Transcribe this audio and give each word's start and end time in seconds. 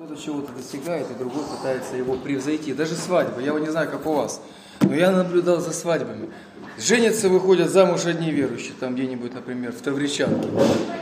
Кто-то 0.00 0.14
чего-то 0.14 0.52
достигает, 0.52 1.10
и 1.10 1.14
другой 1.14 1.42
пытается 1.42 1.96
его 1.96 2.14
превзойти. 2.14 2.72
Даже 2.72 2.94
свадьба. 2.94 3.40
Я 3.40 3.52
вот 3.52 3.62
не 3.62 3.68
знаю, 3.68 3.90
как 3.90 4.06
у 4.06 4.12
вас. 4.12 4.40
Но 4.80 4.94
я 4.94 5.10
наблюдал 5.10 5.60
за 5.60 5.72
свадьбами. 5.72 6.30
Женятся, 6.78 7.28
выходят 7.28 7.68
замуж 7.68 8.06
одни 8.06 8.30
верующие, 8.30 8.74
там 8.78 8.94
где-нибудь, 8.94 9.34
например, 9.34 9.72
в 9.72 9.80
Тавричанке. 9.80 10.50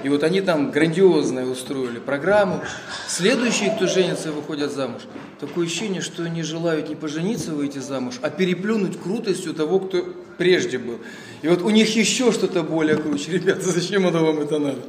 И 0.02 0.08
вот 0.08 0.22
они 0.22 0.40
там 0.40 0.70
грандиозное 0.70 1.44
устроили 1.44 1.98
программу. 1.98 2.62
Следующие, 3.06 3.70
кто 3.72 3.86
женится, 3.86 4.32
выходят 4.32 4.72
замуж. 4.72 5.02
Такое 5.40 5.66
ощущение, 5.66 6.00
что 6.00 6.22
они 6.22 6.42
желают 6.42 6.88
не 6.88 6.94
пожениться, 6.94 7.52
выйти 7.52 7.80
замуж, 7.80 8.14
а 8.22 8.30
переплюнуть 8.30 8.98
крутостью 8.98 9.52
того, 9.52 9.78
кто 9.78 10.06
прежде 10.38 10.78
был. 10.78 11.00
И 11.42 11.48
вот 11.48 11.60
у 11.60 11.68
них 11.68 11.94
еще 11.94 12.32
что-то 12.32 12.62
более 12.62 12.96
круче. 12.96 13.32
Ребята, 13.32 13.70
зачем 13.70 14.06
это 14.06 14.20
вам 14.20 14.38
это 14.38 14.58
надо? 14.58 14.80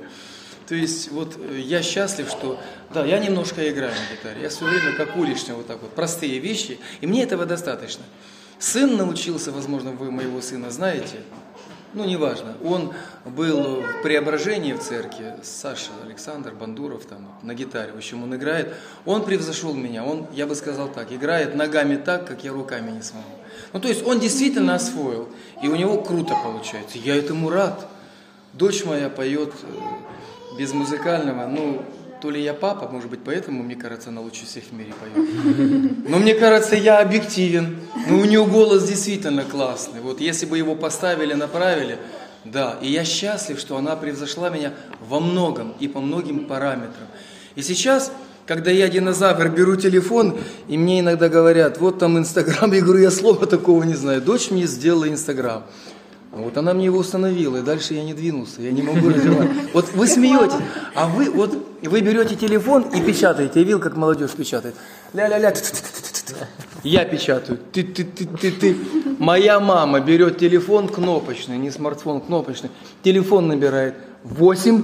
То 0.67 0.75
есть 0.75 1.11
вот 1.11 1.37
э, 1.37 1.59
я 1.59 1.81
счастлив, 1.81 2.29
что, 2.29 2.59
да, 2.93 3.05
я 3.05 3.19
немножко 3.19 3.67
играю 3.69 3.93
на 3.93 4.15
гитаре. 4.15 4.41
Я 4.41 4.49
все 4.49 4.65
время 4.65 4.95
как 4.95 5.15
уличный 5.15 5.55
вот 5.55 5.67
так 5.67 5.81
вот, 5.81 5.91
простые 5.91 6.39
вещи, 6.39 6.79
и 6.99 7.07
мне 7.07 7.23
этого 7.23 7.45
достаточно. 7.45 8.03
Сын 8.59 8.97
научился, 8.97 9.51
возможно, 9.51 9.91
вы 9.91 10.11
моего 10.11 10.41
сына 10.41 10.69
знаете, 10.71 11.19
ну, 11.93 12.03
неважно. 12.03 12.57
Он 12.63 12.93
был 13.25 13.81
в 13.81 14.01
преображении 14.03 14.73
в 14.73 14.79
церкви, 14.79 15.35
Саша 15.41 15.91
Александр 16.03 16.53
Бандуров 16.53 17.05
там 17.05 17.39
на 17.43 17.53
гитаре, 17.53 17.93
в 17.93 17.97
общем, 17.97 18.23
он 18.23 18.35
играет. 18.35 18.73
Он 19.05 19.23
превзошел 19.23 19.73
меня, 19.73 20.03
он, 20.03 20.27
я 20.33 20.47
бы 20.47 20.55
сказал 20.55 20.89
так, 20.89 21.13
играет 21.13 21.55
ногами 21.55 21.95
так, 21.95 22.27
как 22.27 22.43
я 22.43 22.51
руками 22.51 22.91
не 22.91 23.01
смогу. 23.01 23.25
Ну, 23.71 23.79
то 23.79 23.87
есть 23.87 24.05
он 24.05 24.19
действительно 24.19 24.75
освоил, 24.75 25.29
и 25.63 25.69
у 25.69 25.75
него 25.75 26.01
круто 26.01 26.35
получается. 26.43 26.97
Я 26.97 27.15
этому 27.15 27.49
рад. 27.49 27.87
Дочь 28.53 28.83
моя 28.85 29.09
поет 29.09 29.53
э, 29.63 29.67
без 30.57 30.73
музыкального, 30.73 31.47
ну, 31.47 31.83
то 32.21 32.31
ли 32.31 32.41
я 32.41 32.53
папа, 32.53 32.89
может 32.89 33.09
быть, 33.09 33.19
поэтому, 33.23 33.63
мне 33.63 33.75
кажется, 33.75 34.09
она 34.09 34.21
лучше 34.21 34.45
всех 34.45 34.63
в 34.65 34.73
мире 34.73 34.93
поет. 34.99 36.09
Но 36.09 36.17
мне 36.17 36.33
кажется, 36.33 36.75
я 36.75 36.99
объективен. 36.99 37.77
Ну, 38.09 38.19
у 38.19 38.25
нее 38.25 38.45
голос 38.45 38.87
действительно 38.87 39.43
классный. 39.43 40.01
Вот 40.01 40.19
если 40.19 40.45
бы 40.45 40.57
его 40.57 40.75
поставили, 40.75 41.33
направили, 41.33 41.99
да. 42.43 42.77
И 42.81 42.91
я 42.91 43.03
счастлив, 43.03 43.59
что 43.59 43.77
она 43.77 43.95
превзошла 43.95 44.49
меня 44.49 44.73
во 44.99 45.19
многом 45.19 45.75
и 45.79 45.87
по 45.87 45.99
многим 45.99 46.45
параметрам. 46.45 47.07
И 47.55 47.61
сейчас, 47.61 48.11
когда 48.45 48.71
я 48.71 48.87
динозавр, 48.87 49.49
беру 49.49 49.75
телефон, 49.75 50.39
и 50.67 50.77
мне 50.77 51.01
иногда 51.01 51.29
говорят, 51.29 51.79
вот 51.79 51.99
там 51.99 52.17
Инстаграм, 52.17 52.71
я 52.71 52.81
говорю, 52.81 53.01
я 53.01 53.11
слова 53.11 53.45
такого 53.45 53.83
не 53.83 53.95
знаю. 53.95 54.21
Дочь 54.21 54.49
мне 54.49 54.65
сделала 54.65 55.07
Инстаграм. 55.07 55.65
Вот 56.31 56.57
она 56.57 56.73
мне 56.73 56.85
его 56.85 56.99
установила, 56.99 57.57
и 57.57 57.61
дальше 57.61 57.93
я 57.93 58.03
не 58.03 58.13
двинулся, 58.13 58.61
я 58.61 58.71
не 58.71 58.81
могу 58.81 59.09
развивать. 59.09 59.49
Вот 59.73 59.91
вы 59.93 60.07
смеетесь, 60.07 60.63
а 60.93 61.07
вы 61.07 61.31
вот 61.31 61.57
вы 61.81 62.01
берете 62.01 62.35
телефон 62.35 62.83
и 62.83 63.01
печатаете. 63.01 63.59
Я 63.59 63.63
видел, 63.63 63.79
как 63.79 63.95
молодежь 63.95 64.31
печатает. 64.31 64.75
Ля-ля-ля. 65.13 65.53
Я 66.83 67.05
печатаю. 67.05 67.59
Ты, 67.71 67.83
ты, 67.83 68.03
ты, 68.03 68.25
ты, 68.25 68.51
ты. 68.51 68.77
Моя 69.19 69.59
мама 69.59 69.99
берет 69.99 70.37
телефон 70.37 70.89
кнопочный, 70.89 71.57
не 71.57 71.71
смартфон 71.71 72.21
кнопочный. 72.21 72.69
Телефон 73.03 73.47
набирает 73.47 73.95
8 74.23 74.83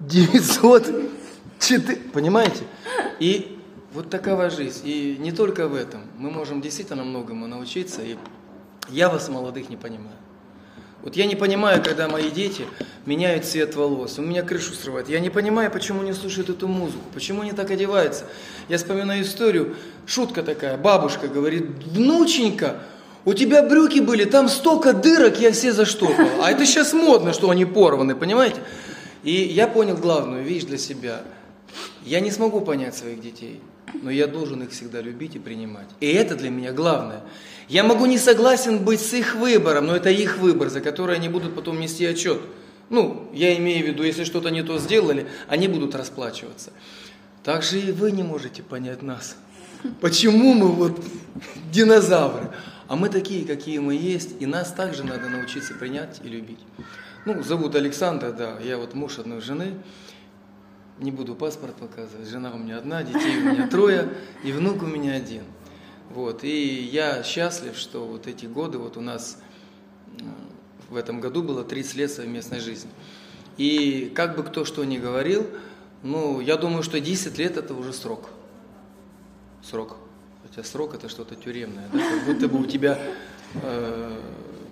900 0.00 1.10
4. 1.60 1.96
Понимаете? 2.12 2.64
И 3.18 3.58
вот 3.92 4.10
такова 4.10 4.50
жизнь. 4.50 4.82
И 4.84 5.16
не 5.18 5.32
только 5.32 5.68
в 5.68 5.74
этом. 5.74 6.02
Мы 6.18 6.30
можем 6.30 6.60
действительно 6.60 7.04
многому 7.04 7.46
научиться. 7.46 8.02
И 8.02 8.16
я 8.88 9.08
вас, 9.08 9.28
молодых, 9.28 9.68
не 9.68 9.76
понимаю. 9.76 10.16
Вот 11.02 11.16
я 11.16 11.26
не 11.26 11.34
понимаю, 11.34 11.82
когда 11.82 12.08
мои 12.08 12.30
дети 12.30 12.66
меняют 13.06 13.46
цвет 13.46 13.74
волос, 13.74 14.18
у 14.18 14.22
меня 14.22 14.42
крышу 14.42 14.74
срывает. 14.74 15.08
Я 15.08 15.20
не 15.20 15.30
понимаю, 15.30 15.70
почему 15.70 16.02
не 16.02 16.12
слушают 16.12 16.50
эту 16.50 16.68
музыку, 16.68 17.02
почему 17.14 17.42
они 17.42 17.52
так 17.52 17.70
одеваются. 17.70 18.24
Я 18.68 18.76
вспоминаю 18.76 19.22
историю, 19.22 19.76
шутка 20.06 20.42
такая, 20.42 20.76
бабушка 20.76 21.28
говорит, 21.28 21.66
внученька, 21.86 22.80
у 23.24 23.32
тебя 23.32 23.62
брюки 23.62 24.00
были, 24.00 24.24
там 24.24 24.48
столько 24.48 24.92
дырок, 24.92 25.40
я 25.40 25.52
все 25.52 25.72
заштопал. 25.72 26.26
А 26.42 26.50
это 26.50 26.66
сейчас 26.66 26.92
модно, 26.92 27.32
что 27.32 27.48
они 27.50 27.64
порваны, 27.64 28.14
понимаете? 28.14 28.60
И 29.22 29.32
я 29.32 29.68
понял 29.68 29.96
главную 29.96 30.44
вещь 30.44 30.64
для 30.64 30.78
себя. 30.78 31.22
Я 32.04 32.20
не 32.20 32.30
смогу 32.30 32.60
понять 32.60 32.94
своих 32.94 33.20
детей 33.20 33.60
но 34.02 34.10
я 34.10 34.26
должен 34.26 34.62
их 34.62 34.70
всегда 34.70 35.00
любить 35.00 35.36
и 35.36 35.38
принимать. 35.38 35.88
И 36.00 36.06
это 36.06 36.34
для 36.36 36.50
меня 36.50 36.72
главное. 36.72 37.22
Я 37.70 37.84
могу 37.84 38.06
не 38.06 38.18
согласен 38.18 38.80
быть 38.80 39.00
с 39.00 39.14
их 39.14 39.36
выбором, 39.36 39.86
но 39.86 39.94
это 39.94 40.10
их 40.10 40.38
выбор, 40.38 40.70
за 40.70 40.80
который 40.80 41.14
они 41.14 41.28
будут 41.28 41.54
потом 41.54 41.78
нести 41.78 42.04
отчет. 42.04 42.40
Ну, 42.88 43.30
я 43.32 43.56
имею 43.58 43.84
в 43.84 43.88
виду, 43.88 44.02
если 44.02 44.24
что-то 44.24 44.50
не 44.50 44.64
то 44.64 44.76
сделали, 44.78 45.28
они 45.46 45.68
будут 45.68 45.94
расплачиваться. 45.94 46.72
Так 47.44 47.62
же 47.62 47.78
и 47.78 47.92
вы 47.92 48.10
не 48.10 48.24
можете 48.24 48.64
понять 48.64 49.02
нас. 49.02 49.36
Почему 50.00 50.52
мы 50.52 50.66
вот 50.66 51.00
динозавры? 51.70 52.50
А 52.88 52.96
мы 52.96 53.08
такие, 53.08 53.46
какие 53.46 53.78
мы 53.78 53.94
есть, 53.94 54.42
и 54.42 54.46
нас 54.46 54.72
также 54.72 55.04
надо 55.04 55.28
научиться 55.28 55.72
принять 55.74 56.20
и 56.24 56.28
любить. 56.28 56.58
Ну, 57.24 57.40
зовут 57.44 57.76
Александр, 57.76 58.32
да, 58.32 58.58
я 58.64 58.78
вот 58.78 58.94
муж 58.94 59.20
одной 59.20 59.40
жены, 59.40 59.74
не 60.98 61.12
буду 61.12 61.36
паспорт 61.36 61.76
показывать, 61.76 62.28
жена 62.28 62.50
у 62.52 62.58
меня 62.58 62.78
одна, 62.78 63.04
детей 63.04 63.38
у 63.38 63.52
меня 63.52 63.68
трое, 63.68 64.08
и 64.42 64.50
внук 64.50 64.82
у 64.82 64.86
меня 64.86 65.12
один. 65.12 65.44
Вот, 66.10 66.42
и 66.42 66.82
я 66.82 67.22
счастлив, 67.22 67.76
что 67.76 68.04
вот 68.04 68.26
эти 68.26 68.46
годы, 68.46 68.78
вот 68.78 68.96
у 68.96 69.00
нас 69.00 69.38
в 70.88 70.96
этом 70.96 71.20
году 71.20 71.42
было 71.42 71.62
30 71.64 71.94
лет 71.94 72.10
совместной 72.10 72.60
жизни. 72.60 72.90
И 73.56 74.12
как 74.14 74.36
бы 74.36 74.42
кто 74.42 74.64
что 74.64 74.84
ни 74.84 74.98
говорил, 74.98 75.46
ну, 76.02 76.40
я 76.40 76.56
думаю, 76.56 76.82
что 76.82 77.00
10 77.00 77.38
лет 77.38 77.56
это 77.56 77.74
уже 77.74 77.92
срок. 77.92 78.30
Срок. 79.62 79.98
Хотя 80.42 80.64
срок 80.64 80.94
это 80.94 81.08
что-то 81.08 81.36
тюремное, 81.36 81.88
да? 81.92 81.98
как 81.98 82.24
будто 82.24 82.48
бы 82.48 82.60
у 82.60 82.66
тебя 82.66 82.98
э, 83.54 84.20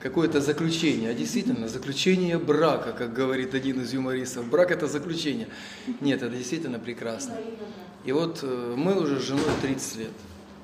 какое-то 0.00 0.40
заключение, 0.40 1.10
а 1.10 1.14
действительно 1.14 1.68
заключение 1.68 2.38
брака, 2.38 2.92
как 2.92 3.12
говорит 3.12 3.54
один 3.54 3.82
из 3.82 3.92
юмористов. 3.92 4.48
Брак 4.48 4.72
это 4.72 4.88
заключение. 4.88 5.48
Нет, 6.00 6.22
это 6.22 6.34
действительно 6.34 6.80
прекрасно. 6.80 7.36
И 8.04 8.10
вот 8.10 8.40
э, 8.42 8.74
мы 8.76 8.98
уже 9.00 9.20
с 9.20 9.22
женой 9.22 9.44
30 9.62 9.96
лет. 9.96 10.10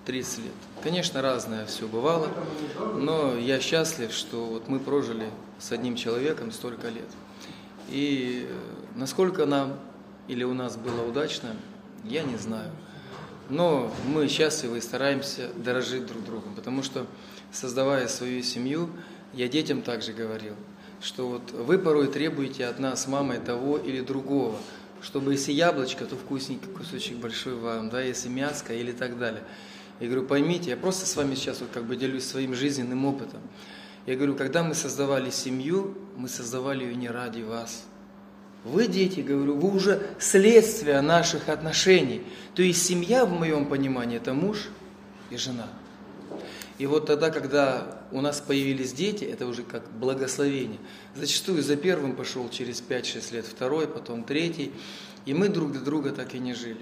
30 0.05 0.39
лет. 0.39 0.53
Конечно, 0.83 1.23
разное 1.23 1.67
все 1.67 1.87
бывало, 1.87 2.29
но 2.95 3.37
я 3.37 3.61
счастлив, 3.61 4.13
что 4.13 4.45
вот 4.45 4.69
мы 4.69 4.79
прожили 4.79 5.29
с 5.59 5.73
одним 5.73 5.97
человеком 5.97 6.53
столько 6.53 6.89
лет. 6.89 7.09
И 7.89 8.47
э, 8.49 8.55
насколько 8.97 9.47
нам 9.47 9.79
или 10.29 10.45
у 10.45 10.55
нас 10.55 10.77
было 10.77 11.07
удачно, 11.07 11.57
я 12.05 12.23
не 12.23 12.37
знаю. 12.37 12.71
Но 13.51 13.93
мы 14.07 14.29
счастливы 14.29 14.79
и 14.79 14.81
стараемся 14.81 15.49
дорожить 15.57 16.07
друг 16.07 16.25
другом, 16.25 16.55
потому 16.55 16.83
что, 16.83 17.07
создавая 17.53 18.09
свою 18.09 18.43
семью, 18.43 18.89
я 19.35 19.49
детям 19.49 19.83
также 19.83 20.13
говорил, 20.13 20.55
что 21.03 21.29
вот 21.29 21.51
вы 21.51 21.79
порой 21.79 22.07
требуете 22.07 22.67
от 22.67 22.79
нас, 22.79 23.07
мамой, 23.07 23.39
того 23.39 23.77
или 23.77 24.01
другого, 24.01 24.57
чтобы 25.03 25.33
если 25.33 25.53
яблочко, 25.53 26.07
то 26.07 26.17
вкусненький 26.17 26.69
кусочек 26.69 27.19
большой 27.19 27.55
вам, 27.57 27.91
да, 27.91 28.01
если 28.01 28.29
мяско 28.29 28.73
или 28.73 28.93
так 28.93 29.19
далее. 29.19 29.43
Я 30.01 30.07
говорю, 30.09 30.27
поймите, 30.27 30.71
я 30.71 30.77
просто 30.77 31.07
с 31.07 31.17
вами 31.17 31.35
сейчас 31.35 31.61
вот 31.61 31.71
как 31.73 31.85
бы 31.85 31.97
делюсь 31.97 32.25
своим 32.25 32.55
жизненным 32.55 33.05
опытом. 33.05 33.41
Я 34.07 34.17
говорю, 34.17 34.35
когда 34.35 34.63
мы 34.63 34.75
создавали 34.75 35.31
семью, 35.31 35.97
мы 36.17 36.29
создавали 36.29 36.85
ее 36.85 36.95
не 36.95 37.09
ради 37.09 37.43
вас. 37.43 37.85
Вы, 38.65 38.87
дети, 38.87 39.21
говорю, 39.21 39.57
вы 39.57 39.75
уже 39.75 40.03
следствие 40.19 41.01
наших 41.01 41.49
отношений. 41.49 42.23
То 42.55 42.63
есть 42.63 42.85
семья, 42.85 43.25
в 43.25 43.33
моем 43.33 43.67
понимании, 43.67 44.17
это 44.17 44.35
муж 44.35 44.69
и 45.31 45.37
жена. 45.37 45.69
И 46.79 46.87
вот 46.87 47.07
тогда, 47.07 47.31
когда 47.31 48.03
у 48.11 48.21
нас 48.21 48.41
появились 48.41 48.93
дети, 48.93 49.25
это 49.25 49.47
уже 49.47 49.63
как 49.63 49.91
благословение. 49.93 50.79
Зачастую 51.15 51.63
за 51.63 51.77
первым 51.77 52.17
пошел 52.17 52.49
через 52.49 52.83
5-6 52.83 53.35
лет 53.35 53.47
второй, 53.47 53.87
потом 53.87 54.25
третий. 54.25 54.73
И 55.25 55.35
мы 55.35 55.49
друг 55.49 55.73
для 55.73 55.81
друга 55.81 56.11
так 56.11 56.35
и 56.35 56.39
не 56.39 56.53
жили. 56.53 56.81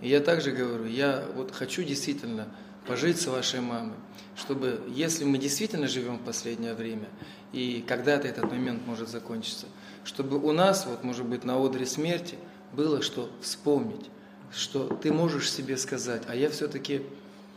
И 0.00 0.08
я 0.08 0.20
также 0.20 0.52
говорю, 0.52 0.86
я 0.86 1.24
вот 1.34 1.52
хочу 1.52 1.82
действительно 1.82 2.48
пожить 2.86 3.20
с 3.20 3.26
вашей 3.26 3.60
мамой, 3.60 3.96
чтобы, 4.36 4.80
если 4.88 5.24
мы 5.24 5.38
действительно 5.38 5.88
живем 5.88 6.16
в 6.16 6.22
последнее 6.22 6.74
время, 6.74 7.08
и 7.52 7.84
когда-то 7.86 8.26
этот 8.26 8.50
момент 8.50 8.86
может 8.86 9.08
закончиться, 9.08 9.66
чтобы 10.04 10.38
у 10.38 10.52
нас, 10.52 10.86
вот 10.86 11.04
может 11.04 11.26
быть, 11.26 11.44
на 11.44 11.62
одре 11.62 11.86
смерти 11.86 12.36
было 12.72 13.02
что 13.02 13.30
вспомнить, 13.42 14.06
что 14.52 14.86
ты 15.02 15.12
можешь 15.12 15.50
себе 15.50 15.76
сказать, 15.76 16.22
а 16.28 16.34
я 16.34 16.48
все-таки, 16.50 17.02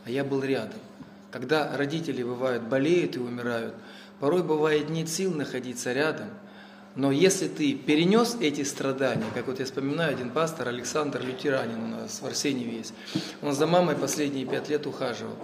а 0.04 0.10
я 0.10 0.24
был 0.24 0.42
рядом. 0.42 0.78
Когда 1.30 1.76
родители 1.76 2.22
бывают 2.22 2.64
болеют 2.64 3.16
и 3.16 3.18
умирают, 3.18 3.74
порой 4.20 4.42
бывает 4.42 4.90
нет 4.90 5.08
сил 5.08 5.34
находиться 5.34 5.92
рядом, 5.92 6.28
но 6.96 7.10
если 7.10 7.48
ты 7.48 7.74
перенес 7.74 8.36
эти 8.40 8.62
страдания, 8.62 9.26
как 9.34 9.48
вот 9.48 9.58
я 9.58 9.64
вспоминаю, 9.64 10.12
один 10.12 10.30
пастор 10.30 10.68
Александр 10.68 11.22
Лютеранин 11.22 11.82
у 11.82 11.88
нас 11.88 12.20
в 12.22 12.26
Арсеньеве 12.26 12.78
есть, 12.78 12.94
он 13.42 13.52
за 13.52 13.66
мамой 13.66 13.96
последние 13.96 14.46
пять 14.46 14.68
лет 14.68 14.86
ухаживал. 14.86 15.36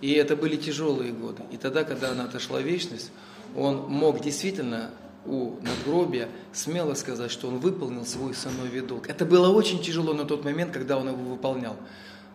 И 0.00 0.12
это 0.12 0.36
были 0.36 0.56
тяжелые 0.56 1.12
годы. 1.12 1.42
И 1.50 1.56
тогда, 1.56 1.82
когда 1.84 2.10
она 2.10 2.24
отошла 2.24 2.60
в 2.60 2.64
вечность, 2.64 3.10
он 3.56 3.88
мог 3.88 4.20
действительно 4.20 4.90
у 5.26 5.56
надгробия, 5.62 6.28
смело 6.52 6.94
сказать, 6.94 7.30
что 7.30 7.48
он 7.48 7.58
выполнил 7.58 8.04
свой 8.04 8.34
сыновий 8.34 8.82
долг. 8.82 9.08
Это 9.08 9.24
было 9.24 9.48
очень 9.48 9.82
тяжело 9.82 10.12
на 10.12 10.24
тот 10.24 10.44
момент, 10.44 10.72
когда 10.72 10.98
он 10.98 11.08
его 11.08 11.22
выполнял. 11.22 11.76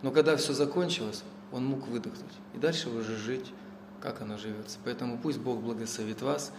Но 0.02 0.10
когда 0.10 0.36
все 0.36 0.52
закончилось, 0.52 1.22
он 1.52 1.64
мог 1.64 1.86
выдохнуть. 1.86 2.32
И 2.54 2.58
дальше 2.58 2.88
уже 2.88 3.16
жить, 3.16 3.52
как 4.00 4.20
оно 4.22 4.38
живется. 4.38 4.78
Поэтому 4.84 5.18
пусть 5.18 5.38
Бог 5.38 5.60
благословит 5.60 6.22
вас. 6.22 6.52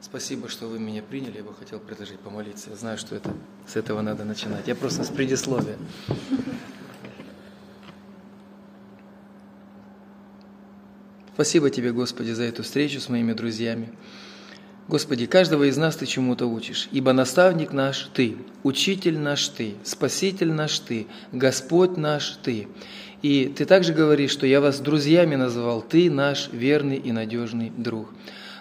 Спасибо, 0.00 0.48
что 0.48 0.66
вы 0.66 0.78
меня 0.78 1.02
приняли. 1.02 1.38
Я 1.38 1.44
бы 1.44 1.54
хотел 1.54 1.80
предложить 1.80 2.20
помолиться. 2.20 2.70
Я 2.70 2.76
знаю, 2.76 2.98
что 2.98 3.16
это, 3.16 3.32
с 3.66 3.76
этого 3.76 4.02
надо 4.02 4.24
начинать. 4.24 4.68
Я 4.68 4.74
просто 4.74 5.04
с 5.04 5.08
предисловия. 5.08 5.76
Спасибо 11.34 11.68
Тебе, 11.68 11.92
Господи, 11.92 12.30
за 12.30 12.44
эту 12.44 12.62
встречу 12.62 12.98
с 12.98 13.08
моими 13.08 13.34
друзьями. 13.34 13.92
Господи, 14.88 15.26
каждого 15.26 15.64
из 15.64 15.76
нас 15.76 15.96
Ты 15.96 16.06
чему-то 16.06 16.46
учишь, 16.46 16.88
ибо 16.92 17.12
наставник 17.12 17.72
наш 17.72 18.08
Ты, 18.14 18.36
учитель 18.62 19.18
наш 19.18 19.48
Ты, 19.48 19.74
спаситель 19.82 20.52
наш 20.52 20.78
Ты, 20.78 21.08
Господь 21.32 21.96
наш 21.96 22.38
Ты. 22.42 22.68
И 23.20 23.52
Ты 23.54 23.64
также 23.64 23.92
говоришь, 23.92 24.30
что 24.30 24.46
я 24.46 24.60
вас 24.60 24.78
друзьями 24.78 25.34
назвал, 25.34 25.82
Ты 25.82 26.10
наш 26.10 26.48
верный 26.52 26.96
и 26.96 27.10
надежный 27.10 27.72
друг. 27.76 28.08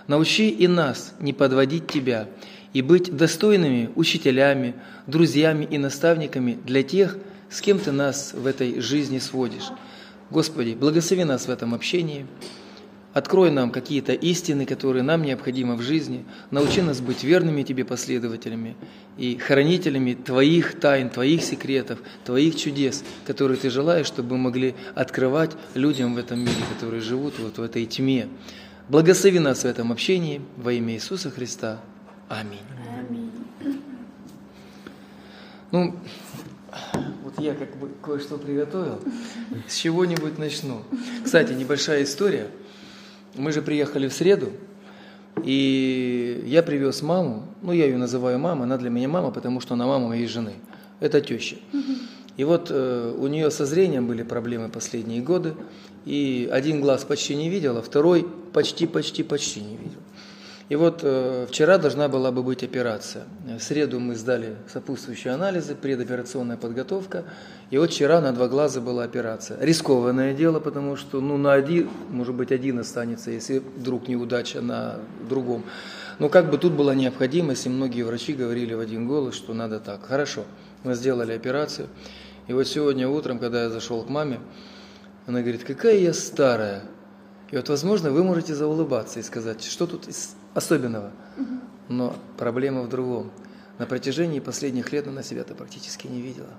Научи 0.08 0.50
и 0.50 0.68
нас 0.68 1.14
не 1.20 1.34
подводить 1.34 1.88
Тебя 1.88 2.28
и 2.74 2.82
быть 2.82 3.16
достойными 3.16 3.90
учителями, 3.96 4.76
друзьями 5.08 5.68
и 5.70 5.78
наставниками 5.78 6.58
для 6.66 6.84
тех, 6.84 7.18
с 7.50 7.62
кем 7.62 7.80
Ты 7.80 7.92
нас 7.92 8.34
в 8.34 8.46
этой 8.46 8.80
жизни 8.82 9.20
сводишь. 9.20 9.70
Господи, 10.30 10.76
благослови 10.80 11.24
нас 11.24 11.48
в 11.48 11.50
этом 11.50 11.74
общении, 11.74 12.26
Открой 13.16 13.50
нам 13.50 13.72
какие-то 13.72 14.12
истины, 14.12 14.66
которые 14.66 15.02
нам 15.02 15.22
необходимы 15.22 15.78
в 15.78 15.82
жизни. 15.82 16.26
Научи 16.52 16.82
нас 16.82 17.00
быть 17.00 17.24
верными 17.24 17.64
Тебе 17.64 17.86
последователями 17.86 18.76
и 19.18 19.38
хранителями 19.38 20.16
Твоих 20.16 20.78
тайн, 20.82 21.10
Твоих 21.10 21.42
секретов, 21.42 22.00
Твоих 22.26 22.58
чудес, 22.58 23.06
которые 23.26 23.58
Ты 23.58 23.70
желаешь, 23.70 24.08
чтобы 24.08 24.36
мы 24.36 24.44
могли 24.50 24.76
открывать 24.96 25.52
людям 25.76 26.14
в 26.14 26.18
этом 26.18 26.40
мире, 26.40 26.52
которые 26.74 27.02
живут 27.02 27.36
вот 27.40 27.58
в 27.58 27.62
этой 27.62 27.86
тьме. 27.86 28.28
Благослови 28.90 29.40
нас 29.40 29.64
в 29.64 29.66
этом 29.66 29.92
общении 29.92 30.42
во 30.58 30.72
имя 30.74 30.94
Иисуса 30.94 31.32
Христа. 31.32 31.80
Аминь. 32.30 32.60
Аминь. 33.00 33.32
Ну, 35.72 35.96
вот 37.24 37.40
я 37.40 37.56
как 37.56 37.76
бы 37.78 37.90
кое-что 38.04 38.38
приготовил. 38.38 39.00
С 39.68 39.76
чего-нибудь 39.76 40.38
начну. 40.38 40.84
Кстати, 41.24 41.54
небольшая 41.54 42.04
история– 42.04 42.50
мы 43.38 43.52
же 43.52 43.62
приехали 43.62 44.08
в 44.08 44.14
среду, 44.14 44.52
и 45.44 46.44
я 46.46 46.64
привез 46.64 47.02
маму, 47.02 47.48
ну 47.62 47.74
я 47.74 47.86
ее 47.86 47.98
называю 47.98 48.40
мама, 48.40 48.64
она 48.64 48.78
для 48.78 48.90
меня 48.90 49.08
мама, 49.08 49.32
потому 49.32 49.60
что 49.60 49.74
она 49.74 49.86
мама 49.86 50.08
моей 50.08 50.28
жены. 50.28 50.54
Это 51.00 51.20
теща. 51.22 51.58
И 52.38 52.44
вот 52.44 52.68
э, 52.70 53.16
у 53.18 53.28
нее 53.28 53.50
со 53.50 53.66
зрением 53.66 54.08
были 54.08 54.24
проблемы 54.24 54.70
последние 54.70 55.22
годы, 55.22 55.56
и 56.06 56.50
один 56.52 56.82
глаз 56.82 57.04
почти 57.06 57.36
не 57.36 57.50
видел, 57.50 57.78
а 57.78 57.82
второй 57.82 58.28
почти-почти-почти 58.54 59.62
не 59.62 59.78
видел. 59.78 60.00
И 60.68 60.76
вот 60.76 61.02
э, 61.04 61.46
вчера 61.48 61.78
должна 61.78 62.08
была 62.08 62.32
бы 62.32 62.42
быть 62.42 62.64
операция. 62.64 63.26
В 63.46 63.62
среду 63.62 64.00
мы 64.00 64.16
сдали 64.16 64.56
сопутствующие 64.74 65.32
анализы, 65.32 65.76
предоперационная 65.76 66.58
подготовка. 66.58 67.24
И 67.70 67.78
вот 67.78 67.92
вчера 67.92 68.20
на 68.20 68.32
два 68.32 68.48
глаза 68.48 68.82
была 68.82 69.04
операция. 69.04 69.60
Рискованное 69.62 70.34
дело, 70.34 70.60
потому 70.60 70.96
что 70.96 71.22
ну, 71.22 71.38
на 71.38 71.54
один, 71.54 71.90
может 72.10 72.34
быть, 72.34 72.52
один 72.52 72.80
останется, 72.80 73.30
если 73.30 73.60
вдруг 73.60 74.08
неудача 74.08 74.60
на 74.62 74.96
другом. 75.30 75.64
Но 76.18 76.30
как 76.30 76.50
бы 76.50 76.58
тут 76.58 76.74
была 76.74 76.96
необходимость, 76.96 77.68
и 77.68 77.70
многие 77.70 78.02
врачи 78.02 78.34
говорили 78.34 78.74
в 78.74 78.80
один 78.80 79.08
голос, 79.08 79.36
что 79.36 79.54
надо 79.54 79.80
так. 79.80 80.04
Хорошо, 80.08 80.46
мы 80.84 80.96
сделали 80.96 81.34
операцию. 81.34 81.88
И 82.48 82.54
вот 82.54 82.68
сегодня 82.68 83.10
утром, 83.10 83.40
когда 83.40 83.64
я 83.64 83.70
зашел 83.70 84.04
к 84.04 84.10
маме, 84.10 84.40
она 85.26 85.42
говорит, 85.42 85.64
какая 85.64 85.98
я 85.98 86.14
старая. 86.14 86.84
И 87.52 87.56
вот, 87.56 87.70
возможно, 87.70 88.12
вы 88.12 88.24
можете 88.24 88.54
заулыбаться 88.54 89.20
и 89.20 89.24
сказать, 89.24 89.64
что 89.64 89.88
тут 89.88 90.08
особенного. 90.54 91.12
Но 91.90 92.16
проблема 92.38 92.84
в 92.84 92.90
другом. 92.90 93.32
На 93.78 93.86
протяжении 93.86 94.40
последних 94.40 94.92
лет 94.92 95.08
она 95.08 95.24
себя-то 95.24 95.54
практически 95.54 96.08
не 96.08 96.22
видела. 96.22 96.54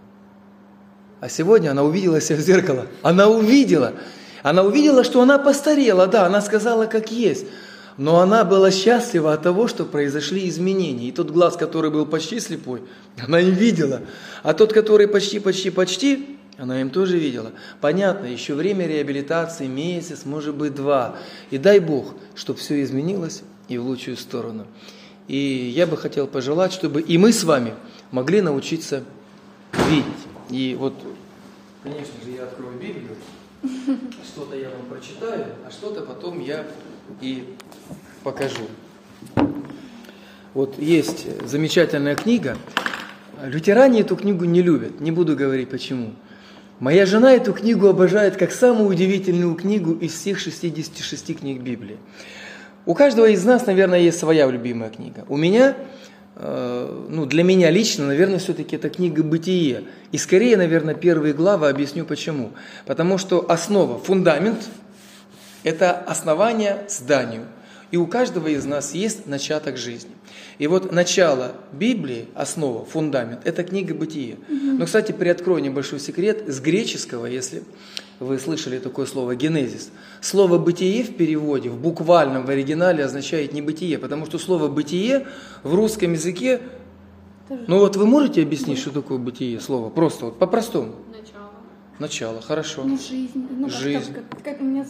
А 1.20 1.28
сегодня 1.28 1.70
она 1.70 1.82
увидела 1.82 2.20
себя 2.20 2.36
в 2.38 2.40
зеркало. 2.40 2.86
Она 3.02 3.28
увидела. 3.28 3.94
Она 4.42 4.62
увидела, 4.62 5.02
что 5.02 5.22
она 5.22 5.38
постарела, 5.38 6.06
да, 6.06 6.26
она 6.26 6.40
сказала, 6.40 6.86
как 6.86 7.10
есть. 7.10 7.46
Но 7.96 8.20
она 8.20 8.44
была 8.44 8.70
счастлива 8.70 9.32
от 9.32 9.42
того, 9.42 9.68
что 9.68 9.84
произошли 9.84 10.48
изменения. 10.48 11.08
И 11.08 11.12
тот 11.12 11.30
глаз, 11.30 11.56
который 11.56 11.90
был 11.90 12.04
почти 12.04 12.40
слепой, 12.40 12.82
она 13.18 13.40
не 13.40 13.50
видела. 13.50 14.02
А 14.42 14.52
тот, 14.52 14.72
который 14.72 15.08
почти-почти-почти, 15.08 16.36
она 16.58 16.80
им 16.80 16.90
тоже 16.90 17.18
видела. 17.18 17.52
Понятно, 17.80 18.26
еще 18.26 18.54
время 18.54 18.86
реабилитации, 18.86 19.66
месяц, 19.66 20.24
может 20.24 20.54
быть, 20.54 20.74
два. 20.74 21.16
И 21.50 21.58
дай 21.58 21.80
Бог, 21.80 22.14
чтобы 22.34 22.58
все 22.58 22.82
изменилось 22.82 23.42
и 23.68 23.78
в 23.78 23.86
лучшую 23.86 24.16
сторону. 24.16 24.66
И 25.28 25.36
я 25.74 25.86
бы 25.86 25.96
хотел 25.96 26.26
пожелать, 26.26 26.72
чтобы 26.72 27.00
и 27.00 27.18
мы 27.18 27.32
с 27.32 27.44
вами 27.44 27.74
могли 28.10 28.40
научиться 28.40 29.04
видеть. 29.88 30.04
И 30.50 30.76
вот, 30.78 30.94
конечно 31.82 32.14
же, 32.24 32.30
я 32.30 32.44
открою 32.44 32.78
Библию, 32.78 33.16
что-то 34.24 34.56
я 34.56 34.70
вам 34.70 34.86
прочитаю, 34.88 35.46
а 35.66 35.70
что-то 35.70 36.02
потом 36.02 36.40
я 36.40 36.64
и 37.20 37.44
покажу. 38.22 38.66
Вот 40.54 40.78
есть 40.78 41.26
замечательная 41.46 42.16
книга. 42.16 42.56
Лютеране 43.44 44.00
эту 44.00 44.16
книгу 44.16 44.44
не 44.44 44.62
любят, 44.62 45.00
не 45.00 45.10
буду 45.10 45.36
говорить 45.36 45.68
почему. 45.68 46.14
Моя 46.80 47.06
жена 47.06 47.32
эту 47.32 47.52
книгу 47.52 47.86
обожает 47.88 48.36
как 48.36 48.52
самую 48.52 48.88
удивительную 48.88 49.54
книгу 49.54 49.92
из 49.92 50.12
всех 50.12 50.38
66 50.38 51.38
книг 51.38 51.62
Библии. 51.62 51.98
У 52.84 52.94
каждого 52.94 53.26
из 53.26 53.44
нас, 53.44 53.66
наверное, 53.66 54.00
есть 54.00 54.18
своя 54.18 54.46
любимая 54.50 54.90
книга. 54.90 55.24
У 55.28 55.36
меня, 55.36 55.76
э, 56.36 57.06
ну, 57.08 57.26
для 57.26 57.42
меня 57.44 57.70
лично, 57.70 58.06
наверное, 58.06 58.38
все-таки 58.38 58.76
это 58.76 58.90
книга 58.90 59.22
«Бытие». 59.22 59.84
И 60.12 60.18
скорее, 60.18 60.56
наверное, 60.56 60.94
первые 60.94 61.34
главы 61.34 61.68
объясню 61.68 62.04
почему. 62.04 62.52
Потому 62.86 63.18
что 63.18 63.44
основа, 63.50 63.98
фундамент– 63.98 64.68
это 65.66 65.90
основание 65.90 66.84
зданию. 66.88 67.46
И 67.90 67.96
у 67.96 68.06
каждого 68.06 68.46
из 68.46 68.64
нас 68.64 68.94
есть 68.94 69.26
начаток 69.26 69.76
жизни. 69.76 70.12
И 70.58 70.68
вот 70.68 70.92
начало 70.92 71.54
Библии, 71.72 72.28
основа, 72.34 72.84
фундамент– 72.84 73.40
это 73.44 73.64
книга 73.64 73.92
«Бытие». 73.92 74.36
Но, 74.48 74.86
кстати, 74.86 75.10
приоткрою 75.10 75.60
небольшой 75.60 75.98
секрет. 75.98 76.44
С 76.46 76.60
греческого, 76.60 77.26
если 77.26 77.64
вы 78.20 78.38
слышали 78.38 78.78
такое 78.78 79.06
слово 79.06 79.34
«генезис». 79.34 79.90
Слово 80.20 80.58
«бытие» 80.58 81.02
в 81.02 81.16
переводе, 81.16 81.68
в 81.68 81.80
буквальном, 81.80 82.46
в 82.46 82.50
оригинале 82.50 83.04
означает 83.04 83.52
не 83.52 83.60
«бытие», 83.60 83.98
потому 83.98 84.24
что 84.26 84.38
слово 84.38 84.68
«бытие» 84.68 85.26
в 85.64 85.74
русском 85.74 86.12
языке, 86.12 86.60
ну 87.48 87.80
вот 87.80 87.96
вы 87.96 88.06
можете 88.06 88.42
объяснить, 88.42 88.78
что 88.78 88.90
такое 88.90 89.18
«бытие» 89.18 89.58
слово? 89.58 89.90
Просто 89.90 90.26
вот 90.26 90.38
по-простому. 90.38 90.94
Начало. 91.10 91.50
Начало, 91.98 92.40
хорошо. 92.40 92.84
Ну, 92.84 92.96
жизнь. 92.96 93.48
Ну, 93.50 93.68
жизнь. 93.68 94.14
Как, 94.14 94.28
как, 94.28 94.42
как 94.44 94.60
меня 94.60 94.84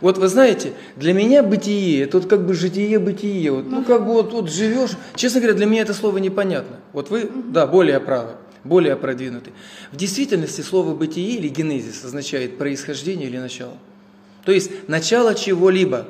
вот 0.00 0.18
вы 0.18 0.28
знаете, 0.28 0.72
для 0.96 1.12
меня 1.12 1.42
бытие, 1.42 2.04
это 2.04 2.18
вот 2.18 2.28
как 2.28 2.46
бы 2.46 2.54
житие-бытие. 2.54 3.52
Вот, 3.52 3.66
ну, 3.66 3.84
как 3.84 4.06
бы 4.06 4.14
вот, 4.14 4.32
вот 4.32 4.50
живешь. 4.50 4.92
Честно 5.14 5.40
говоря, 5.40 5.56
для 5.56 5.66
меня 5.66 5.82
это 5.82 5.94
слово 5.94 6.18
непонятно. 6.18 6.76
Вот 6.92 7.10
вы, 7.10 7.30
да, 7.48 7.66
более 7.66 8.00
правы 8.00 8.32
более 8.64 8.96
продвинутый. 8.96 9.52
В 9.92 9.96
действительности 9.96 10.60
слово 10.60 10.94
«бытие» 10.94 11.36
или 11.36 11.48
«генезис» 11.48 12.04
означает 12.04 12.58
происхождение 12.58 13.28
или 13.28 13.38
начало. 13.38 13.76
То 14.44 14.52
есть 14.52 14.88
начало 14.88 15.34
чего-либо, 15.34 16.06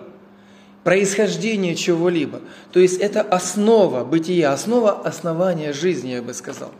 происхождение 0.85 1.75
чего-либо. 1.75 2.40
То 2.73 2.80
есть 2.80 3.00
это 3.00 3.23
основа 3.23 4.04
бытия, 4.04 4.52
основа 4.52 4.92
основания 4.92 5.73
жизни, 5.73 6.11
я 6.11 6.23
бы 6.23 6.35
сказал. 6.35 6.73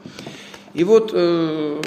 И 0.75 0.85
вот 0.85 1.11
э, 1.13 1.83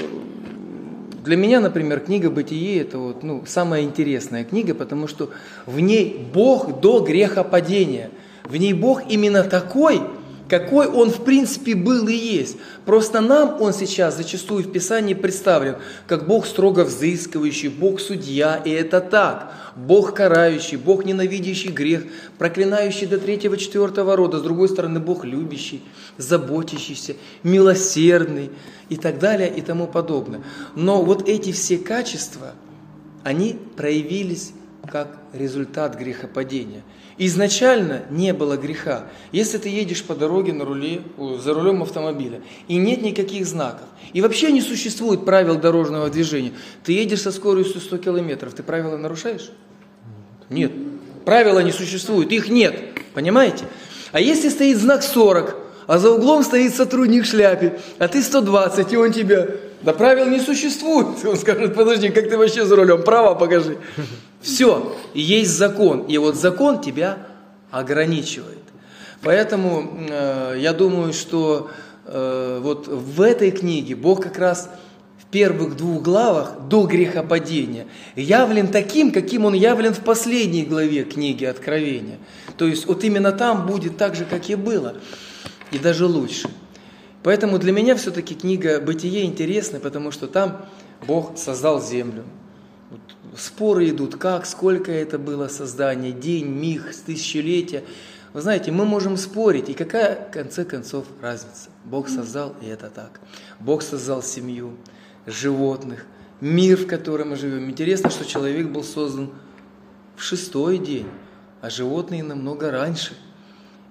для 1.24 1.38
меня, 1.38 1.60
например, 1.60 2.02
книга 2.02 2.30
«Бытие»– 2.30 2.82
это 2.82 2.98
вот, 2.98 3.24
ну, 3.24 3.44
самая 3.46 3.84
интересная 3.84 4.44
книга, 4.44 4.76
потому 4.76 5.08
что 5.08 5.30
в 5.66 5.80
ней 5.80 6.28
Бог 6.34 6.82
до 6.82 7.00
грехопадения. 7.00 8.10
В 8.44 8.58
ней 8.58 8.74
Бог 8.74 9.10
именно 9.10 9.44
такой– 9.44 10.02
какой 10.50 10.88
он 10.88 11.10
в 11.10 11.24
принципе 11.24 11.76
был 11.76 12.08
и 12.08 12.14
есть. 12.14 12.58
Просто 12.86 13.22
нам 13.22 13.62
он 13.62 13.74
сейчас 13.74 14.18
зачастую 14.18 14.64
в 14.64 14.72
Писании 14.72 15.14
представлен 15.14 15.78
как 16.08 16.28
Бог 16.28 16.46
строго 16.46 16.84
взыскивающий, 16.84 17.70
Бог 17.70 18.00
судья, 18.00 18.58
и 18.58 18.70
это 18.70 19.02
так. 19.02 19.54
Бог 19.76 20.14
карающий, 20.14 20.78
Бог 20.78 21.06
ненавидящий 21.06 21.72
грех, 21.72 22.04
проклинающий 22.38 23.08
до 23.08 23.18
третьего, 23.18 23.58
четвертого 23.58 24.16
рода. 24.16 24.40
С 24.40 24.44
другой 24.44 24.70
стороны, 24.70 25.00
Бог 25.00 25.26
любящий, 25.26 25.82
заботящийся, 26.18 27.16
милосердный 27.42 28.52
и 28.90 28.98
так 28.98 29.20
далее 29.20 29.52
и 29.52 29.62
тому 29.62 29.88
подобное. 29.88 30.44
Но 30.76 31.02
вот 31.04 31.28
эти 31.28 31.52
все 31.52 31.78
качества, 31.78 32.54
они 33.24 33.58
проявились 33.76 34.52
как 34.92 35.18
результат 35.34 35.98
грехопадения. 35.98 36.84
Изначально 37.18 38.04
не 38.10 38.34
было 38.34 38.58
греха. 38.58 39.06
Если 39.32 39.58
ты 39.58 39.70
едешь 39.70 40.04
по 40.04 40.16
дороге 40.16 40.52
на 40.54 40.66
руле, 40.66 41.02
за 41.40 41.54
рулем 41.54 41.84
автомобиля, 41.84 42.42
и 42.68 42.78
нет 42.78 43.02
никаких 43.02 43.46
знаков, 43.46 43.88
и 44.14 44.22
вообще 44.22 44.52
не 44.52 44.62
существует 44.62 45.26
правил 45.26 45.56
дорожного 45.56 46.10
движения, 46.10 46.54
ты 46.84 46.94
едешь 46.94 47.22
со 47.22 47.32
скоростью 47.32 47.82
100 47.82 47.98
километров, 48.00 48.54
ты 48.54 48.64
правила 48.64 48.98
нарушаешь? 48.98 49.52
Нет. 50.50 50.72
Правила 51.26 51.60
не 51.60 51.72
существуют, 51.72 52.32
их 52.32 52.50
нет. 52.50 52.80
Понимаете? 53.14 53.66
А 54.12 54.20
если 54.20 54.50
стоит 54.50 54.78
знак 54.78 55.04
40, 55.04 55.56
а 55.86 55.98
за 55.98 56.12
углом 56.12 56.44
стоит 56.44 56.74
сотрудник 56.74 57.24
в 57.24 57.28
шляпе, 57.28 57.80
а 58.00 58.08
ты 58.08 58.22
120, 58.22 58.92
и 58.92 58.98
он 58.98 59.12
тебя... 59.12 59.48
Да 59.84 59.92
правил 59.92 60.28
не 60.28 60.40
существует. 60.40 61.08
Он 61.26 61.36
скажет, 61.36 61.76
подожди, 61.76 62.08
как 62.08 62.30
ты 62.30 62.38
вообще 62.38 62.66
за 62.66 62.78
рулем? 62.78 63.04
Право 63.04 63.36
покажи. 63.36 63.78
Все, 64.44 64.94
есть 65.14 65.52
закон. 65.52 66.02
И 66.02 66.18
вот 66.18 66.36
закон 66.36 66.82
тебя 66.82 67.28
ограничивает. 67.72 68.60
Поэтому 69.22 69.90
э, 70.10 70.58
я 70.60 70.74
думаю, 70.74 71.14
что 71.14 71.72
э, 72.06 72.60
вот 72.62 72.88
в 72.90 73.22
этой 73.22 73.52
книге 73.52 73.96
Бог 73.96 74.22
как 74.22 74.38
раз 74.38 74.70
в 75.18 75.32
первых 75.32 75.78
двух 75.78 76.04
главах 76.04 76.68
до 76.68 76.86
грехопадения 76.86 77.88
явлен 78.18 78.68
таким, 78.68 79.14
каким 79.14 79.46
он 79.46 79.54
явлен 79.54 79.94
в 79.94 80.02
последней 80.02 80.64
главе 80.64 81.06
книги 81.06 81.46
Откровения. 81.46 82.20
То 82.58 82.68
есть 82.68 82.86
вот 82.86 83.06
именно 83.06 83.32
там 83.32 83.66
будет 83.66 83.96
так 83.96 84.14
же, 84.14 84.26
как 84.26 84.50
и 84.50 84.56
было 84.56 84.96
и 85.72 85.80
даже 85.80 86.06
лучше. 86.06 86.50
Поэтому 87.24 87.60
для 87.60 87.72
меня 87.72 87.96
все-таки 87.96 88.36
книга 88.36 88.82
«Бытие» 88.82 89.24
интересна, 89.24 89.80
потому 89.80 90.12
что 90.12 90.28
там 90.28 90.66
Бог 91.08 91.38
создал 91.38 91.82
землю. 91.82 92.26
Споры 93.38 93.90
идут, 93.90 94.18
как, 94.18 94.46
сколько 94.46 94.92
это 94.92 95.18
было 95.18 95.48
создание, 95.48 96.12
день, 96.12 96.46
миг, 96.46 96.94
тысячелетия. 97.06 97.84
Вы 98.34 98.42
знаете, 98.42 98.72
мы 98.72 98.86
можем 98.86 99.18
спорить, 99.18 99.70
и 99.70 99.74
какая, 99.74 100.28
в 100.30 100.32
конце 100.32 100.66
концов, 100.66 101.06
разница? 101.22 101.70
Бог 101.84 102.10
создал, 102.10 102.56
и 102.62 102.68
это 102.68 102.90
так. 102.90 103.20
Бог 103.60 103.82
создал 103.82 104.22
семью, 104.24 104.78
животных, 105.26 106.06
мир, 106.42 106.78
в 106.78 106.88
котором 106.88 107.30
мы 107.30 107.36
живем. 107.36 107.70
Интересно, 107.70 108.10
что 108.10 108.26
человек 108.26 108.68
был 108.68 108.84
создан 108.84 109.32
в 110.16 110.22
шестой 110.24 110.78
день, 110.78 111.08
а 111.62 111.70
животные 111.70 112.24
намного 112.24 112.72
раньше– 112.72 113.14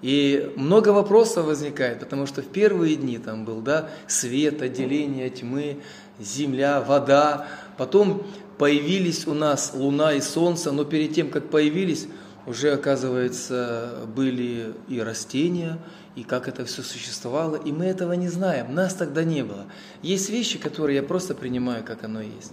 и 0.02 0.52
много 0.56 0.88
вопросов 0.88 1.46
возникает, 1.46 2.00
потому 2.00 2.26
что 2.26 2.42
в 2.42 2.46
первые 2.46 2.96
дни 2.96 3.18
там 3.18 3.44
был 3.44 3.60
да, 3.60 3.88
свет, 4.08 4.60
отделение 4.60 5.30
тьмы, 5.30 5.78
земля, 6.18 6.80
вода. 6.80 7.46
Потом 7.78 8.26
появились 8.58 9.26
у 9.26 9.34
нас 9.34 9.72
луна 9.74 10.14
и 10.14 10.20
солнце, 10.20 10.72
но 10.72 10.84
перед 10.84 11.14
тем, 11.14 11.30
как 11.30 11.50
появились, 11.50 12.06
уже, 12.46 12.72
оказывается, 12.72 14.06
были 14.14 14.74
и 14.88 15.00
растения, 15.00 15.78
и 16.16 16.24
как 16.24 16.48
это 16.48 16.64
все 16.64 16.82
существовало, 16.82 17.56
и 17.56 17.72
мы 17.72 17.86
этого 17.86 18.12
не 18.12 18.28
знаем, 18.28 18.74
нас 18.74 18.94
тогда 18.94 19.24
не 19.24 19.42
было. 19.42 19.66
Есть 20.02 20.28
вещи, 20.28 20.58
которые 20.58 20.96
я 20.96 21.02
просто 21.02 21.34
принимаю, 21.34 21.84
как 21.84 22.04
оно 22.04 22.20
есть. 22.20 22.52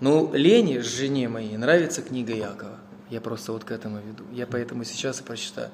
Но 0.00 0.30
Лене, 0.34 0.82
жене 0.82 1.28
моей, 1.28 1.56
нравится 1.56 2.02
книга 2.02 2.34
Якова. 2.34 2.78
Я 3.10 3.20
просто 3.20 3.52
вот 3.52 3.64
к 3.64 3.70
этому 3.70 3.98
веду. 3.98 4.24
Я 4.32 4.46
поэтому 4.46 4.84
сейчас 4.84 5.20
и 5.20 5.22
прочитаю. 5.22 5.70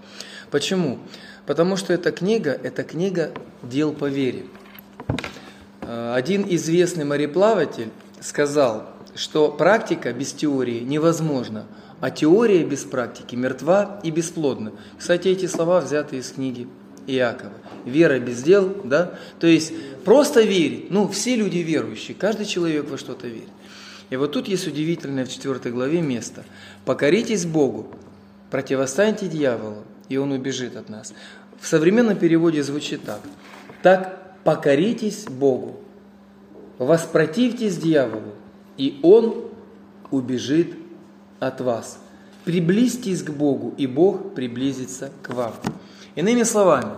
Почему? 0.50 0.98
Потому 1.46 1.76
что 1.76 1.92
эта 1.92 2.10
книга, 2.12 2.50
это 2.50 2.82
книга 2.82 3.32
дел 3.62 3.92
по 3.92 4.06
вере. 4.06 4.46
Э, 5.82 6.14
один 6.14 6.44
известный 6.48 7.04
мореплаватель 7.04 7.90
сказал, 8.20 8.90
что 9.14 9.50
практика 9.50 10.12
без 10.12 10.32
теории 10.32 10.80
невозможна, 10.80 11.66
а 12.00 12.10
теория 12.10 12.64
без 12.64 12.84
практики 12.84 13.34
мертва 13.34 14.00
и 14.02 14.10
бесплодна. 14.10 14.72
Кстати, 14.98 15.28
эти 15.28 15.46
слова 15.46 15.80
взяты 15.80 16.16
из 16.16 16.32
книги 16.32 16.66
Иакова. 17.06 17.52
Вера 17.84 18.18
без 18.18 18.42
дел, 18.42 18.74
да? 18.84 19.14
То 19.38 19.46
есть 19.46 19.72
просто 20.04 20.42
верить. 20.42 20.90
Ну, 20.90 21.08
все 21.08 21.36
люди 21.36 21.58
верующие, 21.58 22.16
каждый 22.16 22.46
человек 22.46 22.88
во 22.88 22.98
что-то 22.98 23.26
верит. 23.26 23.48
И 24.10 24.16
вот 24.16 24.32
тут 24.32 24.48
есть 24.48 24.66
удивительное 24.66 25.24
в 25.24 25.30
4 25.30 25.70
главе 25.70 26.00
место. 26.00 26.44
«Покоритесь 26.84 27.46
Богу, 27.46 27.88
противостаньте 28.50 29.28
дьяволу, 29.28 29.84
и 30.08 30.16
он 30.16 30.32
убежит 30.32 30.76
от 30.76 30.88
нас». 30.88 31.14
В 31.60 31.66
современном 31.66 32.16
переводе 32.16 32.62
звучит 32.62 33.02
так. 33.04 33.20
«Так 33.82 34.42
покоритесь 34.42 35.24
Богу, 35.24 35.80
воспротивьтесь 36.78 37.76
дьяволу, 37.76 38.32
и 38.80 38.98
он 39.02 39.44
убежит 40.10 40.74
от 41.38 41.60
вас. 41.60 41.98
Приблизьтесь 42.44 43.22
к 43.22 43.30
Богу, 43.30 43.74
и 43.76 43.86
Бог 43.86 44.34
приблизится 44.34 45.10
к 45.22 45.34
вам». 45.34 45.52
Иными 46.14 46.44
словами, 46.44 46.92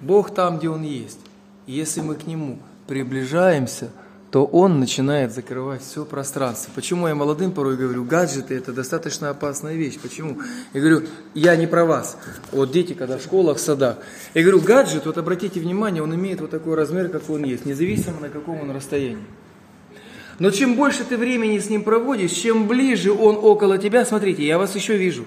Бог 0.00 0.34
там, 0.34 0.58
где 0.58 0.68
Он 0.68 0.82
есть. 0.82 1.20
И 1.66 1.72
если 1.72 2.02
мы 2.02 2.14
к 2.14 2.26
Нему 2.26 2.58
приближаемся– 2.86 3.90
то 4.30 4.44
он 4.44 4.80
начинает 4.80 5.32
закрывать 5.32 5.82
все 5.82 6.04
пространство. 6.04 6.70
Почему 6.74 7.08
я 7.08 7.14
молодым 7.14 7.52
порой 7.52 7.76
говорю, 7.76 8.04
гаджеты 8.04 8.54
это 8.54 8.72
достаточно 8.72 9.30
опасная 9.30 9.76
вещь. 9.76 9.98
Почему? 9.98 10.42
Я 10.74 10.80
говорю, 10.80 11.02
я 11.32 11.56
не 11.56 11.66
про 11.66 11.86
вас. 11.86 12.18
Вот 12.52 12.70
дети, 12.70 12.92
когда 12.92 13.16
в 13.16 13.22
школах, 13.22 13.56
в 13.56 13.60
садах. 13.60 13.96
Я 14.34 14.42
говорю, 14.42 14.60
гаджет, 14.60 15.06
вот 15.06 15.16
обратите 15.16 15.58
внимание, 15.58 16.02
он 16.02 16.14
имеет 16.14 16.42
вот 16.42 16.50
такой 16.50 16.74
размер, 16.74 17.08
как 17.08 17.30
он 17.30 17.44
есть, 17.44 17.64
независимо 17.64 18.20
на 18.20 18.28
каком 18.28 18.60
он 18.60 18.72
расстоянии. 18.72 19.24
Но 20.38 20.50
чем 20.50 20.74
больше 20.74 21.04
ты 21.04 21.16
времени 21.16 21.58
с 21.58 21.70
ним 21.70 21.82
проводишь, 21.82 22.32
чем 22.32 22.66
ближе 22.66 23.12
он 23.12 23.38
около 23.40 23.78
тебя, 23.78 24.04
смотрите, 24.04 24.46
я 24.46 24.58
вас 24.58 24.74
еще 24.74 24.96
вижу, 24.96 25.24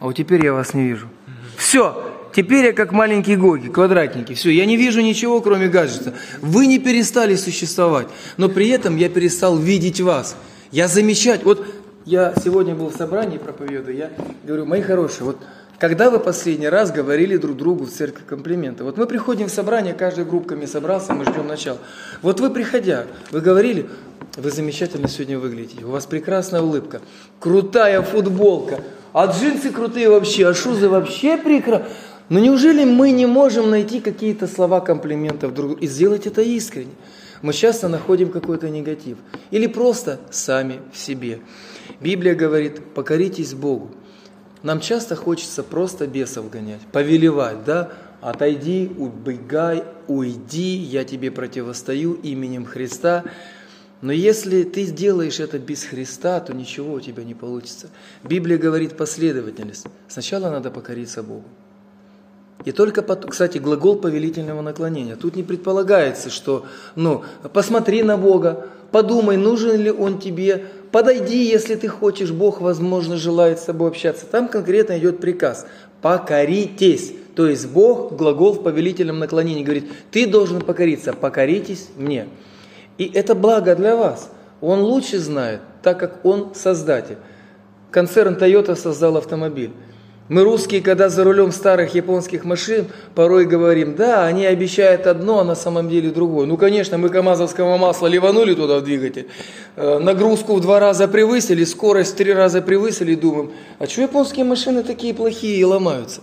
а 0.00 0.06
вот 0.06 0.16
теперь 0.16 0.44
я 0.44 0.52
вас 0.52 0.74
не 0.74 0.88
вижу. 0.88 1.08
Все, 1.56 2.12
Теперь 2.34 2.64
я 2.64 2.72
как 2.72 2.92
маленькие 2.92 3.36
гоги, 3.36 3.68
квадратники. 3.68 4.32
Все, 4.32 4.50
я 4.50 4.64
не 4.64 4.76
вижу 4.76 5.02
ничего, 5.02 5.40
кроме 5.42 5.68
гаджета. 5.68 6.14
Вы 6.40 6.66
не 6.66 6.78
перестали 6.78 7.34
существовать, 7.34 8.08
но 8.38 8.48
при 8.48 8.68
этом 8.70 8.96
я 8.96 9.10
перестал 9.10 9.58
видеть 9.58 10.00
вас. 10.00 10.34
Я 10.70 10.88
замечать. 10.88 11.44
Вот 11.44 11.66
я 12.06 12.34
сегодня 12.42 12.74
был 12.74 12.88
в 12.88 12.96
собрании 12.96 13.38
проповедую, 13.38 13.96
я 13.96 14.10
говорю, 14.44 14.64
мои 14.64 14.80
хорошие, 14.80 15.24
вот 15.24 15.38
когда 15.82 16.10
вы 16.10 16.20
последний 16.20 16.68
раз 16.68 16.92
говорили 16.92 17.36
друг 17.36 17.56
другу 17.56 17.86
в 17.86 17.90
церкви 17.90 18.22
комплименты? 18.24 18.84
Вот 18.84 18.96
мы 18.96 19.06
приходим 19.06 19.48
в 19.48 19.50
собрание, 19.50 19.94
каждый 19.94 20.24
группками 20.24 20.64
собрался, 20.64 21.12
мы 21.12 21.24
ждем 21.24 21.48
начала. 21.48 21.78
Вот 22.22 22.38
вы 22.38 22.50
приходя, 22.50 23.06
вы 23.32 23.40
говорили, 23.40 23.88
вы 24.36 24.52
замечательно 24.52 25.08
сегодня 25.08 25.40
выглядите, 25.40 25.84
у 25.84 25.90
вас 25.90 26.06
прекрасная 26.06 26.60
улыбка, 26.60 27.00
крутая 27.40 28.00
футболка, 28.02 28.78
а 29.12 29.26
джинсы 29.26 29.70
крутые 29.70 30.08
вообще, 30.08 30.46
а 30.46 30.54
шузы 30.54 30.88
вообще 30.88 31.36
прекрасные. 31.36 31.90
Но 32.28 32.38
неужели 32.38 32.84
мы 32.84 33.10
не 33.10 33.26
можем 33.26 33.68
найти 33.68 33.98
какие-то 33.98 34.46
слова 34.46 34.78
комплиментов 34.78 35.52
друг 35.52 35.70
другу 35.70 35.82
и 35.82 35.88
сделать 35.88 36.28
это 36.28 36.42
искренне? 36.42 36.94
Мы 37.42 37.52
часто 37.52 37.88
находим 37.88 38.30
какой-то 38.30 38.70
негатив. 38.70 39.18
Или 39.50 39.66
просто 39.66 40.20
сами 40.30 40.78
в 40.92 40.96
себе. 40.96 41.40
Библия 42.00 42.36
говорит, 42.36 42.80
покоритесь 42.94 43.52
Богу. 43.52 43.90
Нам 44.62 44.80
часто 44.80 45.16
хочется 45.16 45.62
просто 45.62 46.06
бесов 46.06 46.48
гонять, 46.50 46.80
повелевать, 46.92 47.64
да? 47.64 47.90
Отойди, 48.20 48.90
убегай, 48.96 49.82
уйди, 50.06 50.76
я 50.76 51.04
тебе 51.04 51.32
противостою 51.32 52.14
именем 52.22 52.64
Христа. 52.64 53.24
Но 54.00 54.12
если 54.12 54.62
ты 54.62 54.84
сделаешь 54.84 55.40
это 55.40 55.58
без 55.58 55.82
Христа, 55.82 56.38
то 56.40 56.54
ничего 56.54 56.94
у 56.94 57.00
тебя 57.00 57.24
не 57.24 57.34
получится. 57.34 57.88
Библия 58.22 58.58
говорит 58.58 58.96
последовательность. 58.96 59.86
Сначала 60.06 60.50
надо 60.50 60.70
покориться 60.70 61.22
Богу. 61.22 61.44
И 62.64 62.70
только, 62.70 63.02
кстати, 63.02 63.58
глагол 63.58 63.96
повелительного 63.96 64.62
наклонения. 64.62 65.16
Тут 65.16 65.34
не 65.34 65.42
предполагается, 65.42 66.30
что, 66.30 66.66
ну, 66.94 67.24
посмотри 67.52 68.04
на 68.04 68.16
Бога, 68.16 68.68
подумай, 68.92 69.36
нужен 69.36 69.80
ли 69.80 69.90
Он 69.90 70.20
тебе, 70.20 70.66
подойди, 70.92 71.44
если 71.44 71.74
ты 71.74 71.88
хочешь, 71.88 72.30
Бог, 72.30 72.60
возможно, 72.60 73.16
желает 73.16 73.58
с 73.58 73.64
тобой 73.64 73.88
общаться. 73.88 74.26
Там 74.26 74.48
конкретно 74.48 74.98
идет 74.98 75.18
приказ, 75.18 75.66
покоритесь. 76.00 77.12
То 77.34 77.48
есть 77.48 77.66
Бог, 77.68 78.12
глагол 78.12 78.52
в 78.52 78.62
повелительном 78.62 79.18
наклонении, 79.18 79.64
говорит, 79.64 79.90
ты 80.10 80.26
должен 80.26 80.60
покориться, 80.60 81.14
покоритесь 81.14 81.88
мне. 81.96 82.28
И 82.98 83.10
это 83.12 83.34
благо 83.34 83.74
для 83.74 83.96
вас. 83.96 84.30
Он 84.60 84.80
лучше 84.82 85.18
знает, 85.18 85.60
так 85.82 85.98
как 85.98 86.24
Он 86.24 86.54
создатель. 86.54 87.16
Концерн 87.90 88.34
Toyota 88.34 88.76
создал 88.76 89.16
автомобиль. 89.16 89.72
Мы 90.28 90.44
русские, 90.44 90.82
когда 90.82 91.08
за 91.08 91.24
рулем 91.24 91.50
старых 91.50 91.94
японских 91.94 92.44
машин, 92.44 92.86
порой 93.14 93.44
говорим, 93.44 93.96
да, 93.96 94.24
они 94.24 94.46
обещают 94.46 95.06
одно, 95.06 95.40
а 95.40 95.44
на 95.44 95.56
самом 95.56 95.88
деле 95.88 96.10
другое. 96.10 96.46
Ну, 96.46 96.56
конечно, 96.56 96.96
мы 96.96 97.08
камазовского 97.08 97.76
масла 97.76 98.06
ливанули 98.06 98.54
туда 98.54 98.78
в 98.78 98.84
двигатель, 98.84 99.26
э, 99.76 99.98
нагрузку 99.98 100.54
в 100.54 100.60
два 100.60 100.78
раза 100.78 101.08
превысили, 101.08 101.64
скорость 101.64 102.14
в 102.14 102.16
три 102.16 102.32
раза 102.32 102.62
превысили, 102.62 103.16
думаем, 103.16 103.52
а 103.78 103.86
что 103.86 104.02
японские 104.02 104.44
машины 104.44 104.84
такие 104.84 105.12
плохие 105.12 105.56
и 105.56 105.64
ломаются? 105.64 106.20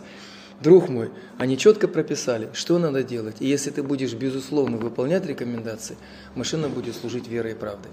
Друг 0.62 0.90
мой, 0.90 1.10
они 1.38 1.58
четко 1.58 1.88
прописали, 1.88 2.50
что 2.54 2.80
надо 2.80 3.04
делать. 3.04 3.38
И 3.40 3.48
если 3.48 3.70
ты 3.70 3.82
будешь, 3.84 4.14
безусловно, 4.14 4.78
выполнять 4.78 5.26
рекомендации, 5.26 5.96
машина 6.36 6.68
будет 6.68 6.96
служить 6.96 7.28
верой 7.28 7.52
и 7.52 7.56
правдой. 7.56 7.92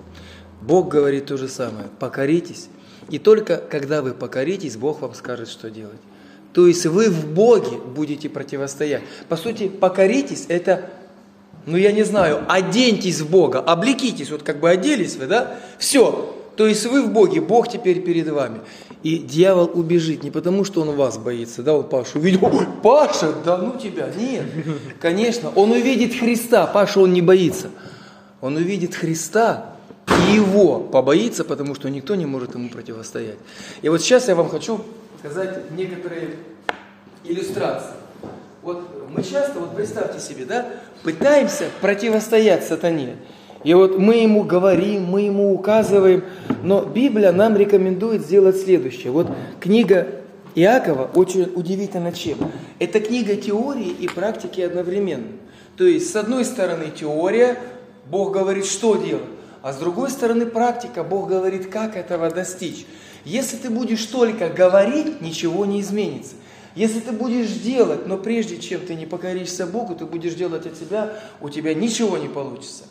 Бог 0.63 0.89
говорит 0.89 1.27
то 1.27 1.37
же 1.37 1.49
самое. 1.49 1.87
Покоритесь, 2.01 2.69
И 3.11 3.19
только 3.19 3.57
когда 3.57 4.03
вы 4.03 4.15
покоритесь, 4.15 4.77
Бог 4.77 5.01
вам 5.01 5.15
скажет, 5.15 5.49
что 5.49 5.71
делать. 5.71 6.01
То 6.53 6.67
есть 6.67 6.87
вы 6.87 7.11
в 7.11 7.27
Боге 7.35 7.77
будете 7.77 8.29
противостоять. 8.29 9.03
По 9.29 9.37
сути, 9.37 9.69
покоритесь– 9.69 10.47
это, 10.49 10.91
ну 11.67 11.77
я 11.77 11.93
не 11.93 12.03
знаю, 12.03 12.45
оденьтесь 12.49 13.21
в 13.21 13.31
Бога, 13.31 13.61
облекитесь, 13.61 14.31
вот 14.31 14.43
как 14.43 14.59
бы 14.61 14.71
оделись 14.71 15.17
вы, 15.17 15.27
да? 15.27 15.59
Все. 15.79 16.35
То 16.57 16.67
есть 16.67 16.87
вы 16.87 17.03
в 17.03 17.13
Боге, 17.13 17.43
Бог 17.43 17.69
теперь 17.69 18.01
перед 18.01 18.29
вами. 18.29 18.61
И 19.03 19.19
дьявол 19.19 19.71
убежит 19.75 20.25
не 20.25 20.31
потому, 20.31 20.65
что 20.65 20.81
он 20.81 20.97
вас 20.97 21.19
боится, 21.19 21.63
да, 21.63 21.75
он 21.75 21.85
Пашу 21.85 22.19
увидел, 22.19 22.47
ой, 22.47 22.67
Паша, 22.83 23.33
да 23.45 23.59
ну 23.59 23.79
тебя, 23.79 24.09
нет, 24.17 24.47
конечно, 25.01 25.53
он 25.55 25.71
увидит 25.71 26.19
Христа, 26.19 26.67
Паша 26.67 27.01
он 27.01 27.13
не 27.13 27.23
боится, 27.23 27.69
он 28.41 28.57
увидит 28.57 28.95
Христа 28.95 29.76
и 30.19 30.35
его 30.35 30.81
побоится, 30.81 31.45
потому 31.45 31.75
что 31.75 31.89
никто 31.89 32.15
не 32.15 32.27
может 32.27 32.55
ему 32.55 32.69
противостоять. 32.69 33.39
И 33.83 33.89
вот 33.89 34.01
сейчас 34.01 34.29
я 34.29 34.35
вам 34.35 34.49
хочу 34.49 34.81
сказать 35.19 35.71
некоторые 35.73 36.37
иллюстрации. 37.25 37.95
Вот 38.63 39.11
мы 39.15 39.23
часто, 39.23 39.61
вот 39.61 39.77
представьте 39.77 40.21
себе, 40.21 40.45
да, 40.45 40.67
пытаемся 41.03 41.67
противостоять 41.81 42.65
сатане. 42.65 43.17
И 43.65 43.75
вот 43.75 43.99
мы 43.99 44.17
ему 44.17 44.45
говорим, 44.45 45.05
мы 45.05 45.23
ему 45.23 45.53
указываем, 45.53 46.25
но 46.63 46.85
Библия 46.85 47.33
нам 47.33 47.57
рекомендует 47.57 48.23
сделать 48.23 48.61
следующее. 48.61 49.13
Вот 49.13 49.29
книга 49.61 50.07
Иакова 50.55 51.11
очень 51.15 51.53
удивительно 51.55 52.13
чем. 52.13 52.39
Это 52.79 53.01
книга 53.01 53.37
теории 53.37 53.89
и 53.91 54.09
практики 54.09 54.61
одновременно. 54.61 55.27
То 55.77 55.85
есть, 55.85 56.11
с 56.11 56.17
одной 56.17 56.45
стороны, 56.45 56.87
теория, 56.95 57.59
Бог 58.11 58.33
говорит, 58.33 58.67
что 58.67 58.97
делать, 58.97 59.23
а 59.67 59.73
с 59.73 59.79
другой 59.79 60.11
стороны, 60.11 60.47
практика, 60.47 61.03
Бог 61.03 61.29
говорит, 61.29 61.67
как 61.67 61.97
этого 61.97 62.31
достичь. 62.31 62.87
Если 63.25 63.57
ты 63.57 63.69
будешь 63.69 64.07
только 64.07 64.49
говорить, 64.49 65.21
ничего 65.21 65.67
не 65.67 65.81
изменится. 65.81 66.37
Если 66.77 67.01
ты 67.01 67.11
будешь 67.11 67.49
делать, 67.49 68.07
но 68.07 68.17
прежде 68.17 68.59
чем 68.59 68.83
ты 68.83 68.95
не 68.95 69.07
покоришься 69.07 69.67
Богу, 69.67 69.97
ты 69.97 70.07
будешь 70.07 70.35
делать 70.35 70.67
от 70.67 70.79
себя, 70.79 71.15
у 71.41 71.49
тебя 71.49 71.75
ничего 71.75 72.17
не 72.17 72.29
получится. 72.29 72.85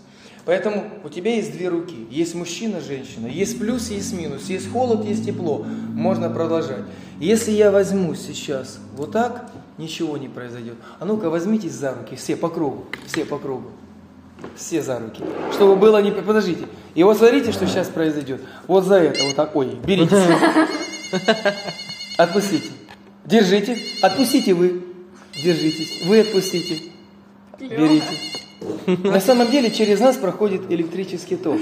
Поэтому 0.44 0.84
у 1.05 1.08
тебя 1.08 1.36
есть 1.36 1.53
две 1.53 1.70
руки. 1.70 2.08
Есть 2.12 2.36
мужчина, 2.36 2.82
женщина. 2.82 3.27
Есть 3.27 3.58
плюс, 3.58 3.89
есть 3.89 4.12
минус. 4.12 4.50
Есть 4.50 4.70
холод, 4.70 5.05
есть 5.05 5.25
тепло. 5.25 5.65
Можно 5.94 6.29
продолжать. 6.29 6.84
Если 7.22 7.51
я 7.51 7.72
возьму 7.72 8.15
сейчас 8.15 8.79
вот 8.98 9.13
так, 9.13 9.50
ничего 9.77 10.17
не 10.17 10.27
произойдет. 10.27 10.75
А 11.00 11.05
ну-ка, 11.05 11.29
возьмитесь 11.29 11.72
за 11.72 11.94
руки. 11.94 12.17
Все 12.17 12.36
по 12.36 12.50
кругу. 12.50 12.84
Все 13.08 13.24
по 13.24 13.39
кругу. 13.39 13.70
Все 14.56 14.82
за 14.82 15.00
руки. 15.00 15.22
Чтобы 15.54 15.75
было 15.75 16.02
не... 16.02 16.12
Подождите. 16.12 16.68
И 16.94 17.04
вот 17.04 17.18
смотрите, 17.18 17.52
что 17.52 17.68
сейчас 17.68 17.88
произойдет. 17.88 18.42
Вот 18.68 18.86
за 18.86 18.96
это. 18.96 19.24
Вот 19.24 19.36
так. 19.36 19.56
Ой, 19.56 19.78
берите. 19.86 20.16
Отпустите. 22.18 22.70
Держите. 23.25 23.78
Отпустите 24.02 24.54
вы. 24.54 24.84
Держитесь. 25.44 26.06
Вы 26.06 26.22
отпустите. 26.22 26.82
Берите. 27.60 28.06
На 28.88 29.20
самом 29.20 29.50
деле 29.52 29.72
через 29.72 30.00
нас 30.00 30.16
проходит 30.16 30.72
электрический 30.72 31.36
ток. 31.36 31.60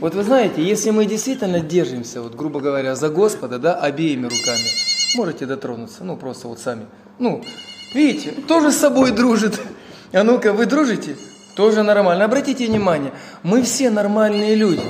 Вот 0.00 0.14
вы 0.14 0.22
знаете, 0.22 0.62
если 0.62 0.90
мы 0.90 1.06
действительно 1.06 1.60
держимся, 1.60 2.20
вот 2.20 2.34
грубо 2.34 2.60
говоря, 2.60 2.94
за 2.94 3.08
Господа, 3.08 3.58
да, 3.58 3.74
обеими 3.74 4.24
руками, 4.24 4.68
можете 5.14 5.46
дотронуться, 5.46 6.04
ну 6.04 6.16
просто 6.16 6.48
вот 6.48 6.58
сами. 6.58 6.86
Ну, 7.18 7.42
видите, 7.94 8.32
тоже 8.46 8.72
с 8.72 8.76
собой 8.76 9.12
дружит. 9.12 9.58
А 10.12 10.22
ну-ка, 10.24 10.52
вы 10.52 10.66
дружите? 10.66 11.16
Тоже 11.54 11.82
нормально. 11.82 12.24
Обратите 12.24 12.66
внимание, 12.66 13.12
мы 13.42 13.62
все 13.62 13.90
нормальные 13.90 14.54
люди. 14.54 14.82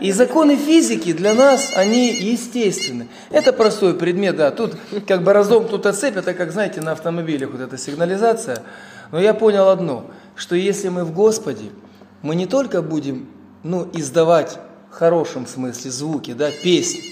И 0.00 0.12
законы 0.12 0.56
физики 0.56 1.12
для 1.12 1.34
нас, 1.34 1.72
они 1.76 2.12
естественны. 2.12 3.08
Это 3.30 3.52
простой 3.52 3.94
предмет, 3.94 4.36
да. 4.36 4.50
Тут 4.50 4.76
как 5.06 5.22
бы 5.22 5.32
разом 5.32 5.66
тут 5.68 5.92
цепь, 5.94 6.16
это 6.16 6.34
как, 6.34 6.52
знаете, 6.52 6.80
на 6.80 6.92
автомобилях 6.92 7.50
вот 7.50 7.60
эта 7.60 7.76
сигнализация. 7.78 8.62
Но 9.10 9.20
я 9.20 9.34
понял 9.34 9.68
одно– 9.68 10.04
что 10.38 10.54
если 10.54 10.88
мы 10.88 11.04
в 11.04 11.12
Господе, 11.12 11.70
мы 12.22 12.36
не 12.36 12.46
только 12.46 12.80
будем 12.80 13.28
ну, 13.64 13.88
издавать 13.92 14.58
в 14.90 14.94
хорошем 14.94 15.46
смысле 15.46 15.90
звуки, 15.90 16.32
да, 16.32 16.50
песни, 16.50 17.02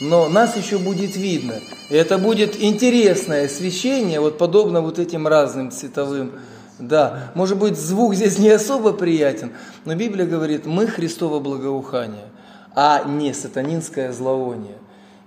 но 0.00 0.28
нас 0.28 0.56
еще 0.56 0.78
будет 0.78 1.16
видно. 1.16 1.54
И 1.88 1.94
это 1.94 2.18
будет 2.18 2.60
интересное 2.60 3.46
освещение, 3.46 4.20
вот 4.20 4.38
подобно 4.38 4.82
вот 4.82 4.98
этим 4.98 5.26
разным 5.26 5.70
цветовым. 5.70 6.32
Да, 6.80 7.30
может 7.34 7.58
быть, 7.58 7.78
звук 7.78 8.14
здесь 8.14 8.38
не 8.38 8.48
особо 8.48 8.92
приятен, 8.92 9.52
но 9.84 9.94
Библия 9.94 10.26
говорит, 10.26 10.64
мы 10.66 10.86
Христово 10.86 11.38
благоухание, 11.38 12.26
а 12.74 13.04
не 13.04 13.34
сатанинское 13.34 14.12
зловоние. 14.12 14.78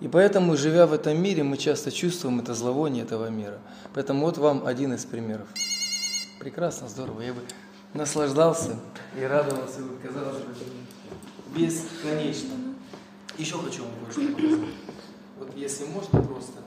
И 0.02 0.08
поэтому, 0.08 0.58
живя 0.58 0.88
в 0.88 0.94
этом 0.94 1.22
мире, 1.22 1.44
мы 1.44 1.58
часто 1.58 1.92
чувствуем 1.92 2.39
это 2.39 2.54
зловоние 2.54 3.04
этого 3.04 3.30
мира. 3.30 3.60
Поэтому 3.94 4.26
вот 4.26 4.38
вам 4.38 4.66
один 4.66 4.94
из 4.94 5.06
примеров 5.06 5.48
прекрасно, 6.44 6.89
здорово. 6.89 7.22
Я 7.22 7.34
бы 7.34 7.39
наслаждался 7.94 8.76
и 9.18 9.24
радовался, 9.24 9.80
бы, 9.80 9.96
казалось 10.06 10.42
бы, 10.42 10.54
бесконечно. 11.56 12.50
Еще 13.38 13.56
хочу 13.60 13.84
вам 13.84 13.92
кое-что 14.04 14.34
показать. 14.34 14.70
Вот 15.39 15.56
если 15.56 15.86
можно 15.86 16.22
просто, 16.22 16.60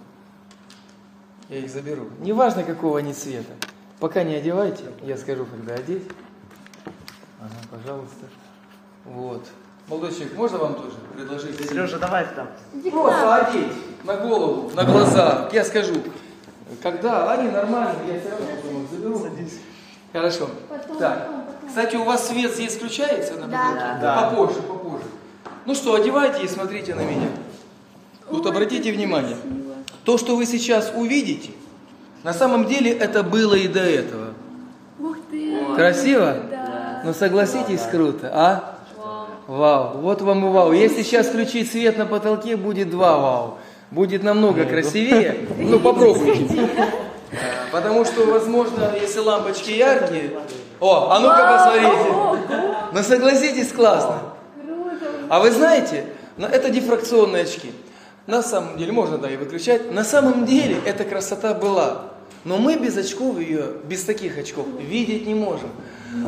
я 1.51 1.59
их 1.59 1.71
заберу. 1.71 2.09
Неважно, 2.21 2.63
какого 2.65 2.99
они 2.99 3.13
цвета. 3.13 3.53
Пока 3.99 4.23
не 4.25 4.35
одевайте, 4.35 4.85
я 5.03 5.17
скажу, 5.17 5.47
когда 5.47 5.75
одеть. 5.75 6.03
Ага, 7.41 7.55
пожалуйста. 7.71 8.27
Вот. 9.05 9.47
Молодой 9.89 10.11
человек, 10.13 10.37
можно 10.37 10.59
вам 10.59 10.75
тоже 10.75 10.97
предложить? 11.15 11.69
Сережа, 11.69 11.99
давай 11.99 12.27
там. 12.35 12.49
Просто 12.91 13.35
одеть 13.37 13.73
на 14.05 14.17
голову, 14.17 14.71
на 14.75 14.85
глаза. 14.85 15.49
Я 15.53 15.65
скажу, 15.65 15.95
когда 16.83 17.33
они 17.33 17.51
нормальные, 17.51 18.15
я 18.15 18.21
все 18.21 18.31
равно 18.31 18.47
потом 18.57 18.83
их 18.85 18.91
заберу. 18.91 19.19
Садись. 19.19 19.61
Хорошо. 20.13 20.51
Потом, 20.69 20.99
так. 20.99 21.27
Потом, 21.27 21.41
потом. 21.47 21.69
Кстати, 21.69 21.97
у 21.97 22.05
вас 22.05 22.29
свет 22.29 22.53
здесь 22.53 22.75
включается 22.75 23.35
на 23.35 23.47
Да. 23.47 23.99
да. 24.01 24.23
Попозже, 24.31 24.61
попозже. 24.63 25.05
Ну 25.65 25.75
что, 25.75 25.95
одевайте 25.95 26.45
и 26.45 26.49
смотрите 26.49 26.95
на 26.95 27.01
меня. 27.03 27.29
Вот 28.29 28.45
обратите 28.47 28.93
внимание. 28.93 29.37
То, 30.05 30.19
что 30.19 30.37
вы 30.37 30.47
сейчас 30.47 30.93
увидите, 30.95 31.53
на 32.27 32.33
самом 32.33 32.65
деле 32.65 32.91
это 32.91 33.23
было 33.23 33.55
и 33.55 33.69
до 33.69 33.79
этого. 33.79 34.35
Ух 34.99 35.17
ты! 35.31 35.77
Красиво? 35.77 36.37
Да. 36.51 37.01
Ну 37.05 37.15
согласитесь, 37.15 37.83
круто, 37.89 38.33
а? 38.35 38.79
Вау. 39.47 39.99
Вот 39.99 40.23
вам 40.23 40.45
и 40.45 40.51
вау. 40.51 40.73
Если 40.73 41.05
сейчас 41.05 41.29
включить 41.29 41.71
свет 41.71 41.97
на 41.97 42.05
потолке, 42.05 42.57
будет 42.57 42.91
два 42.91 43.17
вау. 43.17 43.59
Будет 43.93 44.25
намного 44.25 44.65
красивее. 44.65 45.47
Ну 45.57 45.79
попробуйте. 45.79 46.69
Потому 47.71 48.05
что, 48.05 48.27
возможно, 48.27 48.91
если 49.01 49.21
лампочки 49.21 49.71
яркие... 49.71 50.33
О, 50.81 51.11
а 51.13 51.21
ну-ка 51.21 51.47
посмотрите. 51.53 52.91
Ну 52.93 53.03
согласитесь, 53.05 53.71
классно. 53.71 54.19
А 55.29 55.39
вы 55.39 55.53
знаете, 55.53 56.07
это 56.39 56.71
дифракционные 56.71 57.45
очки. 57.45 57.71
На 58.27 58.43
самом 58.43 58.79
деле, 58.79 58.91
можно 58.91 59.17
да 59.17 59.31
и 59.31 59.37
выключать. 59.37 59.93
На 59.93 60.03
самом 60.03 60.45
деле 60.45 60.77
эта 60.85 61.05
красота 61.05 61.55
была. 61.55 62.16
Но 62.47 62.59
мы 62.59 62.77
без 62.77 62.97
очков 62.97 63.41
ее, 63.41 63.73
без 63.89 64.05
таких 64.05 64.39
очков, 64.39 64.69
видеть 64.79 65.27
не 65.27 65.35
можем. 65.35 65.69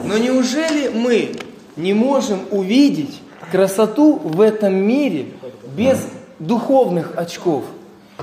Но 0.04 0.18
неужели 0.18 0.88
мы 0.88 1.36
не 1.76 1.94
можем 1.94 2.40
увидеть 2.50 3.20
красоту 3.52 4.16
в 4.16 4.40
этом 4.40 4.74
мире 4.74 5.28
без 5.76 6.08
духовных 6.40 7.16
очков? 7.16 7.66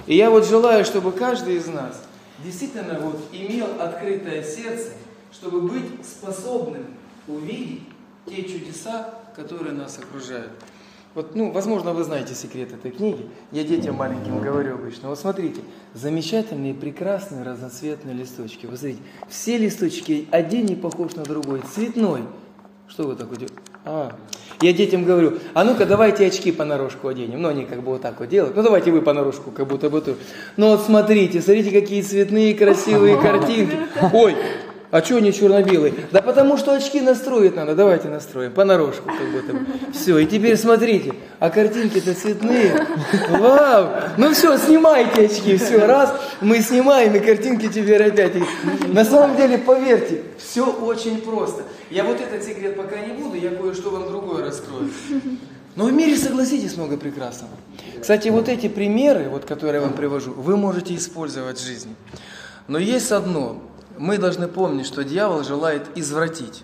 И 0.08 0.18
я 0.18 0.30
вот 0.30 0.46
желаю, 0.46 0.84
чтобы 0.84 1.14
каждый 1.14 1.56
из 1.56 1.68
нас 1.68 2.02
действительно 2.44 3.00
вот 3.00 3.18
имел 3.32 3.68
открытое 3.80 4.44
сердце, 4.44 4.90
чтобы 5.32 5.62
быть 5.62 6.06
способным 6.06 6.88
увидеть 7.30 7.84
те 8.28 8.44
чудеса, 8.44 9.14
которые 9.38 9.72
нас 9.72 9.98
окружают. 9.98 10.52
Вот, 11.16 11.34
ну, 11.34 11.50
возможно, 11.50 11.94
вы 11.94 12.04
знаете 12.04 12.36
секрет 12.36 12.74
этой 12.74 12.92
книги. 12.92 13.26
Я 13.54 13.64
детям 13.64 13.96
маленьким 13.96 14.42
говорю 14.42 14.74
обычно. 14.74 15.08
Вот 15.08 15.18
смотрите, 15.18 15.62
замечательные, 15.94 16.74
прекрасные, 16.74 17.44
разноцветные 17.44 18.14
листочки. 18.14 18.66
Вы 18.66 18.76
смотрите, 18.76 19.02
все 19.30 19.58
листочки, 19.58 20.28
один 20.32 20.66
не 20.66 20.76
похож 20.76 21.16
на 21.16 21.24
другой, 21.24 21.62
цветной. 21.74 22.24
Что 22.90 23.08
вы 23.08 23.16
такое 23.16 23.38
делаете? 23.38 23.56
А, 23.86 24.14
я 24.60 24.74
детям 24.74 25.06
говорю, 25.06 25.40
а 25.54 25.64
ну-ка 25.64 25.86
давайте 25.86 26.28
очки 26.28 26.52
понарошку 26.52 27.08
оденем. 27.08 27.42
Ну, 27.42 27.48
они 27.48 27.64
как 27.64 27.80
бы 27.80 27.94
вот 27.94 28.02
так 28.02 28.20
вот 28.20 28.28
делают. 28.28 28.54
Ну, 28.56 28.62
давайте 28.62 28.92
вы 28.92 29.02
понарошку, 29.02 29.52
как 29.52 29.68
будто 29.68 29.90
бы 29.90 30.02
тут. 30.02 30.18
Ну, 30.58 30.72
вот 30.72 30.82
смотрите, 30.82 31.42
смотрите, 31.42 31.72
какие 31.72 32.02
цветные, 32.02 32.54
красивые 32.54 33.18
картинки. 33.22 33.78
Ой, 34.12 34.36
а 34.92 35.02
что 35.02 35.18
они 35.18 35.34
черно-белые? 35.34 35.94
Да 36.12 36.22
потому 36.22 36.58
что 36.58 36.74
очки 36.74 37.02
настроить 37.02 37.56
надо. 37.56 37.76
Давайте 37.76 38.08
настроим. 38.08 38.52
Понарошку 38.52 39.10
как 39.10 39.32
будто. 39.32 39.66
Все, 39.94 40.18
и 40.20 40.26
теперь 40.26 40.58
смотрите. 40.58 41.14
А 41.40 41.50
картинки-то 41.50 42.14
цветные. 42.14 42.86
Вау! 43.30 43.90
Ну 44.18 44.34
все, 44.34 44.58
снимайте 44.58 45.26
очки. 45.26 45.58
Все, 45.58 45.86
раз, 45.86 46.14
мы 46.42 46.62
снимаем, 46.62 47.16
и 47.16 47.20
картинки 47.20 47.68
теперь 47.68 48.04
опять. 48.04 48.34
На 48.88 49.04
самом 49.04 49.36
деле, 49.38 49.58
поверьте, 49.58 50.24
все 50.38 50.66
очень 50.66 51.22
просто. 51.22 51.64
Я 51.90 52.04
вот 52.04 52.20
этот 52.20 52.44
секрет 52.44 52.76
пока 52.78 52.98
не 53.00 53.14
буду, 53.14 53.36
я 53.36 53.50
кое-что 53.52 53.90
вам 53.90 54.08
другое 54.08 54.46
раскрою. 54.46 54.90
Но 55.76 55.86
в 55.86 55.94
мире, 55.94 56.16
согласитесь, 56.16 56.78
много 56.78 56.96
прекрасного. 56.96 57.52
Кстати, 58.00 58.30
вот 58.30 58.48
эти 58.48 58.68
примеры, 58.68 59.28
вот, 59.30 59.44
которые 59.46 59.82
я 59.82 59.88
вам 59.88 59.94
привожу, 59.94 60.32
вы 60.32 60.56
можете 60.56 60.96
использовать 60.96 61.58
в 61.58 61.66
жизни. 61.66 61.96
Но 62.68 62.80
есть 62.80 63.12
одно. 63.12 63.62
Мы 63.98 64.18
должны 64.18 64.48
помнить, 64.48 64.86
что 64.86 65.04
дьявол 65.04 65.44
желает 65.44 65.84
извратить. 65.96 66.64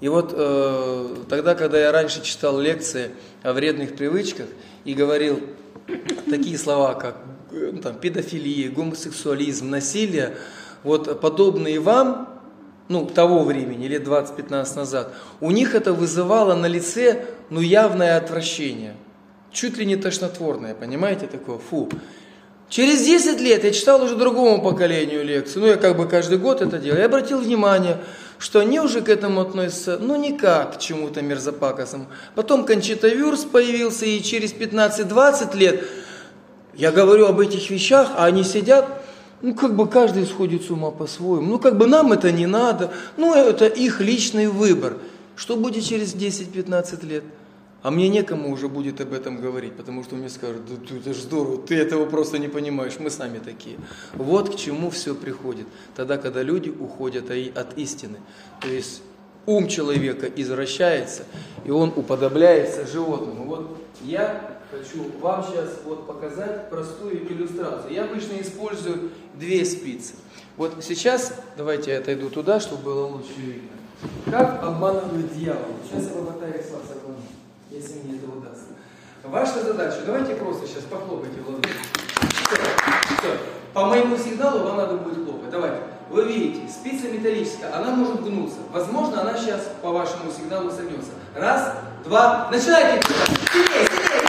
И 0.00 0.08
вот 0.08 0.32
э, 0.36 1.16
тогда, 1.28 1.54
когда 1.54 1.78
я 1.78 1.90
раньше 1.90 2.22
читал 2.22 2.60
лекции 2.60 3.10
о 3.42 3.52
вредных 3.52 3.96
привычках 3.96 4.46
и 4.84 4.94
говорил 4.94 5.40
такие 6.30 6.58
слова, 6.58 6.94
как 6.94 7.16
ну, 7.50 7.80
там, 7.80 7.96
педофилия, 7.96 8.70
гомосексуализм, 8.70 9.70
насилие, 9.70 10.36
вот 10.82 11.20
подобные 11.20 11.80
вам, 11.80 12.28
ну, 12.88 13.06
того 13.06 13.42
времени, 13.42 13.86
лет 13.86 14.06
20-15 14.06 14.76
назад, 14.76 15.12
у 15.40 15.50
них 15.50 15.74
это 15.74 15.92
вызывало 15.92 16.54
на 16.54 16.66
лице, 16.66 17.24
ну, 17.50 17.60
явное 17.60 18.16
отвращение. 18.16 18.96
Чуть 19.50 19.78
ли 19.78 19.86
не 19.86 19.96
тошнотворное, 19.96 20.74
понимаете, 20.74 21.26
такое, 21.26 21.58
фу. 21.58 21.88
Через 22.68 23.04
10 23.04 23.40
лет 23.40 23.64
я 23.64 23.70
читал 23.70 24.02
уже 24.02 24.16
другому 24.16 24.60
поколению 24.60 25.24
лекции, 25.24 25.60
ну, 25.60 25.66
я 25.66 25.76
как 25.76 25.96
бы 25.96 26.08
каждый 26.08 26.38
год 26.38 26.62
это 26.62 26.78
делал, 26.78 26.98
я 26.98 27.06
обратил 27.06 27.38
внимание, 27.38 27.98
что 28.38 28.58
они 28.60 28.80
уже 28.80 29.02
к 29.02 29.08
этому 29.08 29.40
относятся, 29.40 29.98
ну, 30.00 30.16
никак 30.16 30.76
к 30.76 30.80
чему-то 30.80 31.22
мерзопакостному. 31.22 32.06
Потом 32.34 32.64
Кончита 32.64 33.08
Вюрс 33.08 33.44
появился, 33.44 34.04
и 34.04 34.20
через 34.20 34.52
15-20 34.52 35.56
лет 35.56 35.84
я 36.74 36.90
говорю 36.90 37.26
об 37.26 37.40
этих 37.40 37.70
вещах, 37.70 38.10
а 38.16 38.26
они 38.26 38.42
сидят, 38.42 38.86
ну, 39.42 39.54
как 39.54 39.76
бы 39.76 39.88
каждый 39.88 40.26
сходит 40.26 40.64
с 40.64 40.70
ума 40.70 40.90
по-своему. 40.90 41.46
Ну, 41.52 41.58
как 41.58 41.78
бы 41.78 41.86
нам 41.86 42.12
это 42.12 42.32
не 42.32 42.46
надо. 42.46 42.90
Ну, 43.16 43.34
это 43.34 43.66
их 43.66 44.00
личный 44.00 44.48
выбор. 44.48 44.96
Что 45.36 45.56
будет 45.56 45.84
через 45.84 46.14
10-15 46.14 47.06
лет? 47.06 47.22
А 47.86 47.92
мне 47.92 48.08
некому 48.08 48.50
уже 48.50 48.66
будет 48.68 49.00
об 49.00 49.12
этом 49.12 49.40
говорить, 49.40 49.74
потому 49.74 50.02
что 50.02 50.16
мне 50.16 50.28
скажут, 50.28 50.66
да 50.66 50.74
ты, 50.74 50.96
это 50.96 51.14
же 51.14 51.20
здорово, 51.20 51.58
ты 51.64 51.76
этого 51.76 52.04
просто 52.04 52.38
не 52.38 52.48
понимаешь, 52.48 52.94
мы 52.98 53.10
сами 53.10 53.38
такие. 53.38 53.76
Вот 54.14 54.52
к 54.52 54.56
чему 54.56 54.90
все 54.90 55.14
приходит, 55.14 55.68
тогда, 55.94 56.18
когда 56.18 56.42
люди 56.42 56.68
уходят 56.68 57.30
от 57.30 57.78
истины. 57.78 58.18
То 58.60 58.66
есть 58.66 59.02
ум 59.46 59.68
человека 59.68 60.26
извращается, 60.26 61.26
и 61.64 61.70
он 61.70 61.92
уподобляется 61.94 62.88
животному. 62.88 63.44
Вот 63.44 63.78
я 64.02 64.58
хочу 64.72 65.08
вам 65.20 65.44
сейчас 65.44 65.78
вот 65.84 66.08
показать 66.08 66.68
простую 66.68 67.32
иллюстрацию. 67.32 67.92
Я 67.92 68.06
обычно 68.06 68.32
использую 68.40 69.12
две 69.34 69.64
спицы. 69.64 70.14
Вот 70.56 70.74
сейчас, 70.80 71.32
давайте 71.56 71.92
я 71.92 71.98
отойду 71.98 72.30
туда, 72.30 72.58
чтобы 72.58 72.82
было 72.82 73.06
лучше 73.06 73.38
видно. 73.38 73.68
Как 74.28 74.60
обманывают 74.64 75.32
дьявол? 75.38 75.76
Сейчас 75.88 76.08
я 76.08 76.14
попытаюсь 76.14 76.68
вас 76.72 76.95
если 77.76 78.00
мне 78.00 78.18
это 78.18 78.26
удастся. 78.26 78.66
Ваша 79.22 79.62
задача, 79.62 79.98
давайте 80.06 80.34
просто 80.34 80.66
сейчас 80.66 80.84
похлопайте 80.84 81.40
в 81.40 81.48
ладоши. 81.48 81.74
Все, 82.46 82.56
все. 83.18 83.38
По 83.72 83.86
моему 83.86 84.16
сигналу 84.16 84.64
вам 84.64 84.76
надо 84.76 84.94
будет 84.96 85.24
хлопать. 85.24 85.50
Давайте. 85.50 85.78
Вы 86.08 86.24
видите, 86.24 86.68
спица 86.68 87.08
металлическая, 87.08 87.74
она 87.76 87.90
может 87.90 88.22
гнуться. 88.22 88.58
Возможно, 88.72 89.22
она 89.22 89.36
сейчас 89.36 89.68
по 89.82 89.90
вашему 89.90 90.30
сигналу 90.30 90.70
согнется. 90.70 91.10
Раз, 91.34 91.74
два, 92.04 92.48
начинайте. 92.50 93.02
Сильнее, 93.52 93.88
сильнее, 93.88 94.26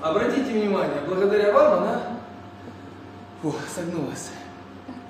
Обратите 0.00 0.52
внимание, 0.52 1.00
благодаря 1.06 1.52
вам 1.52 1.82
она 1.82 2.02
Фу, 3.42 3.54
согнулась. 3.74 4.30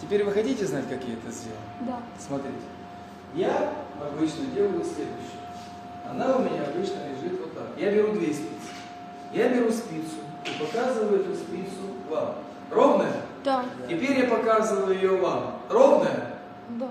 Теперь 0.01 0.25
вы 0.25 0.33
хотите 0.33 0.67
знать, 0.67 0.89
как 0.89 1.03
я 1.05 1.15
это 1.15 1.31
сделал? 1.31 1.59
Да. 1.81 1.99
Смотрите. 2.19 2.57
Я 3.35 3.73
обычно 4.01 4.47
делаю 4.55 4.83
следующее. 4.83 5.39
Она 6.09 6.37
у 6.37 6.41
меня 6.41 6.63
обычно 6.63 6.97
лежит 7.11 7.39
вот 7.41 7.55
так. 7.55 7.67
Я 7.77 7.93
беру 7.93 8.13
две 8.13 8.33
спицы. 8.33 8.49
Я 9.33 9.49
беру 9.49 9.71
спицу 9.71 10.17
и 10.45 10.65
показываю 10.65 11.21
эту 11.21 11.35
спицу 11.35 11.95
вам. 12.09 12.37
Ровная? 12.71 13.23
Да. 13.45 13.65
Теперь 13.89 14.21
я 14.21 14.27
показываю 14.27 14.95
ее 14.95 15.17
вам. 15.17 15.61
Ровная? 15.69 16.39
Да. 16.71 16.89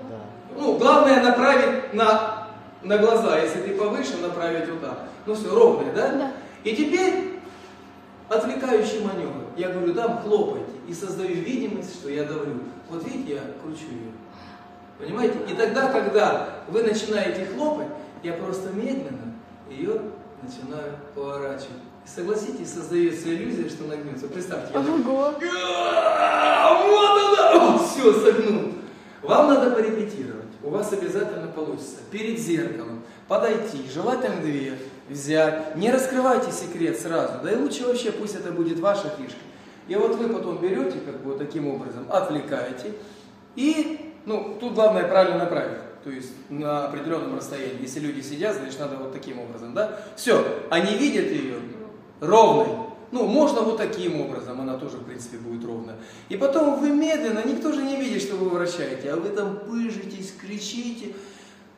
Ну, 0.56 0.76
главное 0.76 1.22
направить 1.22 1.92
на, 1.94 2.48
на 2.82 2.98
глаза. 2.98 3.38
Если 3.38 3.62
ты 3.62 3.74
повыше, 3.74 4.18
направить 4.18 4.68
вот 4.68 4.80
так. 4.80 5.08
Ну 5.26 5.34
все, 5.34 5.54
ровная, 5.54 5.92
да? 5.92 6.12
Да. 6.12 6.32
И 6.64 6.74
теперь 6.74 7.40
отвлекающий 8.28 9.04
маневр. 9.04 9.46
Я 9.56 9.70
говорю, 9.70 9.94
да, 9.94 10.20
хлопайте. 10.22 10.77
И 10.88 10.94
создаю 10.94 11.34
видимость, 11.34 12.00
что 12.00 12.08
я 12.08 12.24
давлю. 12.24 12.62
Вот 12.88 13.06
видите, 13.06 13.34
я 13.34 13.42
кручу 13.62 13.84
ее. 13.92 14.10
Понимаете? 14.98 15.38
И 15.48 15.54
тогда, 15.54 15.92
когда 15.92 16.48
вы 16.68 16.82
начинаете 16.82 17.44
хлопать, 17.44 17.88
я 18.22 18.32
просто 18.32 18.70
медленно 18.70 19.34
ее 19.68 20.00
начинаю 20.42 20.94
поворачивать. 21.14 21.82
И 22.06 22.08
согласитесь, 22.08 22.72
создается 22.72 23.28
иллюзия, 23.28 23.68
что 23.68 23.84
нагнется. 23.84 24.28
Представьте, 24.28 24.72
я 24.72 24.80
Ого. 24.80 24.96
вот 26.88 27.44
она! 27.54 27.78
Все, 27.78 28.12
согнул. 28.12 28.72
Вам 29.22 29.48
надо 29.48 29.70
порепетировать. 29.72 30.46
У 30.62 30.70
вас 30.70 30.90
обязательно 30.92 31.48
получится. 31.48 31.96
Перед 32.10 32.38
зеркалом 32.38 33.02
подойти, 33.28 33.88
желательно 33.92 34.40
две, 34.40 34.78
взять. 35.08 35.76
Не 35.76 35.90
раскрывайте 35.92 36.50
секрет 36.50 36.98
сразу. 36.98 37.34
Да 37.44 37.52
и 37.52 37.56
лучше 37.56 37.86
вообще 37.86 38.10
пусть 38.10 38.34
это 38.34 38.52
будет 38.52 38.80
ваша 38.80 39.12
фишка. 39.18 39.38
И 39.88 39.94
вот 39.94 40.16
вы 40.16 40.28
потом 40.28 40.58
берете, 40.58 40.98
как 41.04 41.22
бы 41.22 41.30
вот 41.30 41.38
таким 41.38 41.66
образом, 41.66 42.06
отвлекаете. 42.10 42.92
И, 43.56 44.14
ну, 44.26 44.56
тут 44.60 44.74
главное 44.74 45.08
правильно 45.08 45.38
направить. 45.38 45.78
То 46.04 46.10
есть 46.10 46.30
на 46.48 46.86
определенном 46.86 47.36
расстоянии. 47.36 47.82
Если 47.82 48.00
люди 48.00 48.20
сидят, 48.20 48.56
значит 48.56 48.78
надо 48.78 48.96
вот 48.96 49.12
таким 49.12 49.40
образом, 49.40 49.74
да? 49.74 49.98
Все, 50.16 50.44
они 50.70 50.96
видят 50.96 51.26
ее 51.26 51.56
ровной. 52.20 52.88
Ну, 53.10 53.26
можно 53.26 53.62
вот 53.62 53.78
таким 53.78 54.20
образом, 54.20 54.60
она 54.60 54.76
тоже, 54.76 54.98
в 54.98 55.04
принципе, 55.04 55.38
будет 55.38 55.64
ровная. 55.64 55.96
И 56.28 56.36
потом 56.36 56.78
вы 56.78 56.90
медленно, 56.90 57.42
никто 57.44 57.72
же 57.72 57.82
не 57.82 57.96
видит, 57.96 58.20
что 58.20 58.36
вы 58.36 58.50
вращаете, 58.50 59.12
а 59.12 59.16
вы 59.16 59.30
там 59.30 59.60
пыжитесь, 59.60 60.34
кричите. 60.38 61.14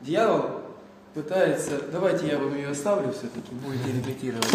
Дьявол 0.01 0.60
пытается, 1.13 1.81
давайте 1.91 2.27
я 2.27 2.37
вам 2.37 2.55
ее 2.55 2.69
оставлю 2.69 3.11
все-таки, 3.11 3.53
будете 3.63 3.91
репетировать. 3.97 4.47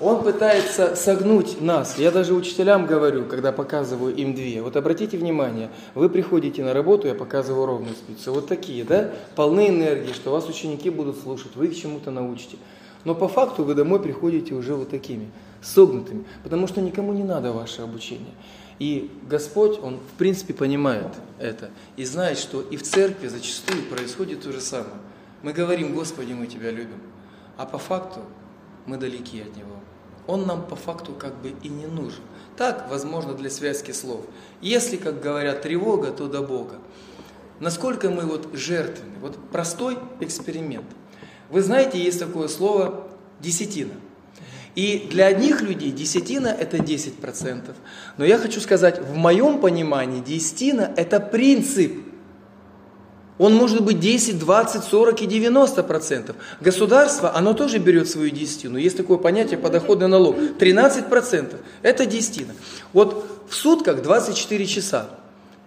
Он 0.00 0.22
пытается 0.22 0.96
согнуть 0.96 1.60
нас. 1.60 1.98
Я 1.98 2.10
даже 2.10 2.34
учителям 2.34 2.86
говорю, 2.86 3.24
когда 3.26 3.52
показываю 3.52 4.14
им 4.14 4.34
две. 4.34 4.60
Вот 4.60 4.76
обратите 4.76 5.16
внимание, 5.16 5.70
вы 5.94 6.08
приходите 6.08 6.62
на 6.64 6.74
работу, 6.74 7.06
я 7.06 7.14
показываю 7.14 7.66
ровную 7.66 7.94
спицу. 7.94 8.32
Вот 8.32 8.48
такие, 8.48 8.84
да, 8.84 9.10
полны 9.36 9.68
энергии, 9.68 10.12
что 10.12 10.32
вас 10.32 10.48
ученики 10.48 10.90
будут 10.90 11.20
слушать, 11.20 11.54
вы 11.54 11.68
их 11.68 11.80
чему-то 11.80 12.10
научите. 12.10 12.56
Но 13.04 13.14
по 13.14 13.28
факту 13.28 13.64
вы 13.64 13.74
домой 13.74 14.00
приходите 14.00 14.54
уже 14.54 14.74
вот 14.74 14.90
такими, 14.90 15.30
согнутыми, 15.60 16.24
потому 16.42 16.66
что 16.66 16.80
никому 16.80 17.12
не 17.12 17.24
надо 17.24 17.52
ваше 17.52 17.82
обучение. 17.82 18.34
И 18.78 19.10
Господь, 19.28 19.78
Он 19.82 19.98
в 19.98 20.18
принципе 20.18 20.54
понимает 20.54 21.12
это 21.38 21.70
и 21.96 22.04
знает, 22.04 22.38
что 22.38 22.60
и 22.60 22.76
в 22.76 22.82
церкви 22.82 23.28
зачастую 23.28 23.82
происходит 23.84 24.42
то 24.42 24.52
же 24.52 24.60
самое. 24.60 24.96
Мы 25.42 25.52
говорим, 25.52 25.94
Господи, 25.94 26.32
мы 26.32 26.46
Тебя 26.46 26.70
любим, 26.70 27.00
а 27.56 27.66
по 27.66 27.78
факту 27.78 28.20
мы 28.86 28.96
далеки 28.96 29.40
от 29.40 29.56
Него. 29.56 29.76
Он 30.26 30.46
нам 30.46 30.66
по 30.66 30.76
факту 30.76 31.12
как 31.14 31.34
бы 31.42 31.52
и 31.62 31.68
не 31.68 31.86
нужен. 31.86 32.22
Так, 32.56 32.88
возможно, 32.88 33.34
для 33.34 33.50
связки 33.50 33.90
слов. 33.90 34.24
Если, 34.60 34.96
как 34.96 35.20
говорят, 35.20 35.62
тревога, 35.62 36.12
то 36.12 36.28
до 36.28 36.42
Бога. 36.42 36.78
Насколько 37.58 38.08
мы 38.08 38.22
вот 38.22 38.54
жертвенны? 38.54 39.18
Вот 39.20 39.36
простой 39.50 39.98
эксперимент. 40.20 40.86
Вы 41.50 41.60
знаете, 41.60 41.98
есть 41.98 42.20
такое 42.20 42.48
слово 42.48 43.08
«десятина». 43.40 43.94
И 44.74 45.06
для 45.10 45.26
одних 45.26 45.60
людей 45.60 45.90
десятина– 45.90 46.48
это 46.48 46.78
10%. 46.78 47.74
Но 48.16 48.24
я 48.24 48.38
хочу 48.38 48.58
сказать, 48.60 49.00
в 49.00 49.16
моем 49.16 49.60
понимании 49.60 50.20
десятина– 50.20 50.92
это 50.96 51.20
принцип– 51.20 51.92
он 53.38 53.54
может 53.54 53.82
быть 53.82 53.98
10, 53.98 54.38
20, 54.38 54.84
40 54.84 55.22
и 55.22 55.26
90 55.26 55.82
процентов. 55.82 56.36
Государство, 56.60 57.34
оно 57.34 57.54
тоже 57.54 57.78
берет 57.78 58.08
свою 58.08 58.30
десятину. 58.30 58.78
Есть 58.78 58.96
такое 58.96 59.18
понятие 59.18 59.58
подоходный 59.58 60.08
налог. 60.08 60.36
13 60.58 61.06
процентов. 61.06 61.60
Это 61.82 62.04
десятина. 62.06 62.54
Вот 62.92 63.26
в 63.48 63.54
сутках 63.54 64.02
24 64.02 64.66
часа. 64.66 65.08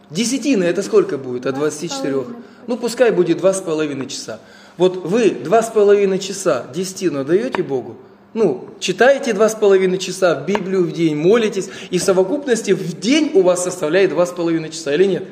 Десятина 0.10 0.64
это 0.64 0.84
сколько 0.84 1.18
будет 1.18 1.48
от 1.48 1.56
24? 1.56 2.26
Ну 2.68 2.78
пускай 2.78 3.12
будет 3.12 3.42
2,5 3.42 4.08
часа. 4.08 4.40
Вот 4.78 5.06
вы 5.06 5.30
2,5 5.30 6.20
часа 6.20 6.66
десятину 6.74 7.26
даете 7.26 7.64
Богу? 7.64 7.98
Ну, 8.36 8.68
читаете 8.82 9.32
два 9.32 9.48
с 9.48 9.56
половиной 9.56 9.98
часа 9.98 10.36
в 10.36 10.46
Библию 10.46 10.84
в 10.84 10.92
день, 10.92 11.16
молитесь, 11.16 11.70
и 11.90 11.98
в 11.98 12.04
совокупности 12.04 12.72
в 12.72 13.00
день 13.00 13.32
у 13.34 13.42
вас 13.42 13.64
составляет 13.64 14.10
два 14.10 14.26
с 14.26 14.32
половиной 14.32 14.72
часа, 14.72 14.94
или 14.94 15.06
нет? 15.06 15.24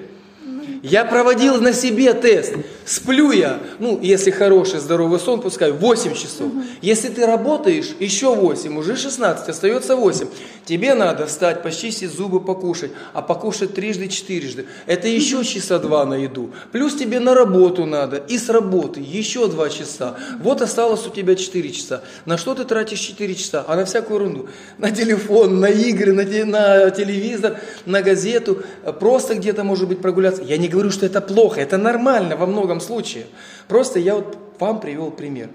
Я 0.83 1.05
проводил 1.05 1.61
на 1.61 1.71
себе 1.71 2.13
тест. 2.13 2.55
Сплю 2.83 3.31
я, 3.31 3.61
ну, 3.79 3.97
если 4.01 4.31
хороший, 4.31 4.81
здоровый 4.81 5.17
сон, 5.17 5.39
пускай 5.39 5.71
8 5.71 6.13
часов. 6.13 6.51
Если 6.81 7.07
ты 7.07 7.25
работаешь, 7.25 7.91
еще 8.01 8.35
8, 8.35 8.77
уже 8.77 8.97
16, 8.97 9.47
остается 9.47 9.95
8. 9.95 10.27
Тебе 10.65 10.93
надо 10.93 11.25
встать, 11.25 11.63
почистить 11.63 12.11
зубы, 12.11 12.41
покушать. 12.41 12.91
А 13.13 13.21
покушать 13.21 13.73
трижды, 13.73 14.09
четырежды. 14.09 14.65
Это 14.85 15.07
еще 15.07 15.45
часа 15.45 15.79
два 15.79 16.05
на 16.05 16.15
еду. 16.15 16.51
Плюс 16.73 16.95
тебе 16.95 17.21
на 17.21 17.33
работу 17.33 17.85
надо. 17.85 18.17
И 18.17 18.37
с 18.37 18.49
работы 18.49 18.99
еще 18.99 19.47
2 19.47 19.69
часа. 19.69 20.17
Вот 20.41 20.61
осталось 20.61 21.07
у 21.07 21.09
тебя 21.09 21.35
4 21.35 21.71
часа. 21.71 22.03
На 22.25 22.37
что 22.37 22.55
ты 22.55 22.65
тратишь 22.65 22.99
4 22.99 23.35
часа? 23.35 23.63
А 23.69 23.77
на 23.77 23.85
всякую 23.85 24.19
ерунду. 24.19 24.49
На 24.77 24.91
телефон, 24.91 25.61
на 25.61 25.67
игры, 25.67 26.11
на, 26.11 26.89
телевизор, 26.91 27.61
на 27.85 28.01
газету. 28.01 28.61
Просто 28.99 29.35
где-то, 29.35 29.63
может 29.63 29.87
быть, 29.87 30.01
прогуляться. 30.01 30.41
Я 30.41 30.57
не 30.57 30.72
говорю, 30.73 30.91
что 30.91 31.05
это 31.05 31.21
плохо. 31.21 31.61
Это 31.61 31.77
нормально 31.77 32.35
во 32.35 32.45
многом 32.45 32.81
случае. 32.81 33.27
Просто 33.67 33.99
я 33.99 34.15
вот 34.15 34.37
вам 34.59 34.79
привел 34.79 35.11
пример. 35.11 35.49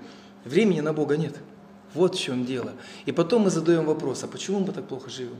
Времени 0.44 0.80
на 0.80 0.92
Бога 0.92 1.16
нет. 1.16 1.34
Вот 1.94 2.14
в 2.14 2.20
чем 2.20 2.46
дело. 2.46 2.72
И 3.06 3.12
потом 3.12 3.42
мы 3.42 3.50
задаем 3.50 3.84
вопрос, 3.84 4.22
а 4.24 4.28
почему 4.28 4.60
мы 4.60 4.72
так 4.72 4.86
плохо 4.86 5.10
живем? 5.10 5.36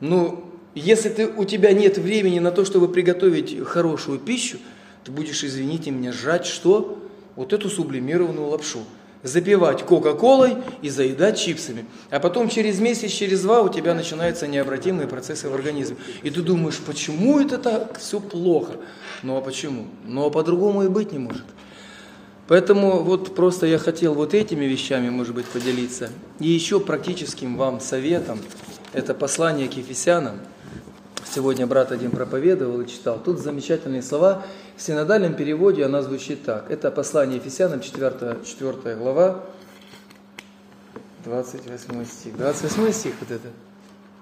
Ну, 0.00 0.44
если 0.74 1.08
ты, 1.08 1.28
у 1.28 1.44
тебя 1.44 1.72
нет 1.72 1.98
времени 1.98 2.40
на 2.40 2.50
то, 2.50 2.64
чтобы 2.64 2.88
приготовить 2.88 3.64
хорошую 3.64 4.18
пищу, 4.18 4.58
ты 5.04 5.12
будешь, 5.12 5.44
извините 5.44 5.90
меня, 5.90 6.12
жрать 6.12 6.46
что? 6.46 6.98
Вот 7.36 7.52
эту 7.52 7.68
сублимированную 7.68 8.48
лапшу. 8.48 8.80
Запивать 9.24 9.82
кока-колой 9.84 10.58
и 10.82 10.90
заедать 10.90 11.38
чипсами. 11.38 11.86
А 12.10 12.20
потом 12.20 12.50
через 12.50 12.78
месяц, 12.78 13.10
через 13.10 13.40
два 13.40 13.62
у 13.62 13.70
тебя 13.70 13.94
начинаются 13.94 14.46
необратимые 14.46 15.08
процессы 15.08 15.48
в 15.48 15.54
организме. 15.54 15.96
И 16.22 16.28
ты 16.28 16.42
думаешь, 16.42 16.78
почему 16.86 17.40
это 17.40 17.56
так 17.56 17.98
все 17.98 18.20
плохо? 18.20 18.74
Ну 19.22 19.38
а 19.38 19.40
почему? 19.40 19.86
Ну 20.04 20.26
а 20.26 20.30
по-другому 20.30 20.84
и 20.84 20.88
быть 20.88 21.10
не 21.10 21.18
может. 21.18 21.44
Поэтому 22.48 23.02
вот 23.02 23.34
просто 23.34 23.66
я 23.66 23.78
хотел 23.78 24.12
вот 24.12 24.34
этими 24.34 24.66
вещами, 24.66 25.08
может 25.08 25.34
быть, 25.34 25.46
поделиться. 25.46 26.10
И 26.38 26.46
еще 26.46 26.78
практическим 26.78 27.56
вам 27.56 27.80
советом, 27.80 28.38
это 28.92 29.14
послание 29.14 29.68
к 29.68 29.72
Ефесянам. 29.72 30.40
Сегодня 31.34 31.66
брат 31.66 31.90
один 31.90 32.10
проповедовал 32.10 32.82
и 32.82 32.86
читал. 32.86 33.18
Тут 33.24 33.38
замечательные 33.38 34.02
слова. 34.02 34.44
В 34.76 34.82
синодальном 34.82 35.34
переводе 35.34 35.84
она 35.84 36.02
звучит 36.02 36.44
так. 36.44 36.70
Это 36.70 36.90
послание 36.90 37.36
Ефесянам, 37.36 37.80
4, 37.80 38.38
4 38.44 38.96
глава, 38.96 39.44
28 41.24 42.04
стих. 42.04 42.36
28 42.36 42.92
стих 42.92 43.14
вот 43.20 43.30
это. 43.30 43.48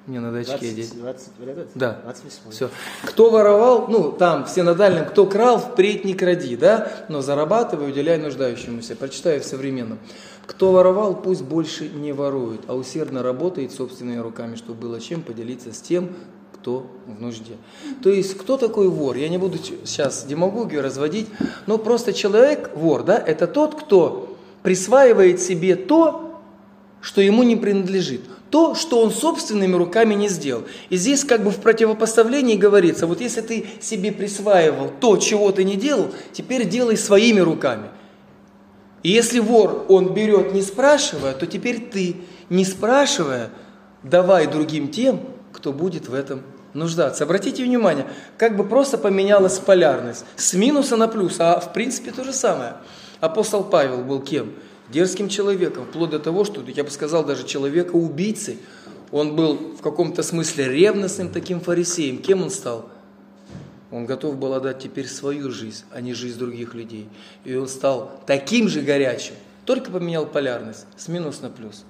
Мне 0.06 0.18
надо 0.18 0.38
очки 0.38 0.52
20, 0.52 0.72
одеть. 0.72 0.98
20, 0.98 1.30
да. 1.76 2.00
28. 2.02 2.50
Все. 2.50 2.70
Кто 3.04 3.30
воровал, 3.30 3.86
ну, 3.88 4.10
там, 4.10 4.44
в 4.46 4.48
синодальном, 4.50 5.06
кто 5.06 5.26
крал, 5.26 5.58
впредь 5.58 6.04
не 6.04 6.14
кради, 6.14 6.56
да, 6.56 6.90
но 7.08 7.22
зарабатывай, 7.22 7.88
уделяй 7.88 8.18
нуждающемуся. 8.18 8.96
Прочитаю 8.96 9.40
в 9.40 9.44
современном. 9.44 10.00
Кто 10.46 10.72
воровал, 10.72 11.14
пусть 11.14 11.42
больше 11.42 11.88
не 11.88 12.12
ворует, 12.12 12.62
а 12.66 12.74
усердно 12.74 13.22
работает 13.22 13.72
собственными 13.72 14.18
руками, 14.18 14.56
чтобы 14.56 14.80
было 14.80 15.00
чем 15.00 15.22
поделиться 15.22 15.72
с 15.72 15.80
тем, 15.80 16.10
кто 16.62 16.86
в 17.08 17.20
нужде. 17.20 17.56
То 18.04 18.10
есть, 18.10 18.38
кто 18.38 18.56
такой 18.56 18.88
вор? 18.88 19.16
Я 19.16 19.28
не 19.28 19.36
буду 19.36 19.58
сейчас 19.58 20.24
демагогию 20.24 20.80
разводить, 20.80 21.26
но 21.66 21.76
просто 21.76 22.12
человек, 22.12 22.70
вор, 22.76 23.02
да, 23.02 23.18
это 23.18 23.48
тот, 23.48 23.74
кто 23.74 24.36
присваивает 24.62 25.40
себе 25.40 25.74
то, 25.74 26.40
что 27.00 27.20
ему 27.20 27.42
не 27.42 27.56
принадлежит 27.56 28.20
то, 28.50 28.74
что 28.74 29.00
он 29.00 29.10
собственными 29.10 29.74
руками 29.74 30.12
не 30.12 30.28
сделал. 30.28 30.64
И 30.90 30.96
здесь 30.96 31.24
как 31.24 31.42
бы 31.42 31.50
в 31.50 31.56
противопоставлении 31.56 32.54
говорится, 32.54 33.06
вот 33.06 33.22
если 33.22 33.40
ты 33.40 33.66
себе 33.80 34.12
присваивал 34.12 34.92
то, 35.00 35.16
чего 35.16 35.50
ты 35.52 35.64
не 35.64 35.76
делал, 35.76 36.10
теперь 36.32 36.68
делай 36.68 36.98
своими 36.98 37.40
руками. 37.40 37.88
И 39.02 39.08
если 39.08 39.38
вор, 39.38 39.86
он 39.88 40.12
берет 40.12 40.52
не 40.52 40.60
спрашивая, 40.60 41.32
то 41.32 41.46
теперь 41.46 41.80
ты, 41.80 42.16
не 42.50 42.66
спрашивая, 42.66 43.48
давай 44.02 44.46
другим 44.46 44.88
тем, 44.88 45.20
кто 45.52 45.72
будет 45.72 46.08
в 46.08 46.14
этом 46.14 46.42
нуждаться. 46.74 47.24
Обратите 47.24 47.64
внимание, 47.64 48.06
как 48.38 48.56
бы 48.56 48.64
просто 48.64 48.98
поменялась 48.98 49.58
полярность. 49.58 50.24
С 50.36 50.54
минуса 50.54 50.96
на 50.96 51.08
плюс, 51.08 51.36
а 51.38 51.60
в 51.60 51.72
принципе 51.72 52.10
то 52.10 52.24
же 52.24 52.32
самое. 52.32 52.74
Апостол 53.20 53.64
Павел 53.64 53.98
был 53.98 54.20
кем? 54.20 54.52
дерзким 54.92 55.28
человеком, 55.28 55.86
вплоть 55.86 56.10
до 56.10 56.18
того, 56.18 56.44
что, 56.44 56.62
я 56.62 56.84
бы 56.84 56.90
сказал, 56.90 57.24
даже 57.24 57.46
человека-убийцей. 57.46 58.58
Он 59.10 59.34
был 59.34 59.74
в 59.78 59.82
каком-то 59.82 60.22
смысле 60.22 60.68
ревностным 60.68 61.30
таким 61.30 61.60
фарисеем. 61.60 62.18
Кем 62.18 62.42
он 62.42 62.50
стал? 62.50 62.88
Он 63.90 64.06
готов 64.06 64.36
был 64.36 64.54
отдать 64.54 64.78
теперь 64.78 65.06
свою 65.06 65.50
жизнь, 65.50 65.84
а 65.90 66.00
не 66.00 66.14
жизнь 66.14 66.38
других 66.38 66.74
людей. 66.74 67.08
И 67.44 67.54
он 67.54 67.68
стал 67.68 68.10
таким 68.26 68.68
же 68.68 68.80
горячим, 68.80 69.34
только 69.66 69.90
поменял 69.90 70.24
полярность 70.24 70.86
с 70.96 71.08
минус 71.08 71.42
на 71.42 71.50
плюс. 71.50 71.84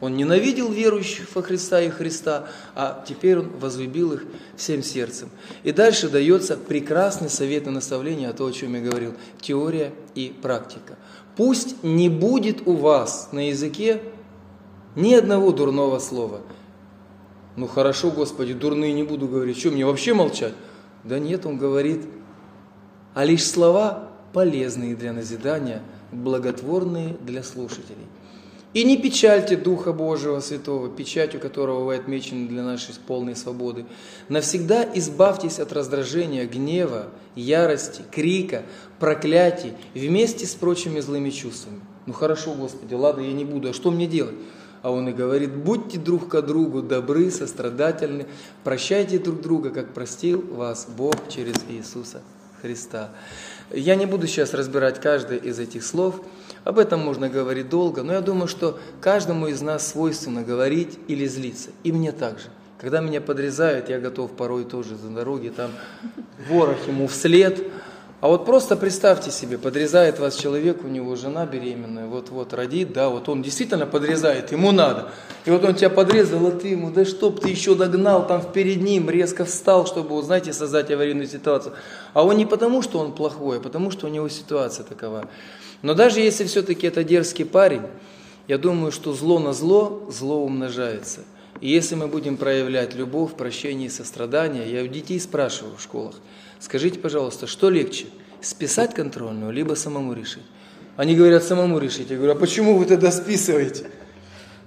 Он 0.00 0.16
ненавидел 0.16 0.70
верующих 0.72 1.28
во 1.34 1.42
Христа 1.42 1.80
и 1.80 1.90
Христа, 1.90 2.46
а 2.74 3.04
теперь 3.06 3.38
он 3.38 3.50
возлюбил 3.58 4.14
их 4.14 4.24
всем 4.56 4.82
сердцем. 4.82 5.28
И 5.62 5.72
дальше 5.72 6.08
дается 6.08 6.56
прекрасный 6.56 7.28
совет 7.28 7.66
и 7.66 7.70
наставление 7.70 8.30
о 8.30 8.32
том, 8.32 8.48
о 8.48 8.52
чем 8.52 8.74
я 8.74 8.80
говорил. 8.80 9.14
Теория 9.40 9.92
и 10.14 10.34
практика. 10.42 10.96
Пусть 11.36 11.82
не 11.84 12.08
будет 12.08 12.66
у 12.66 12.72
вас 12.72 13.28
на 13.32 13.48
языке 13.48 14.02
ни 14.96 15.14
одного 15.14 15.52
дурного 15.52 15.98
слова. 15.98 16.40
Ну 17.56 17.66
хорошо, 17.66 18.10
Господи, 18.10 18.54
дурные 18.54 18.92
не 18.92 19.02
буду 19.02 19.28
говорить. 19.28 19.58
Что, 19.58 19.70
мне 19.70 19.84
вообще 19.84 20.14
молчать? 20.14 20.54
Да 21.04 21.18
нет, 21.18 21.46
он 21.46 21.58
говорит, 21.58 22.02
а 23.14 23.24
лишь 23.24 23.46
слова 23.46 24.10
полезные 24.32 24.96
для 24.96 25.12
назидания, 25.12 25.82
благотворные 26.12 27.16
для 27.20 27.42
слушателей. 27.42 28.06
И 28.72 28.84
не 28.84 28.96
печальте 28.96 29.56
Духа 29.56 29.92
Божьего 29.92 30.38
Святого, 30.38 30.88
печатью 30.88 31.40
которого 31.40 31.84
вы 31.84 31.96
отмечены 31.96 32.46
для 32.46 32.62
нашей 32.62 32.94
полной 33.04 33.34
свободы. 33.34 33.84
Навсегда 34.28 34.88
избавьтесь 34.94 35.58
от 35.58 35.72
раздражения, 35.72 36.46
гнева, 36.46 37.06
ярости, 37.34 38.02
крика, 38.12 38.62
проклятий 39.00 39.72
вместе 39.94 40.46
с 40.46 40.54
прочими 40.54 41.00
злыми 41.00 41.30
чувствами. 41.30 41.80
Ну 42.06 42.12
хорошо, 42.12 42.54
Господи, 42.54 42.94
ладно, 42.94 43.22
я 43.22 43.32
не 43.32 43.44
буду, 43.44 43.70
а 43.70 43.72
что 43.72 43.90
мне 43.90 44.06
делать? 44.06 44.36
А 44.82 44.90
он 44.92 45.08
и 45.08 45.12
говорит, 45.12 45.54
будьте 45.54 45.98
друг 45.98 46.28
к 46.28 46.40
другу 46.40 46.80
добры, 46.80 47.30
сострадательны, 47.30 48.26
прощайте 48.64 49.18
друг 49.18 49.42
друга, 49.42 49.70
как 49.70 49.92
простил 49.92 50.42
вас 50.42 50.86
Бог 50.96 51.16
через 51.28 51.56
Иисуса 51.68 52.22
Христа. 52.62 53.10
Я 53.70 53.96
не 53.96 54.06
буду 54.06 54.26
сейчас 54.26 54.54
разбирать 54.54 55.00
каждое 55.00 55.38
из 55.38 55.58
этих 55.58 55.84
слов, 55.84 56.22
об 56.64 56.78
этом 56.78 57.00
можно 57.00 57.28
говорить 57.28 57.68
долго, 57.68 58.02
но 58.02 58.12
я 58.12 58.20
думаю, 58.20 58.48
что 58.48 58.78
каждому 59.00 59.48
из 59.48 59.60
нас 59.62 59.88
свойственно 59.88 60.42
говорить 60.42 60.98
или 61.08 61.26
злиться. 61.26 61.70
И 61.84 61.92
мне 61.92 62.12
также. 62.12 62.48
Когда 62.80 63.00
меня 63.00 63.20
подрезают, 63.20 63.90
я 63.90 63.98
готов 63.98 64.30
порой 64.32 64.64
тоже 64.64 64.96
за 64.96 65.08
дороги, 65.08 65.48
там 65.48 65.70
ворох 66.48 66.88
ему 66.88 67.08
вслед. 67.08 67.70
А 68.22 68.28
вот 68.28 68.44
просто 68.44 68.76
представьте 68.76 69.30
себе, 69.30 69.56
подрезает 69.56 70.18
вас 70.18 70.36
человек, 70.36 70.84
у 70.84 70.88
него 70.88 71.16
жена 71.16 71.46
беременная, 71.46 72.06
вот-вот 72.06 72.52
родит, 72.52 72.92
да, 72.92 73.08
вот 73.08 73.30
он 73.30 73.40
действительно 73.40 73.86
подрезает, 73.86 74.52
ему 74.52 74.72
надо. 74.72 75.10
И 75.46 75.50
вот 75.50 75.64
он 75.64 75.74
тебя 75.74 75.88
подрезал, 75.88 76.46
а 76.46 76.50
ты 76.50 76.68
ему, 76.68 76.90
да 76.90 77.06
чтоб 77.06 77.40
ты 77.40 77.48
еще 77.48 77.74
догнал 77.74 78.26
там 78.26 78.42
перед 78.52 78.82
ним, 78.82 79.08
резко 79.08 79.46
встал, 79.46 79.86
чтобы, 79.86 80.10
вот, 80.10 80.26
знаете, 80.26 80.52
создать 80.52 80.90
аварийную 80.90 81.28
ситуацию. 81.28 81.74
А 82.12 82.22
он 82.22 82.36
не 82.36 82.44
потому, 82.44 82.82
что 82.82 82.98
он 82.98 83.14
плохой, 83.14 83.56
а 83.56 83.60
потому, 83.60 83.90
что 83.90 84.06
у 84.06 84.10
него 84.10 84.28
ситуация 84.28 84.84
такова. 84.84 85.26
Но 85.82 85.94
даже 85.94 86.20
если 86.20 86.44
все-таки 86.44 86.86
это 86.86 87.04
дерзкий 87.04 87.44
парень, 87.44 87.82
я 88.48 88.58
думаю, 88.58 88.92
что 88.92 89.12
зло 89.12 89.38
на 89.38 89.52
зло, 89.52 90.06
зло 90.10 90.44
умножается. 90.44 91.20
И 91.60 91.68
если 91.68 91.94
мы 91.94 92.06
будем 92.06 92.36
проявлять 92.36 92.94
любовь, 92.94 93.34
прощение 93.34 93.88
и 93.88 93.90
сострадание, 93.90 94.70
я 94.70 94.82
у 94.82 94.86
детей 94.86 95.20
спрашиваю 95.20 95.76
в 95.76 95.82
школах, 95.82 96.16
скажите, 96.58 96.98
пожалуйста, 96.98 97.46
что 97.46 97.70
легче, 97.70 98.06
списать 98.40 98.94
контрольную, 98.94 99.52
либо 99.52 99.74
самому 99.74 100.12
решить? 100.12 100.42
Они 100.96 101.14
говорят, 101.14 101.44
самому 101.44 101.78
решить. 101.78 102.10
Я 102.10 102.16
говорю, 102.16 102.32
а 102.32 102.36
почему 102.36 102.76
вы 102.76 102.84
тогда 102.84 103.10
списываете? 103.10 103.90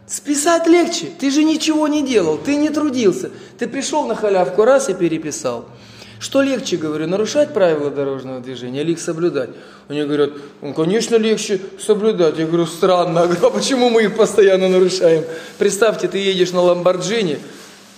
Списать 0.08 0.67
легче, 0.67 1.08
ты 1.19 1.32
же 1.32 1.43
ничего 1.43 1.88
не 1.88 2.06
делал, 2.06 2.38
ты 2.38 2.56
не 2.56 2.69
трудился. 2.69 3.32
Ты 3.58 3.67
пришел 3.67 4.06
на 4.06 4.15
халявку 4.15 4.63
раз 4.65 4.89
и 4.89 4.93
переписал. 4.93 5.69
Что 6.19 6.41
легче, 6.41 6.78
говорю, 6.78 7.08
нарушать 7.08 7.54
правила 7.54 7.89
дорожного 7.89 8.39
движения 8.39 8.82
или 8.82 8.93
их 8.93 8.99
соблюдать? 8.99 9.49
Они 9.88 10.04
говорят, 10.04 10.32
ну, 10.62 10.73
конечно, 10.73 11.15
легче 11.15 11.60
соблюдать. 11.80 12.38
Я 12.38 12.45
говорю, 12.45 12.65
странно, 12.65 13.23
а 13.23 13.49
почему 13.49 13.89
мы 13.89 14.04
их 14.04 14.15
постоянно 14.15 14.69
нарушаем? 14.69 15.23
Представьте, 15.58 16.08
ты 16.08 16.17
едешь 16.17 16.52
на 16.52 16.62
Ламборджини, 16.62 17.39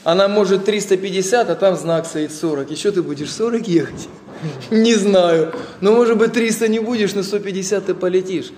она 0.04 0.28
может 0.28 0.66
350, 0.66 1.50
а 1.50 1.56
там 1.56 1.76
знак 1.76 2.06
стоит 2.06 2.32
40. 2.32 2.72
И 2.72 2.76
что 2.76 2.92
ты 2.92 3.02
будешь 3.02 3.32
40 3.34 3.68
ехать? 3.68 4.08
Не 4.72 4.96
знаю. 4.96 5.54
Но 5.82 5.94
может 5.94 6.18
быть 6.18 6.34
300 6.34 6.68
не 6.68 6.80
будешь, 6.80 7.14
на 7.14 7.24
150 7.24 7.86
ты 7.86 7.94
полетишь. 7.96 8.52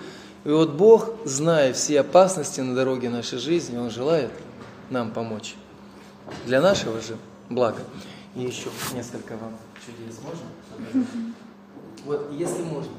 И 0.44 0.50
вот 0.50 0.72
Бог, 0.72 1.12
зная 1.26 1.74
все 1.74 2.02
опасности 2.02 2.62
на 2.62 2.76
дороге 2.76 3.10
нашей 3.10 3.40
жизни, 3.40 3.78
Он 3.78 3.90
желает 3.90 4.32
нам 4.90 5.12
помочь. 5.12 5.56
Для 6.46 6.62
нашего 6.62 7.02
же 7.02 7.18
блага. 7.50 7.80
И 8.38 8.42
еще 8.42 8.70
несколько 8.94 9.36
вам 9.36 9.56
чудес 9.84 10.20
можно? 10.24 11.06
Вот, 12.06 12.32
если 12.32 12.62
можно, 12.62 12.92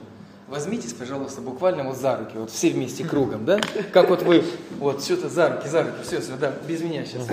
возьмитесь, 0.48 0.92
пожалуйста, 0.92 1.40
буквально 1.40 1.84
вот 1.84 1.96
за 1.96 2.16
руки, 2.16 2.32
вот 2.34 2.50
все 2.50 2.70
вместе 2.70 3.04
кругом, 3.04 3.44
да? 3.44 3.60
Как 3.92 4.10
вот 4.10 4.22
вы, 4.22 4.42
вот 4.80 5.00
что-то 5.04 5.28
за 5.28 5.50
руки, 5.50 5.68
за 5.68 5.84
руки, 5.84 5.98
все, 6.02 6.20
все, 6.20 6.36
да, 6.36 6.52
без 6.66 6.82
меня 6.82 7.04
сейчас. 7.04 7.28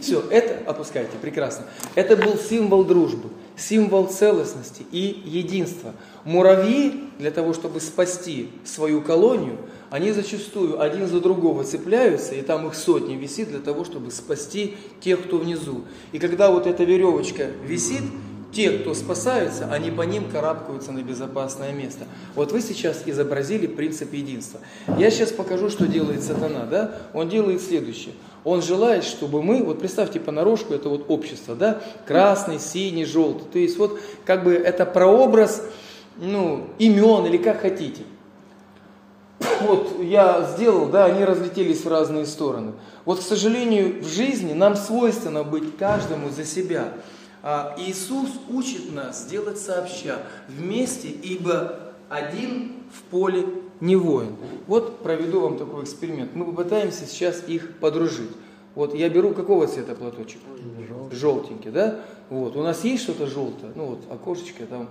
Все, 0.00 0.24
это 0.30 0.70
опускайте, 0.70 1.18
прекрасно. 1.20 1.66
Это 1.94 2.16
был 2.16 2.38
символ 2.38 2.82
дружбы, 2.82 3.28
символ 3.58 4.06
целостности 4.06 4.86
и 4.90 5.22
единства. 5.26 5.92
Муравьи 6.24 7.10
для 7.18 7.30
того, 7.30 7.52
чтобы 7.52 7.80
спасти 7.80 8.50
свою 8.64 9.02
колонию, 9.02 9.58
они 9.90 10.12
зачастую 10.12 10.80
один 10.80 11.06
за 11.08 11.20
другого 11.20 11.64
цепляются, 11.64 12.34
и 12.34 12.42
там 12.42 12.66
их 12.66 12.74
сотни 12.74 13.14
висит 13.14 13.48
для 13.48 13.58
того, 13.58 13.84
чтобы 13.84 14.10
спасти 14.10 14.76
тех, 15.00 15.22
кто 15.24 15.38
внизу. 15.38 15.82
И 16.12 16.18
когда 16.18 16.50
вот 16.50 16.66
эта 16.66 16.84
веревочка 16.84 17.48
висит, 17.64 18.02
те, 18.52 18.70
кто 18.70 18.94
спасаются, 18.94 19.68
они 19.70 19.90
по 19.90 20.02
ним 20.02 20.28
карабкаются 20.30 20.92
на 20.92 21.02
безопасное 21.02 21.72
место. 21.72 22.06
Вот 22.34 22.52
вы 22.52 22.60
сейчас 22.60 23.02
изобразили 23.06 23.66
принцип 23.66 24.12
единства. 24.12 24.60
Я 24.98 25.10
сейчас 25.10 25.30
покажу, 25.30 25.70
что 25.70 25.86
делает 25.86 26.22
сатана. 26.22 26.66
Да? 26.66 26.96
Он 27.14 27.28
делает 27.28 27.62
следующее. 27.62 28.14
Он 28.42 28.62
желает, 28.62 29.04
чтобы 29.04 29.42
мы, 29.42 29.62
вот 29.62 29.78
представьте 29.78 30.18
понарошку, 30.18 30.74
это 30.74 30.88
вот 30.88 31.06
общество, 31.08 31.54
да, 31.54 31.80
красный, 32.06 32.58
синий, 32.58 33.04
желтый. 33.04 33.46
То 33.52 33.58
есть 33.58 33.76
вот 33.76 34.00
как 34.24 34.44
бы 34.44 34.54
это 34.54 34.86
прообраз 34.86 35.62
ну, 36.16 36.66
имен 36.78 37.26
или 37.26 37.36
как 37.36 37.60
хотите. 37.60 38.02
Вот 39.62 40.02
я 40.02 40.48
сделал, 40.54 40.86
да, 40.86 41.06
они 41.06 41.24
разлетелись 41.24 41.84
в 41.84 41.88
разные 41.88 42.26
стороны. 42.26 42.72
Вот, 43.04 43.18
к 43.18 43.22
сожалению, 43.22 44.02
в 44.02 44.06
жизни 44.06 44.52
нам 44.52 44.76
свойственно 44.76 45.44
быть 45.44 45.76
каждому 45.76 46.30
за 46.30 46.44
себя. 46.44 46.92
А 47.42 47.74
Иисус 47.78 48.28
учит 48.50 48.92
нас 48.92 49.26
делать 49.26 49.58
сообща, 49.58 50.18
вместе, 50.48 51.08
ибо 51.08 51.92
один 52.08 52.72
в 52.92 53.02
поле 53.10 53.46
не 53.80 53.96
воин. 53.96 54.36
Вот 54.66 55.02
проведу 55.02 55.40
вам 55.40 55.56
такой 55.56 55.84
эксперимент. 55.84 56.34
Мы 56.34 56.44
попытаемся 56.44 57.06
сейчас 57.06 57.42
их 57.46 57.78
подружить. 57.78 58.30
Вот 58.74 58.94
я 58.94 59.08
беру 59.08 59.32
какого 59.32 59.66
цвета 59.66 59.94
платочек? 59.94 60.40
Желтый. 60.86 61.18
Желтенький, 61.18 61.70
да? 61.70 62.00
Вот. 62.28 62.56
У 62.56 62.62
нас 62.62 62.84
есть 62.84 63.02
что-то 63.02 63.26
желтое? 63.26 63.72
Ну 63.74 63.86
вот 63.86 64.00
окошечко 64.10 64.64
там, 64.66 64.88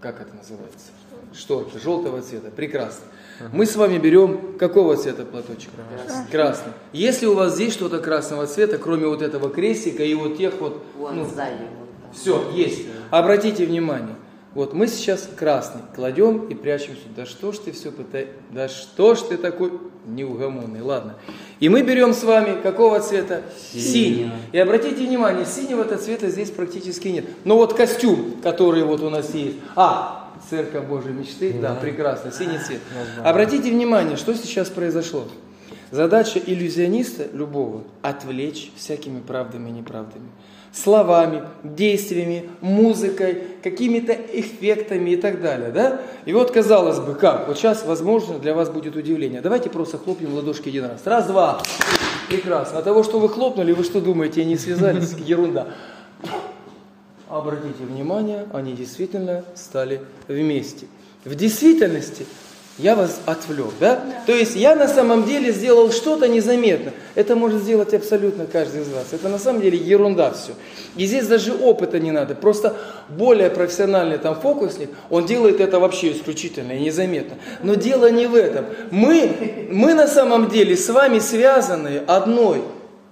как 0.00 0.20
это 0.20 0.34
называется? 0.34 0.88
Шторка 1.34 1.78
желтого 1.78 2.22
цвета. 2.22 2.50
Прекрасно. 2.50 3.04
Мы 3.52 3.66
с 3.66 3.76
вами 3.76 3.98
берем 3.98 4.56
какого 4.58 4.96
цвета 4.96 5.24
платочек? 5.24 5.70
Красный. 6.06 6.30
Красный. 6.30 6.72
Если 6.92 7.26
у 7.26 7.34
вас 7.34 7.54
здесь 7.54 7.72
что-то 7.72 7.98
красного 7.98 8.46
цвета, 8.46 8.78
кроме 8.78 9.06
вот 9.06 9.22
этого 9.22 9.50
крестика 9.50 10.02
и 10.02 10.14
вот 10.14 10.36
тех 10.36 10.54
вот... 10.60 10.82
Вон 10.96 11.16
ну, 11.16 11.24
сзади. 11.24 11.62
все, 12.12 12.50
есть. 12.54 12.86
Обратите 13.10 13.64
внимание. 13.64 14.16
Вот 14.54 14.72
мы 14.72 14.88
сейчас 14.88 15.28
красный 15.36 15.82
кладем 15.94 16.46
и 16.46 16.54
прячем 16.54 16.94
сюда. 16.94 17.18
Да 17.18 17.26
что 17.26 17.52
ж 17.52 17.58
ты 17.58 17.72
все 17.72 17.92
пытаешься? 17.92 18.32
Да 18.50 18.68
что 18.68 19.14
ж 19.14 19.20
ты 19.20 19.36
такой 19.36 19.72
неугомонный? 20.06 20.80
Ладно. 20.80 21.16
И 21.60 21.68
мы 21.68 21.82
берем 21.82 22.14
с 22.14 22.24
вами 22.24 22.60
какого 22.60 22.98
цвета? 23.00 23.42
Синий. 23.72 24.30
И 24.52 24.58
обратите 24.58 25.06
внимание, 25.06 25.44
синего-то 25.44 25.98
цвета 25.98 26.28
здесь 26.28 26.50
практически 26.50 27.08
нет. 27.08 27.26
Но 27.44 27.56
вот 27.56 27.74
костюм, 27.74 28.36
который 28.42 28.82
вот 28.82 29.02
у 29.02 29.10
нас 29.10 29.34
есть. 29.34 29.58
А, 29.76 30.17
Церковь 30.48 30.86
Божьей 30.86 31.12
мечты, 31.12 31.52
да, 31.60 31.74
прекрасно, 31.74 32.32
синий 32.32 32.58
цвет. 32.58 32.80
Обратите 33.22 33.70
внимание, 33.70 34.16
что 34.16 34.34
сейчас 34.34 34.68
произошло. 34.70 35.24
Задача 35.90 36.38
иллюзиониста 36.38 37.26
любого– 37.32 37.82
отвлечь 38.02 38.70
всякими 38.76 39.20
правдами 39.20 39.70
и 39.70 39.72
неправдами. 39.72 40.28
Словами, 40.70 41.44
действиями, 41.62 42.50
музыкой, 42.60 43.42
какими-то 43.62 44.12
эффектами 44.12 45.10
и 45.10 45.16
так 45.16 45.40
далее. 45.40 45.70
Да? 45.70 46.02
И 46.26 46.32
вот, 46.34 46.50
казалось 46.50 46.98
бы, 46.98 47.14
как? 47.14 47.48
Вот 47.48 47.56
сейчас, 47.56 47.84
возможно, 47.86 48.38
для 48.38 48.54
вас 48.54 48.68
будет 48.68 48.94
удивление. 48.94 49.40
Давайте 49.40 49.70
просто 49.70 49.96
хлопнем 49.96 50.30
в 50.30 50.34
ладошки 50.34 50.68
один 50.68 50.84
раз. 50.84 51.00
Раз, 51.06 51.26
два. 51.26 51.62
Прекрасно. 52.28 52.78
От 52.78 52.84
того, 52.84 53.02
что 53.02 53.18
вы 53.18 53.30
хлопнули, 53.30 53.72
вы 53.72 53.82
что 53.82 54.02
думаете, 54.02 54.42
они 54.42 54.58
связались? 54.58 55.14
Ерунда. 55.14 55.68
Обратите 57.28 57.84
внимание, 57.84 58.46
они 58.52 58.72
действительно 58.72 59.44
стали 59.54 60.00
вместе. 60.28 60.86
В 61.24 61.34
действительности 61.34 62.26
я 62.78 62.94
вас 62.94 63.20
отвлек, 63.26 63.72
да? 63.80 63.96
да? 63.96 64.22
То 64.24 64.32
есть 64.32 64.54
я 64.54 64.76
на 64.76 64.86
самом 64.86 65.24
деле 65.24 65.52
сделал 65.52 65.90
что-то 65.90 66.28
незаметно. 66.28 66.92
Это 67.16 67.34
может 67.34 67.62
сделать 67.62 67.92
абсолютно 67.92 68.46
каждый 68.46 68.82
из 68.82 68.88
вас. 68.88 69.08
Это 69.12 69.28
на 69.28 69.38
самом 69.38 69.60
деле 69.60 69.76
ерунда 69.76 70.32
все. 70.32 70.52
И 70.96 71.04
здесь 71.04 71.26
даже 71.26 71.52
опыта 71.52 71.98
не 71.98 72.12
надо. 72.12 72.34
Просто 72.34 72.76
более 73.08 73.50
профессиональный 73.50 74.16
там 74.16 74.40
фокусник, 74.40 74.90
он 75.10 75.26
делает 75.26 75.60
это 75.60 75.80
вообще 75.80 76.12
исключительно 76.12 76.72
и 76.72 76.80
незаметно. 76.80 77.36
Но 77.62 77.74
дело 77.74 78.10
не 78.10 78.26
в 78.26 78.36
этом. 78.36 78.64
Мы, 78.90 79.68
мы 79.70 79.92
на 79.92 80.06
самом 80.06 80.48
деле 80.48 80.76
с 80.76 80.88
вами 80.88 81.18
связаны 81.18 82.02
одной 82.06 82.62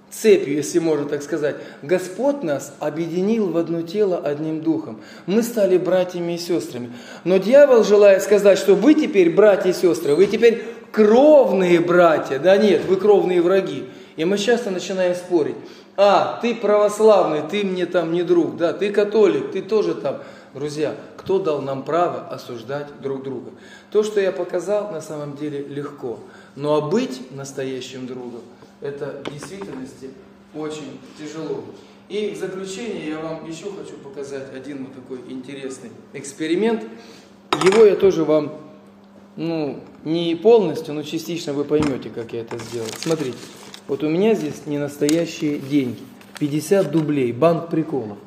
цепью, 0.09 0.55
если 0.55 0.79
можно 0.79 1.05
так 1.05 1.21
сказать. 1.21 1.55
Господь 1.81 2.43
нас 2.43 2.73
объединил 2.79 3.49
в 3.49 3.57
одно 3.57 3.81
тело 3.81 4.17
одним 4.17 4.61
духом. 4.61 5.01
Мы 5.25 5.43
стали 5.43 5.77
братьями 5.77 6.33
и 6.33 6.37
сестрами. 6.37 6.93
Но 7.23 7.37
дьявол 7.37 7.83
желает 7.83 8.23
сказать, 8.23 8.57
что 8.57 8.75
вы 8.75 8.93
теперь 8.93 9.33
братья 9.33 9.69
и 9.69 9.73
сестры, 9.73 10.15
вы 10.15 10.27
теперь 10.27 10.63
кровные 10.91 11.79
братья. 11.79 12.39
Да 12.39 12.57
нет, 12.57 12.85
вы 12.85 12.95
кровные 12.95 13.41
враги. 13.41 13.85
И 14.15 14.25
мы 14.25 14.37
часто 14.37 14.71
начинаем 14.71 15.15
спорить. 15.15 15.55
А, 15.95 16.39
ты 16.41 16.55
православный, 16.55 17.41
ты 17.41 17.63
мне 17.63 17.85
там 17.85 18.11
не 18.11 18.23
друг, 18.23 18.57
да, 18.57 18.73
ты 18.73 18.91
католик, 18.91 19.51
ты 19.51 19.61
тоже 19.61 19.95
там. 19.95 20.19
Друзья, 20.53 20.95
кто 21.17 21.39
дал 21.39 21.61
нам 21.61 21.83
право 21.83 22.27
осуждать 22.29 22.87
друг 23.01 23.23
друга? 23.23 23.51
То, 23.91 24.01
что 24.01 24.19
я 24.19 24.31
показал, 24.31 24.91
на 24.91 25.01
самом 25.01 25.35
деле 25.35 25.59
легко. 25.67 26.19
Но 26.55 26.75
а 26.75 26.81
быть 26.81 27.31
настоящим 27.31 28.07
другом– 28.07 28.41
это 28.81 29.21
в 29.25 29.31
действительности 29.31 30.09
очень 30.53 30.99
тяжело. 31.17 31.63
И 32.09 32.31
в 32.31 32.37
заключение 32.37 33.09
я 33.09 33.19
вам 33.19 33.47
еще 33.49 33.65
хочу 33.65 33.97
показать 34.01 34.53
один 34.55 34.85
вот 34.85 34.95
такой 34.95 35.19
интересный 35.31 35.91
эксперимент. 36.13 36.83
Его 37.63 37.83
я 37.83 37.95
тоже 37.95 38.23
вам, 38.23 38.53
ну, 39.35 39.81
не 40.05 40.35
полностью, 40.35 40.93
но 40.93 41.03
частично 41.03 41.53
вы 41.53 41.65
поймете, 41.65 42.09
как 42.09 42.31
я 42.31 42.41
это 42.41 42.57
сделал. 42.59 42.87
Смотрите, 42.97 43.37
вот 43.87 44.03
у 44.03 44.09
меня 44.09 44.35
здесь 44.35 44.65
не 44.65 44.77
настоящие 44.77 45.59
деньги. 45.59 45.99
50 46.39 46.91
дублей, 46.91 47.33
банк 47.33 47.69
приколов. 47.69 48.17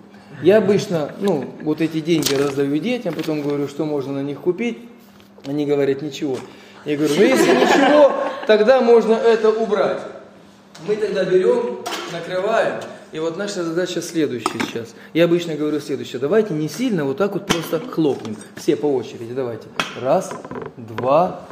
Я 0.43 0.59
обычно, 0.59 1.15
ну, 1.21 1.45
вот 1.63 1.81
эти 1.81 2.01
деньги 2.01 2.35
раздаю 2.35 2.77
детям, 2.79 3.15
потом 3.15 3.43
говорю, 3.43 3.69
что 3.69 3.85
можно 3.85 4.15
на 4.15 4.23
них 4.23 4.41
купить. 4.41 4.79
Они 5.47 5.65
говорят, 5.65 6.03
ничего. 6.03 6.39
Я 6.85 6.97
говорю, 6.97 7.15
ну 7.17 7.23
если 7.23 7.51
ничего, 7.51 8.13
тогда 8.47 8.81
можно 8.81 9.15
это 9.15 9.51
убрать. 9.51 10.01
Мы 10.87 10.97
тогда 10.97 11.25
берем, 11.25 11.81
накрываем, 12.13 12.81
и 13.13 13.19
вот 13.19 13.37
наша 13.37 13.65
задача 13.65 14.01
следующая 14.01 14.59
сейчас. 14.67 14.95
Я 15.13 15.25
обычно 15.25 15.55
говорю 15.55 15.81
следующее. 15.81 16.21
Давайте 16.21 16.55
не 16.55 16.69
сильно, 16.69 17.05
вот 17.05 17.19
так 17.19 17.35
вот 17.35 17.47
просто 17.47 17.81
хлопнем. 17.81 18.37
Все 18.57 18.77
по 18.77 18.87
очереди, 18.87 19.35
давайте. 19.35 19.67
Раз, 20.01 20.33
два, 20.77 21.43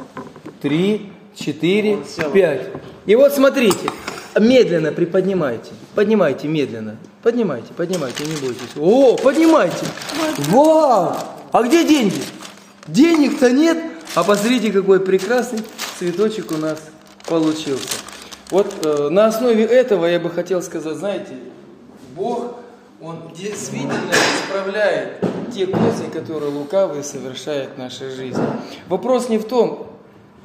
три, 0.61 1.11
четыре, 1.35 1.99
пять. 2.33 2.69
И 3.05 3.15
вот 3.15 3.33
смотрите, 3.33 3.91
медленно 4.39 4.91
приподнимайте. 4.91 5.71
Поднимайте 5.95 6.47
медленно. 6.47 6.97
Поднимайте, 7.21 7.73
поднимайте, 7.75 8.23
не 8.25 8.37
бойтесь. 8.37 8.77
О, 8.77 9.17
поднимайте. 9.17 9.85
Вау! 10.47 11.15
А 11.51 11.63
где 11.63 11.85
деньги? 11.85 12.21
Денег-то 12.87 13.51
нет. 13.51 13.77
А 14.15 14.23
посмотрите, 14.23 14.71
какой 14.71 15.01
прекрасный 15.01 15.59
цветочек 15.99 16.51
у 16.51 16.57
нас 16.57 16.79
получился. 17.27 18.08
Вот 18.51 18.83
э, 18.83 19.09
на 19.09 19.27
основе 19.27 19.63
этого 19.63 20.05
я 20.05 20.19
бы 20.19 20.29
хотел 20.29 20.61
сказать, 20.63 20.97
знаете, 20.97 21.35
Бог, 22.15 22.55
Он 22.99 23.31
действительно 23.35 24.11
исправляет 24.11 25.19
те 25.53 25.67
козни, 25.67 26.09
которые 26.11 26.51
лукавые 26.51 27.03
совершают 27.03 27.71
в 27.75 27.77
нашей 27.77 28.09
жизни. 28.09 28.43
Вопрос 28.87 29.29
не 29.29 29.37
в 29.37 29.45
том, 29.45 29.87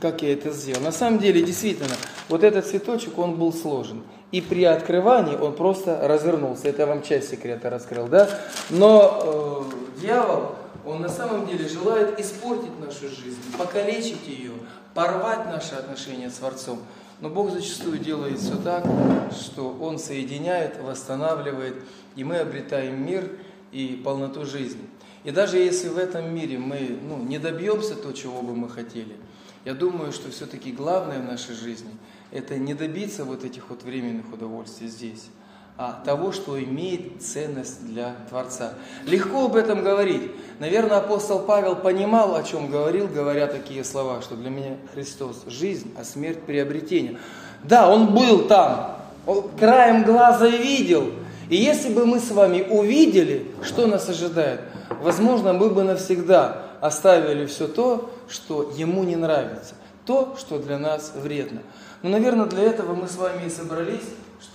как 0.00 0.22
я 0.22 0.34
это 0.34 0.50
сделал. 0.50 0.82
На 0.82 0.92
самом 0.92 1.18
деле, 1.18 1.42
действительно, 1.42 1.94
вот 2.28 2.44
этот 2.44 2.66
цветочек, 2.66 3.18
он 3.18 3.36
был 3.36 3.52
сложен. 3.52 4.02
И 4.32 4.40
при 4.40 4.64
открывании 4.64 5.36
он 5.36 5.54
просто 5.54 5.98
развернулся. 6.06 6.68
Это 6.68 6.82
я 6.82 6.86
вам 6.86 7.02
часть 7.02 7.30
секрета 7.30 7.70
раскрыл, 7.70 8.06
да? 8.06 8.28
Но 8.68 9.66
э, 9.96 10.00
дьявол, 10.00 10.56
он 10.84 11.00
на 11.00 11.08
самом 11.08 11.46
деле 11.46 11.66
желает 11.68 12.20
испортить 12.20 12.78
нашу 12.80 13.08
жизнь, 13.08 13.40
покалечить 13.56 14.26
ее, 14.26 14.52
порвать 14.92 15.46
наши 15.46 15.74
отношения 15.74 16.28
с 16.28 16.34
Творцом. 16.34 16.80
Но 17.20 17.30
Бог 17.30 17.50
зачастую 17.50 17.98
делает 17.98 18.38
все 18.38 18.56
так, 18.56 18.84
что 19.32 19.76
Он 19.80 19.98
соединяет, 19.98 20.80
восстанавливает, 20.82 21.76
и 22.16 22.24
мы 22.24 22.36
обретаем 22.38 23.04
мир 23.04 23.30
и 23.72 24.00
полноту 24.04 24.44
жизни. 24.44 24.84
И 25.24 25.30
даже 25.30 25.58
если 25.58 25.88
в 25.88 25.96
этом 25.96 26.34
мире 26.34 26.58
мы 26.58 26.98
ну, 27.02 27.18
не 27.18 27.38
добьемся 27.38 27.94
то, 27.94 28.12
чего 28.12 28.42
бы 28.42 28.54
мы 28.54 28.68
хотели, 28.68 29.16
я 29.64 29.74
думаю, 29.74 30.12
что 30.12 30.30
все-таки 30.30 30.72
главное 30.72 31.20
в 31.20 31.24
нашей 31.24 31.54
жизни– 31.54 31.90
это 32.30 32.58
не 32.58 32.74
добиться 32.74 33.24
вот 33.24 33.44
этих 33.44 33.70
вот 33.70 33.82
временных 33.82 34.32
удовольствий 34.32 34.88
здесь, 34.88 35.28
а 35.76 36.00
того, 36.04 36.30
что 36.30 36.62
имеет 36.62 37.20
ценность 37.20 37.84
для 37.84 38.14
Творца. 38.28 38.74
Легко 39.06 39.46
об 39.46 39.56
этом 39.56 39.82
говорить. 39.82 40.30
Наверное, 40.60 40.98
апостол 40.98 41.40
Павел 41.40 41.74
понимал, 41.74 42.36
о 42.36 42.44
чем 42.44 42.70
говорил, 42.70 43.08
говоря 43.08 43.48
такие 43.48 43.82
слова, 43.82 44.22
что 44.22 44.36
для 44.36 44.50
меня 44.50 44.76
Христос– 44.94 45.42
жизнь, 45.48 45.92
а 45.98 46.04
смерть– 46.04 46.42
приобретение. 46.46 47.18
Да, 47.64 47.90
он 47.90 48.14
был 48.14 48.46
там, 48.46 48.98
он 49.26 49.48
краем 49.58 50.04
глаза 50.04 50.46
видел. 50.46 51.10
И 51.48 51.56
если 51.56 51.92
бы 51.92 52.06
мы 52.06 52.20
с 52.20 52.30
вами 52.30 52.66
увидели, 52.70 53.48
что 53.62 53.86
нас 53.86 54.08
ожидает, 54.08 54.60
возможно, 55.02 55.52
мы 55.52 55.70
бы 55.70 55.82
навсегда 55.82 56.62
оставили 56.80 57.46
все 57.46 57.66
то, 57.66 58.10
что 58.28 58.70
ему 58.76 59.02
не 59.02 59.16
нравится, 59.16 59.74
то, 60.06 60.36
что 60.38 60.58
для 60.58 60.78
нас 60.78 61.12
вредно. 61.16 61.62
Но, 62.02 62.10
наверное, 62.10 62.46
для 62.46 62.62
этого 62.62 62.94
мы 62.94 63.08
с 63.08 63.16
вами 63.16 63.46
и 63.46 63.50
собрались, 63.50 64.04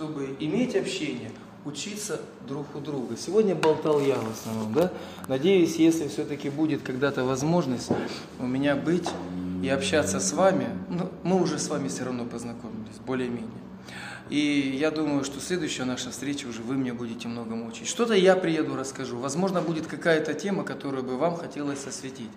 чтобы 0.00 0.34
иметь 0.40 0.76
общение, 0.76 1.30
учиться 1.66 2.22
друг 2.48 2.74
у 2.74 2.80
друга. 2.80 3.18
Сегодня 3.18 3.54
болтал 3.54 4.00
я 4.00 4.16
в 4.16 4.32
основном, 4.32 4.72
да? 4.72 4.90
Надеюсь, 5.28 5.76
если 5.76 6.08
все-таки 6.08 6.48
будет 6.48 6.80
когда-то 6.80 7.22
возможность 7.22 7.90
у 8.38 8.46
меня 8.46 8.76
быть 8.76 9.06
и 9.62 9.68
общаться 9.68 10.18
с 10.18 10.32
вами, 10.32 10.68
ну, 10.88 11.10
мы 11.22 11.38
уже 11.38 11.58
с 11.58 11.68
вами 11.68 11.88
все 11.88 12.04
равно 12.04 12.24
познакомились, 12.24 12.96
более-менее. 13.06 13.50
И 14.30 14.74
я 14.80 14.90
думаю, 14.90 15.22
что 15.22 15.38
следующая 15.38 15.84
наша 15.84 16.08
встреча 16.08 16.46
уже 16.46 16.62
вы 16.62 16.78
мне 16.78 16.94
будете 16.94 17.28
многому 17.28 17.68
учить. 17.68 17.86
Что-то 17.86 18.14
я 18.14 18.36
приеду, 18.36 18.76
расскажу. 18.76 19.18
Возможно, 19.18 19.60
будет 19.60 19.86
какая-то 19.86 20.32
тема, 20.32 20.64
которую 20.64 21.02
бы 21.02 21.18
вам 21.18 21.36
хотелось 21.36 21.86
осветить. 21.86 22.30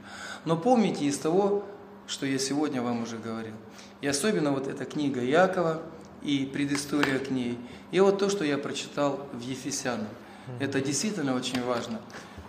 Но 0.44 0.58
помните 0.58 1.06
из 1.06 1.18
того, 1.18 1.64
что 2.08 2.26
я 2.26 2.38
сегодня 2.40 2.82
вам 2.82 3.04
уже 3.04 3.18
говорил. 3.18 3.54
И 4.02 4.08
особенно 4.08 4.52
вот 4.52 4.68
эта 4.68 4.84
книга 4.84 5.22
Якова 5.22 5.82
и 6.24 6.46
предыстория 6.46 7.20
к 7.20 7.30
ней. 7.30 7.58
И 7.92 8.00
вот 8.00 8.20
то, 8.20 8.30
что 8.30 8.46
я 8.46 8.58
прочитал 8.58 9.28
в 9.34 9.42
Ефесянам. 9.42 10.08
Это 10.60 10.82
действительно 10.82 11.36
очень 11.36 11.64
важно. 11.64 12.00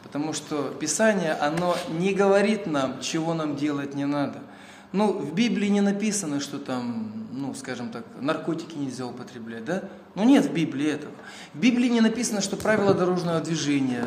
Потому 0.02 0.32
что 0.32 0.74
Писание, 0.80 1.32
оно 1.32 1.76
не 1.90 2.12
говорит 2.12 2.66
нам, 2.66 3.00
чего 3.00 3.34
нам 3.34 3.56
делать 3.56 3.94
не 3.94 4.06
надо– 4.06 4.42
ну, 4.94 5.12
в 5.12 5.34
Библии 5.34 5.66
не 5.66 5.80
написано, 5.80 6.38
что 6.38 6.60
там, 6.60 7.26
ну, 7.32 7.52
скажем 7.56 7.88
так, 7.88 8.04
наркотики 8.20 8.76
нельзя 8.76 9.04
употреблять, 9.04 9.64
да? 9.64 9.82
Ну, 10.14 10.22
нет 10.22 10.46
в 10.46 10.52
Библии 10.52 10.88
этого. 10.88 11.12
В 11.52 11.58
Библии 11.58 11.88
не 11.88 12.00
написано, 12.00 12.40
что 12.40 12.56
правила 12.56 12.94
дорожного 12.94 13.40
движения 13.40 14.06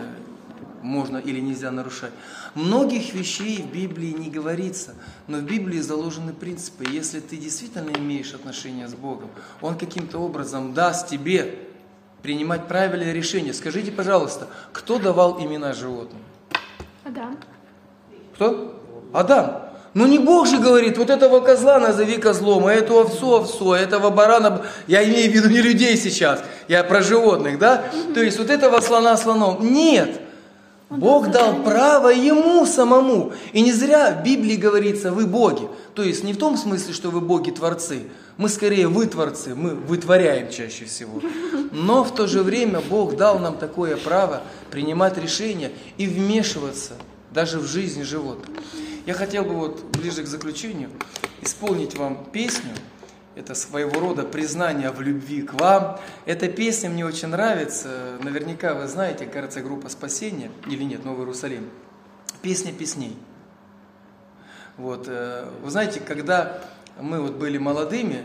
можно 0.88 1.18
или 1.18 1.40
нельзя 1.40 1.70
нарушать. 1.70 2.12
Многих 2.56 3.14
вещей 3.14 3.62
в 3.62 3.72
Библии 3.72 4.12
не 4.12 4.30
говорится, 4.30 4.96
но 5.28 5.38
в 5.38 5.44
Библии 5.44 5.80
заложены 5.80 6.34
принципы. 6.34 6.86
Если 6.90 7.20
ты 7.20 7.38
действительно 7.38 7.92
имеешь 7.92 8.34
отношения 8.34 8.88
с 8.88 8.94
Богом, 8.94 9.30
Он 9.62 9.78
каким-то 9.78 10.20
образом 10.20 10.74
даст 10.74 11.08
тебе 11.08 11.60
принимать 12.24 12.68
правильное 12.68 13.14
решение. 13.14 13.54
Скажите, 13.54 13.92
пожалуйста, 13.92 14.48
кто 14.72 14.98
давал 14.98 15.40
имена 15.40 15.74
животным? 15.74 16.22
Адам. 17.04 17.38
Кто? 18.36 18.82
Адам. 19.14 19.64
Ну 19.94 20.06
не 20.06 20.20
Бог 20.20 20.46
же 20.46 20.60
говорит, 20.60 20.98
вот 20.98 21.10
этого 21.10 21.40
козла 21.40 21.80
назови 21.80 22.18
козлом, 22.18 22.68
а 22.68 22.74
эту 22.74 23.00
овцу 23.00 23.38
овцу, 23.38 23.72
а 23.72 23.80
этого 23.80 24.12
барана, 24.12 24.64
я 24.86 25.04
имею 25.04 25.32
в 25.32 25.34
виду 25.34 25.50
не 25.50 25.62
людей 25.62 25.98
сейчас, 25.98 26.44
я 26.68 26.84
про 26.84 27.02
животных, 27.02 27.58
да? 27.58 27.84
То 28.14 28.22
есть 28.22 28.38
вот 28.38 28.52
этого 28.52 28.80
слона 28.82 29.18
слоном. 29.18 29.74
Нет. 29.74 30.22
Бог 30.90 31.32
дал 31.32 31.64
право 31.64 32.10
ему 32.10 32.66
самому. 32.66 33.34
И 33.52 33.62
не 33.62 33.74
зря 33.74 34.12
в 34.12 34.24
Библии 34.24 34.56
говорится, 34.56 35.12
вы 35.12 35.26
боги. 35.26 35.68
То 35.96 36.04
есть 36.04 36.24
не 36.24 36.34
в 36.34 36.38
том 36.38 36.58
смысле, 36.58 36.94
что 36.94 37.10
вы 37.10 37.20
боги-творцы. 37.20 38.04
Мы 38.38 38.50
скорее 38.50 38.88
вы 38.88 39.08
творцы, 39.08 39.56
мы 39.56 39.76
вытворяем 39.76 40.50
чаще 40.50 40.86
всего. 40.86 41.22
Но 41.72 42.04
в 42.04 42.14
то 42.14 42.28
же 42.28 42.44
время 42.44 42.82
Бог 42.82 43.18
дал 43.18 43.40
нам 43.40 43.58
такое 43.58 43.98
право 43.98 44.44
принимать 44.72 45.18
решения 45.18 45.72
и 45.98 46.08
вмешиваться 46.08 46.94
даже 47.34 47.60
в 47.60 47.66
жизнь 47.66 48.04
животных. 48.04 48.50
Я 49.06 49.14
хотел 49.14 49.44
бы 49.44 49.56
вот 49.56 49.84
ближе 49.98 50.24
к 50.24 50.28
заключению 50.28 50.90
исполнить 51.42 51.96
вам 51.96 52.26
песню. 52.32 52.72
Это 53.38 53.54
своего 53.54 54.00
рода 54.00 54.24
признание 54.24 54.90
в 54.90 55.00
любви 55.00 55.44
к 55.44 55.54
вам. 55.54 56.00
Эта 56.26 56.48
песня 56.48 56.90
мне 56.90 57.06
очень 57.06 57.28
нравится. 57.28 58.18
Наверняка 58.24 58.74
вы 58.74 58.88
знаете, 58.88 59.28
кажется, 59.28 59.62
группа 59.62 59.90
«Спасение» 59.90 60.50
или 60.66 60.84
нет, 60.84 61.06
«Новый 61.06 61.20
Иерусалим». 61.20 61.70
Песня 62.42 62.74
песней. 62.74 63.16
Вот, 64.76 65.06
э, 65.08 65.48
вы 65.62 65.70
знаете, 65.70 66.00
когда 66.00 66.64
мы 67.00 67.22
вот 67.22 67.34
были 67.34 67.60
молодыми, 67.60 68.24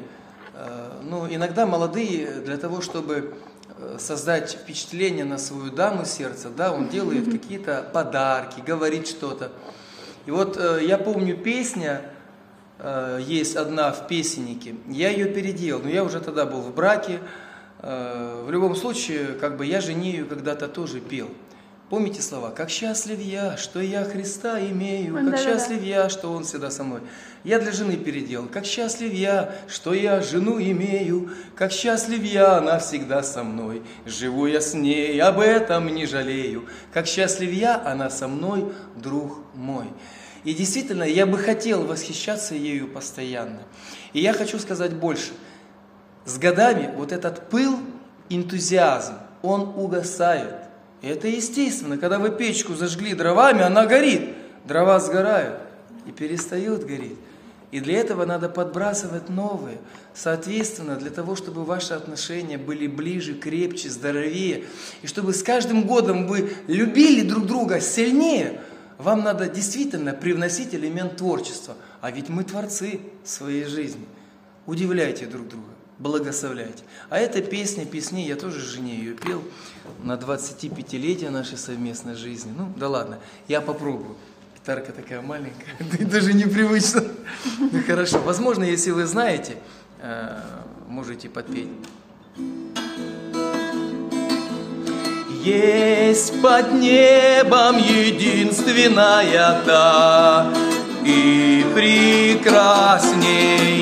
э, 0.54 1.00
ну, 1.02 1.26
иногда 1.28 1.66
молодые 1.66 2.40
для 2.40 2.56
того, 2.56 2.80
чтобы 2.80 3.34
э, 3.76 3.96
создать 3.98 4.52
впечатление 4.52 5.26
на 5.26 5.36
свою 5.36 5.70
даму 5.70 6.06
сердца, 6.06 6.48
да, 6.48 6.72
он 6.72 6.88
делает 6.88 7.30
какие-то 7.30 7.86
подарки, 7.92 8.60
говорит 8.60 9.06
что-то. 9.06 9.52
И 10.24 10.30
вот 10.30 10.58
я 10.80 10.96
помню 10.96 11.36
песня, 11.36 12.11
э, 12.78 13.20
есть 13.26 13.56
одна 13.56 13.92
в 13.92 14.06
песеннике, 14.06 14.74
я 14.88 15.10
ее 15.10 15.26
переделал, 15.26 15.82
но 15.82 15.88
я 15.88 16.04
уже 16.04 16.20
тогда 16.20 16.46
был 16.46 16.60
в 16.60 16.74
браке. 16.74 17.20
Э, 17.80 18.44
в 18.46 18.50
любом 18.50 18.76
случае, 18.76 19.34
как 19.40 19.56
бы 19.56 19.66
я 19.66 19.80
женею 19.80 20.26
когда-то 20.26 20.68
тоже 20.68 21.00
пел. 21.00 21.28
Помните 21.92 22.22
слова? 22.22 22.48
«Как 22.48 22.70
счастлив 22.70 23.20
я, 23.20 23.58
что 23.58 23.78
я 23.78 24.02
Христа 24.04 24.58
имею, 24.58 25.14
как 25.30 25.38
счастлив 25.38 25.82
я, 25.82 26.08
что 26.08 26.32
Он 26.32 26.42
всегда 26.42 26.70
со 26.70 26.84
мной». 26.84 27.02
Я 27.44 27.58
для 27.58 27.70
жены 27.70 27.98
переделал. 27.98 28.46
«Как 28.46 28.64
счастлив 28.64 29.12
я, 29.12 29.54
что 29.68 29.92
я 29.92 30.22
жену 30.22 30.58
имею, 30.58 31.28
как 31.54 31.70
счастлив 31.70 32.22
я, 32.22 32.56
она 32.56 32.78
всегда 32.78 33.22
со 33.22 33.44
мной. 33.44 33.82
Живу 34.06 34.46
я 34.46 34.62
с 34.62 34.72
ней, 34.72 35.20
об 35.20 35.38
этом 35.38 35.94
не 35.94 36.06
жалею. 36.06 36.64
Как 36.94 37.06
счастлив 37.06 37.52
я, 37.52 37.82
она 37.84 38.08
со 38.08 38.26
мной, 38.26 38.72
друг 38.96 39.40
мой». 39.54 39.88
И 40.44 40.54
действительно, 40.54 41.04
я 41.04 41.26
бы 41.26 41.38
хотел 41.38 41.84
восхищаться 41.84 42.54
ею 42.54 42.88
постоянно. 42.88 43.62
И 44.12 44.20
я 44.20 44.32
хочу 44.32 44.58
сказать 44.58 44.92
больше. 44.92 45.32
С 46.24 46.38
годами 46.38 46.92
вот 46.96 47.12
этот 47.12 47.48
пыл, 47.48 47.78
энтузиазм, 48.28 49.14
он 49.42 49.72
угасает. 49.76 50.54
И 51.00 51.08
это 51.08 51.28
естественно. 51.28 51.98
Когда 51.98 52.18
вы 52.18 52.30
печку 52.30 52.74
зажгли 52.74 53.14
дровами, 53.14 53.62
она 53.62 53.86
горит. 53.86 54.34
Дрова 54.64 54.98
сгорают 55.00 55.60
и 56.06 56.12
перестают 56.12 56.84
гореть. 56.84 57.18
И 57.72 57.80
для 57.80 57.98
этого 57.98 58.26
надо 58.26 58.48
подбрасывать 58.48 59.28
новые. 59.30 59.78
Соответственно, 60.14 60.96
для 60.96 61.10
того, 61.10 61.34
чтобы 61.36 61.64
ваши 61.64 61.94
отношения 61.94 62.58
были 62.58 62.86
ближе, 62.86 63.34
крепче, 63.34 63.88
здоровее, 63.88 64.64
и 65.00 65.06
чтобы 65.06 65.32
с 65.32 65.42
каждым 65.42 65.86
годом 65.86 66.26
вы 66.26 66.52
любили 66.66 67.26
друг 67.26 67.46
друга 67.46 67.80
сильнее, 67.80 68.60
вам 69.02 69.22
надо 69.22 69.48
действительно 69.48 70.12
привносить 70.12 70.74
элемент 70.74 71.16
творчества. 71.16 71.76
А 72.00 72.10
ведь 72.10 72.28
мы 72.28 72.44
творцы 72.44 73.00
своей 73.24 73.64
жизни. 73.64 74.06
Удивляйте 74.66 75.26
друг 75.26 75.48
друга 75.48 75.72
благословляйте. 76.02 76.82
А 77.08 77.18
эта 77.18 77.40
песня, 77.40 77.86
песни, 77.86 78.22
я 78.22 78.36
тоже 78.36 78.60
жене 78.60 78.96
ее 78.96 79.14
пел 79.14 79.42
на 80.02 80.14
25-летие 80.14 81.30
нашей 81.30 81.56
совместной 81.56 82.14
жизни. 82.14 82.52
Ну, 82.56 82.72
да 82.76 82.88
ладно, 82.88 83.18
я 83.48 83.60
попробую. 83.60 84.16
Гитарка 84.56 84.92
такая 84.92 85.22
маленькая, 85.22 85.76
даже 86.06 86.32
непривычно. 86.34 87.04
Ну, 87.58 87.82
хорошо. 87.86 88.20
Возможно, 88.20 88.64
если 88.64 88.90
вы 88.90 89.06
знаете, 89.06 89.56
э, 90.00 90.40
можете 90.88 91.28
подпеть. 91.28 91.68
Есть 95.44 96.40
под 96.40 96.72
небом 96.74 97.76
единственная 97.76 99.60
та, 99.66 100.46
и 101.04 101.66
прекрасней 101.74 102.38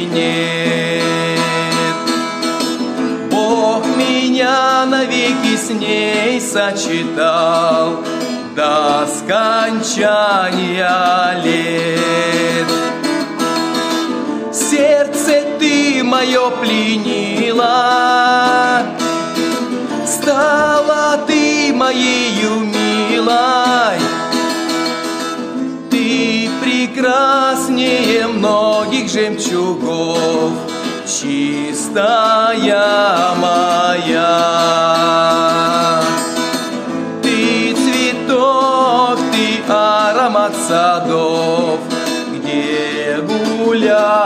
нет. 0.07 1.01
Бог 3.31 3.85
меня 3.95 4.87
навеки 4.87 5.55
с 5.55 5.69
ней 5.69 6.41
сочетал 6.41 8.03
До 8.57 9.07
скончания 9.07 10.89
лет 11.45 12.67
Сердце 14.51 15.45
ты 15.59 16.03
мое 16.03 16.51
пленила 16.53 17.67
Стала 20.07 21.19
моею 21.81 22.61
милой 22.61 23.99
Ты 25.91 26.51
прекраснее 26.63 28.27
многих 28.27 29.11
жемчугов 29.11 30.53
чистая 31.07 32.05
моя. 33.37 34.37
Ты 37.23 37.75
цветок, 37.75 39.19
ты 39.33 39.73
аромат 39.73 40.53
садов, 40.69 41.81
где 42.35 43.19
гуляю 43.23 44.20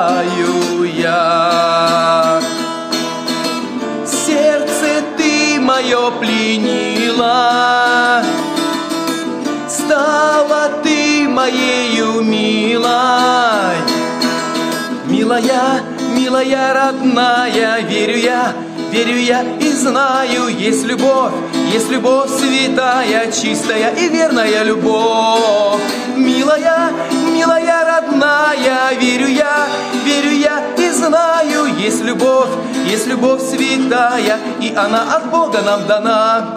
Милая, 15.14 15.80
милая, 16.16 16.74
родная, 16.74 17.82
верю 17.82 18.18
я, 18.18 18.52
верю 18.90 19.16
я 19.16 19.44
и 19.60 19.70
знаю, 19.70 20.48
есть 20.48 20.84
любовь, 20.84 21.30
есть 21.72 21.88
любовь 21.88 22.28
святая, 22.30 23.30
чистая 23.30 23.94
и 23.94 24.08
верная 24.08 24.64
любовь. 24.64 25.80
Милая, 26.16 26.90
милая, 27.32 27.84
родная, 27.84 28.92
верю 29.00 29.28
я, 29.28 29.68
верю 30.04 30.32
я 30.32 30.60
и 30.76 30.90
знаю, 30.90 31.66
есть 31.78 32.02
любовь, 32.02 32.50
есть 32.90 33.06
любовь 33.06 33.40
святая, 33.40 34.40
и 34.60 34.74
она 34.74 35.14
от 35.14 35.30
Бога 35.30 35.62
нам 35.62 35.86
дана. 35.86 36.56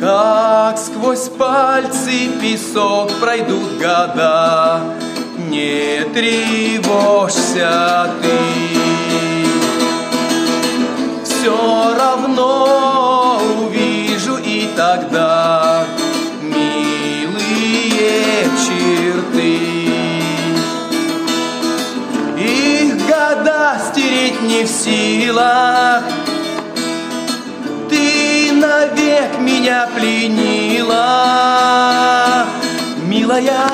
Как 0.00 0.78
сквозь 0.78 1.28
пальцы 1.28 2.30
песок 2.40 3.10
пройдут 3.20 3.76
года, 3.78 4.80
Не 5.50 6.04
тревожься 6.12 7.72
ты. 8.22 8.38
Все 11.24 11.94
равно 11.98 13.40
увижу 13.58 14.36
и 14.38 14.68
тогда 14.76 15.84
Милые 16.42 18.14
черты. 18.66 19.58
Их 22.38 22.96
года 23.06 23.78
стереть 23.90 24.40
не 24.42 24.64
в 24.64 24.68
силах, 24.68 26.02
ты 27.88 28.52
навек 28.52 29.38
меня 29.38 29.88
пленила. 29.94 31.04
Милая, 33.06 33.73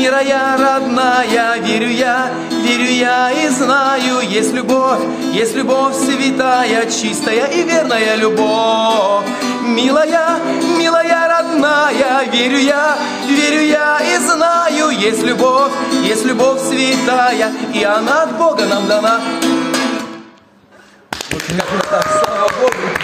мирая, 0.00 0.56
родная, 0.56 1.58
верю 1.58 1.90
я, 1.90 2.30
верю 2.64 2.90
я 2.90 3.30
и 3.30 3.48
знаю, 3.48 4.20
есть 4.20 4.54
любовь, 4.54 5.00
есть 5.32 5.54
любовь 5.54 5.94
святая, 5.94 6.86
чистая 6.90 7.46
и 7.46 7.62
верная 7.62 8.16
любовь. 8.16 9.26
Милая, 9.62 10.38
милая, 10.78 11.28
родная, 11.28 12.24
верю 12.32 12.58
я, 12.58 12.96
верю 13.28 13.60
я 13.60 14.00
и 14.00 14.18
знаю, 14.18 14.90
есть 14.90 15.22
любовь, 15.22 15.72
есть 16.02 16.24
любовь 16.24 16.60
святая, 16.60 17.52
и 17.74 17.84
она 17.84 18.22
от 18.22 18.38
Бога 18.38 18.64
нам 18.66 18.86
дана. 18.86 19.20
Слава 22.24 22.48
Богу. 22.58 22.99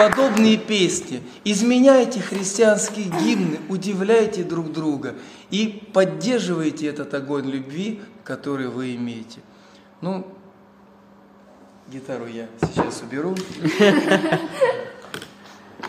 Подобные 0.00 0.56
песни, 0.56 1.22
изменяйте 1.44 2.20
христианские 2.20 3.04
гимны, 3.20 3.58
удивляйте 3.68 4.42
друг 4.42 4.72
друга 4.72 5.14
и 5.50 5.86
поддерживайте 5.92 6.86
этот 6.86 7.12
огонь 7.12 7.44
любви, 7.44 8.00
который 8.24 8.68
вы 8.68 8.94
имеете. 8.94 9.40
Ну, 10.00 10.26
гитару 11.88 12.24
я 12.26 12.46
сейчас 12.62 13.02
уберу. 13.02 13.34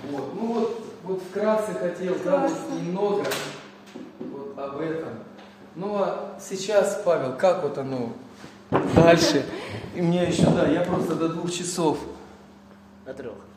Вот, 0.04 0.34
ну 0.36 0.54
вот, 0.54 0.86
вот 1.04 1.24
вкратце 1.30 1.74
хотел, 1.74 2.18
да, 2.26 2.48
вот 2.48 2.82
немного 2.82 3.24
вот 4.20 4.58
об 4.58 4.82
этом. 4.82 5.10
Ну 5.76 5.96
а 5.96 6.38
сейчас, 6.42 7.02
Павел, 7.06 7.38
как 7.38 7.64
вот 7.64 7.78
оно 7.78 8.12
дальше? 8.94 9.46
И 9.96 10.02
мне 10.02 10.26
еще, 10.26 10.50
да, 10.50 10.68
я 10.68 10.82
просто 10.82 11.16
до 11.16 11.30
двух 11.30 11.50
часов 11.50 11.98
До 13.06 13.14
трех. 13.14 13.51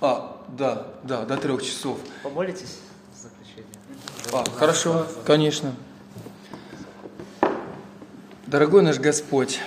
А, 0.00 0.44
да, 0.56 0.86
да, 1.02 1.24
до 1.24 1.36
трех 1.36 1.62
часов. 1.62 1.98
Помолитесь 2.22 2.78
в 3.12 3.20
заключение? 3.20 3.66
А, 4.32 4.44
хорошо, 4.58 5.06
конечно. 5.26 5.74
Дорогой 8.46 8.82
наш 8.82 8.98
Господь, 8.98 9.60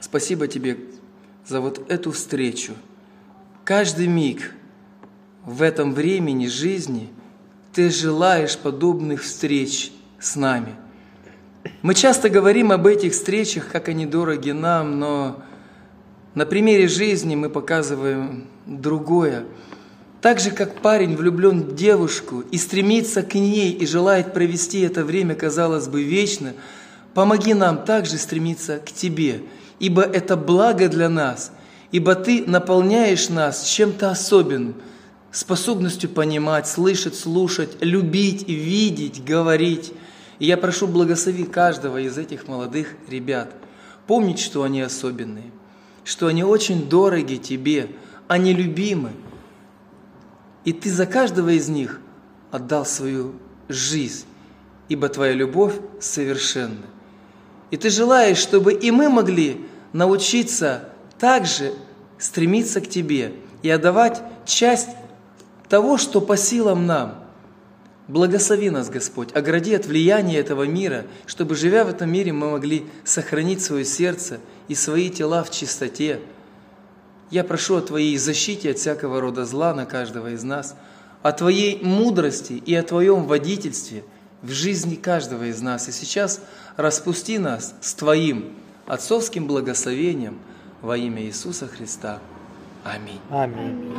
спасибо 0.00 0.46
Тебе 0.46 0.78
за 1.46 1.60
вот 1.60 1.90
эту 1.90 2.12
встречу. 2.12 2.74
Каждый 3.64 4.06
миг 4.06 4.54
в 5.44 5.62
этом 5.62 5.94
времени 5.94 6.46
жизни 6.46 7.10
Ты 7.72 7.90
желаешь 7.90 8.56
подобных 8.56 9.22
встреч 9.22 9.92
с 10.20 10.36
нами. 10.36 10.76
Мы 11.82 11.94
часто 11.94 12.28
говорим 12.28 12.72
об 12.72 12.86
этих 12.86 13.12
встречах, 13.12 13.68
как 13.68 13.88
они 13.88 14.06
дороги 14.06 14.50
нам, 14.50 14.98
но 14.98 15.42
на 16.34 16.46
примере 16.46 16.86
жизни 16.88 17.34
мы 17.34 17.50
показываем 17.50 18.46
другое. 18.66 19.44
Так 20.20 20.38
же, 20.38 20.50
как 20.50 20.80
парень 20.80 21.16
влюблен 21.16 21.62
в 21.62 21.74
девушку 21.74 22.44
и 22.50 22.58
стремится 22.58 23.22
к 23.22 23.34
ней 23.34 23.72
и 23.72 23.86
желает 23.86 24.32
провести 24.34 24.80
это 24.80 25.04
время, 25.04 25.34
казалось 25.34 25.88
бы, 25.88 26.02
вечно, 26.02 26.52
помоги 27.14 27.54
нам 27.54 27.84
также 27.84 28.18
стремиться 28.18 28.78
к 28.78 28.92
Тебе, 28.92 29.42
ибо 29.78 30.02
это 30.02 30.36
благо 30.36 30.88
для 30.88 31.08
нас, 31.08 31.52
ибо 31.90 32.14
Ты 32.14 32.44
наполняешь 32.46 33.28
нас 33.28 33.64
чем-то 33.64 34.10
особенным, 34.10 34.74
способностью 35.32 36.10
понимать, 36.10 36.68
слышать, 36.68 37.14
слушать, 37.14 37.76
любить, 37.80 38.46
видеть, 38.48 39.24
говорить. 39.24 39.92
И 40.38 40.46
я 40.46 40.56
прошу 40.56 40.86
благослови 40.86 41.44
каждого 41.44 41.98
из 41.98 42.18
этих 42.18 42.46
молодых 42.46 42.94
ребят, 43.08 43.54
помнить, 44.06 44.38
что 44.38 44.64
они 44.64 44.82
особенные, 44.82 45.50
что 46.04 46.26
они 46.26 46.44
очень 46.44 46.88
дороги 46.88 47.36
Тебе, 47.36 47.90
они 48.28 48.52
любимы, 48.52 49.12
и 50.64 50.72
Ты 50.72 50.90
за 50.90 51.06
каждого 51.06 51.50
из 51.50 51.68
них 51.68 52.00
отдал 52.50 52.84
свою 52.84 53.34
жизнь, 53.68 54.26
ибо 54.88 55.08
Твоя 55.08 55.32
любовь 55.32 55.74
совершенна. 56.00 56.86
И 57.70 57.76
Ты 57.76 57.90
желаешь, 57.90 58.38
чтобы 58.38 58.72
и 58.72 58.90
мы 58.90 59.08
могли 59.08 59.66
научиться 59.92 60.88
также 61.18 61.72
стремиться 62.18 62.80
к 62.80 62.88
Тебе 62.88 63.34
и 63.62 63.70
отдавать 63.70 64.22
часть 64.44 64.90
того, 65.68 65.98
что 65.98 66.20
по 66.20 66.36
силам 66.36 66.86
нам. 66.86 67.24
Благослови 68.10 68.70
нас, 68.70 68.90
Господь, 68.90 69.36
огради 69.36 69.72
от 69.72 69.86
влияния 69.86 70.38
этого 70.38 70.64
мира, 70.64 71.04
чтобы, 71.26 71.54
живя 71.54 71.84
в 71.84 71.90
этом 71.90 72.10
мире, 72.10 72.32
мы 72.32 72.50
могли 72.50 72.84
сохранить 73.04 73.62
свое 73.62 73.84
сердце 73.84 74.40
и 74.66 74.74
свои 74.74 75.10
тела 75.10 75.44
в 75.44 75.50
чистоте. 75.52 76.18
Я 77.30 77.44
прошу 77.44 77.76
о 77.76 77.82
Твоей 77.82 78.18
защите 78.18 78.72
от 78.72 78.78
всякого 78.78 79.20
рода 79.20 79.44
зла 79.44 79.74
на 79.74 79.86
каждого 79.86 80.32
из 80.32 80.42
нас, 80.42 80.74
о 81.22 81.30
Твоей 81.30 81.84
мудрости 81.84 82.54
и 82.54 82.74
о 82.74 82.82
Твоем 82.82 83.26
водительстве 83.26 84.02
в 84.42 84.50
жизни 84.50 84.96
каждого 84.96 85.44
из 85.44 85.62
нас. 85.62 85.88
И 85.88 85.92
сейчас 85.92 86.40
распусти 86.76 87.38
нас 87.38 87.76
с 87.80 87.94
Твоим 87.94 88.54
отцовским 88.88 89.46
благословением 89.46 90.40
во 90.82 90.96
имя 90.96 91.22
Иисуса 91.22 91.68
Христа. 91.68 92.18
Аминь. 92.82 93.20
Аминь. 93.30 93.94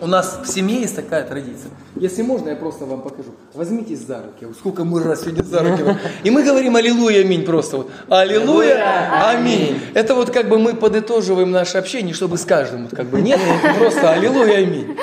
У 0.00 0.06
нас 0.06 0.40
в 0.42 0.46
семье 0.46 0.80
есть 0.80 0.96
такая 0.96 1.24
традиция. 1.24 1.70
Если 1.96 2.22
можно, 2.22 2.48
я 2.48 2.56
просто 2.56 2.86
вам 2.86 3.02
покажу. 3.02 3.30
Возьмитесь 3.54 4.00
за 4.00 4.22
руки. 4.22 4.46
Сколько 4.58 4.84
мы 4.84 5.02
раз 5.02 5.22
сегодня 5.22 5.42
за 5.42 5.60
руки. 5.60 5.98
И 6.24 6.30
мы 6.30 6.42
говорим 6.42 6.76
аллилуйя, 6.76 7.20
аминь 7.20 7.44
просто. 7.44 7.78
Вот. 7.78 7.90
Аллилуйя, 8.08 9.30
аминь. 9.30 9.78
Это 9.94 10.14
вот 10.14 10.30
как 10.30 10.48
бы 10.48 10.58
мы 10.58 10.74
подытоживаем 10.74 11.50
наше 11.50 11.78
общение, 11.78 12.14
чтобы 12.14 12.38
с 12.38 12.44
каждым 12.44 12.84
вот 12.84 12.96
как 12.96 13.06
бы 13.06 13.20
нет, 13.20 13.40
просто 13.78 14.10
аллилуйя, 14.10 14.58
аминь. 14.58 14.96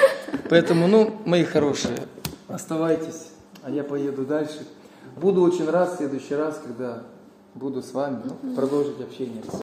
Поэтому, 0.49 0.87
ну, 0.87 1.13
мои 1.25 1.43
хорошие, 1.43 1.95
оставайтесь, 2.47 3.27
а 3.63 3.69
я 3.69 3.83
поеду 3.83 4.25
дальше. 4.25 4.65
Буду 5.17 5.41
очень 5.41 5.69
рад 5.69 5.93
в 5.93 5.97
следующий 5.97 6.35
раз, 6.35 6.59
когда 6.65 7.03
буду 7.53 7.81
с 7.81 7.93
вами 7.93 8.21
ну, 8.23 8.55
продолжить 8.55 9.01
общение. 9.01 9.41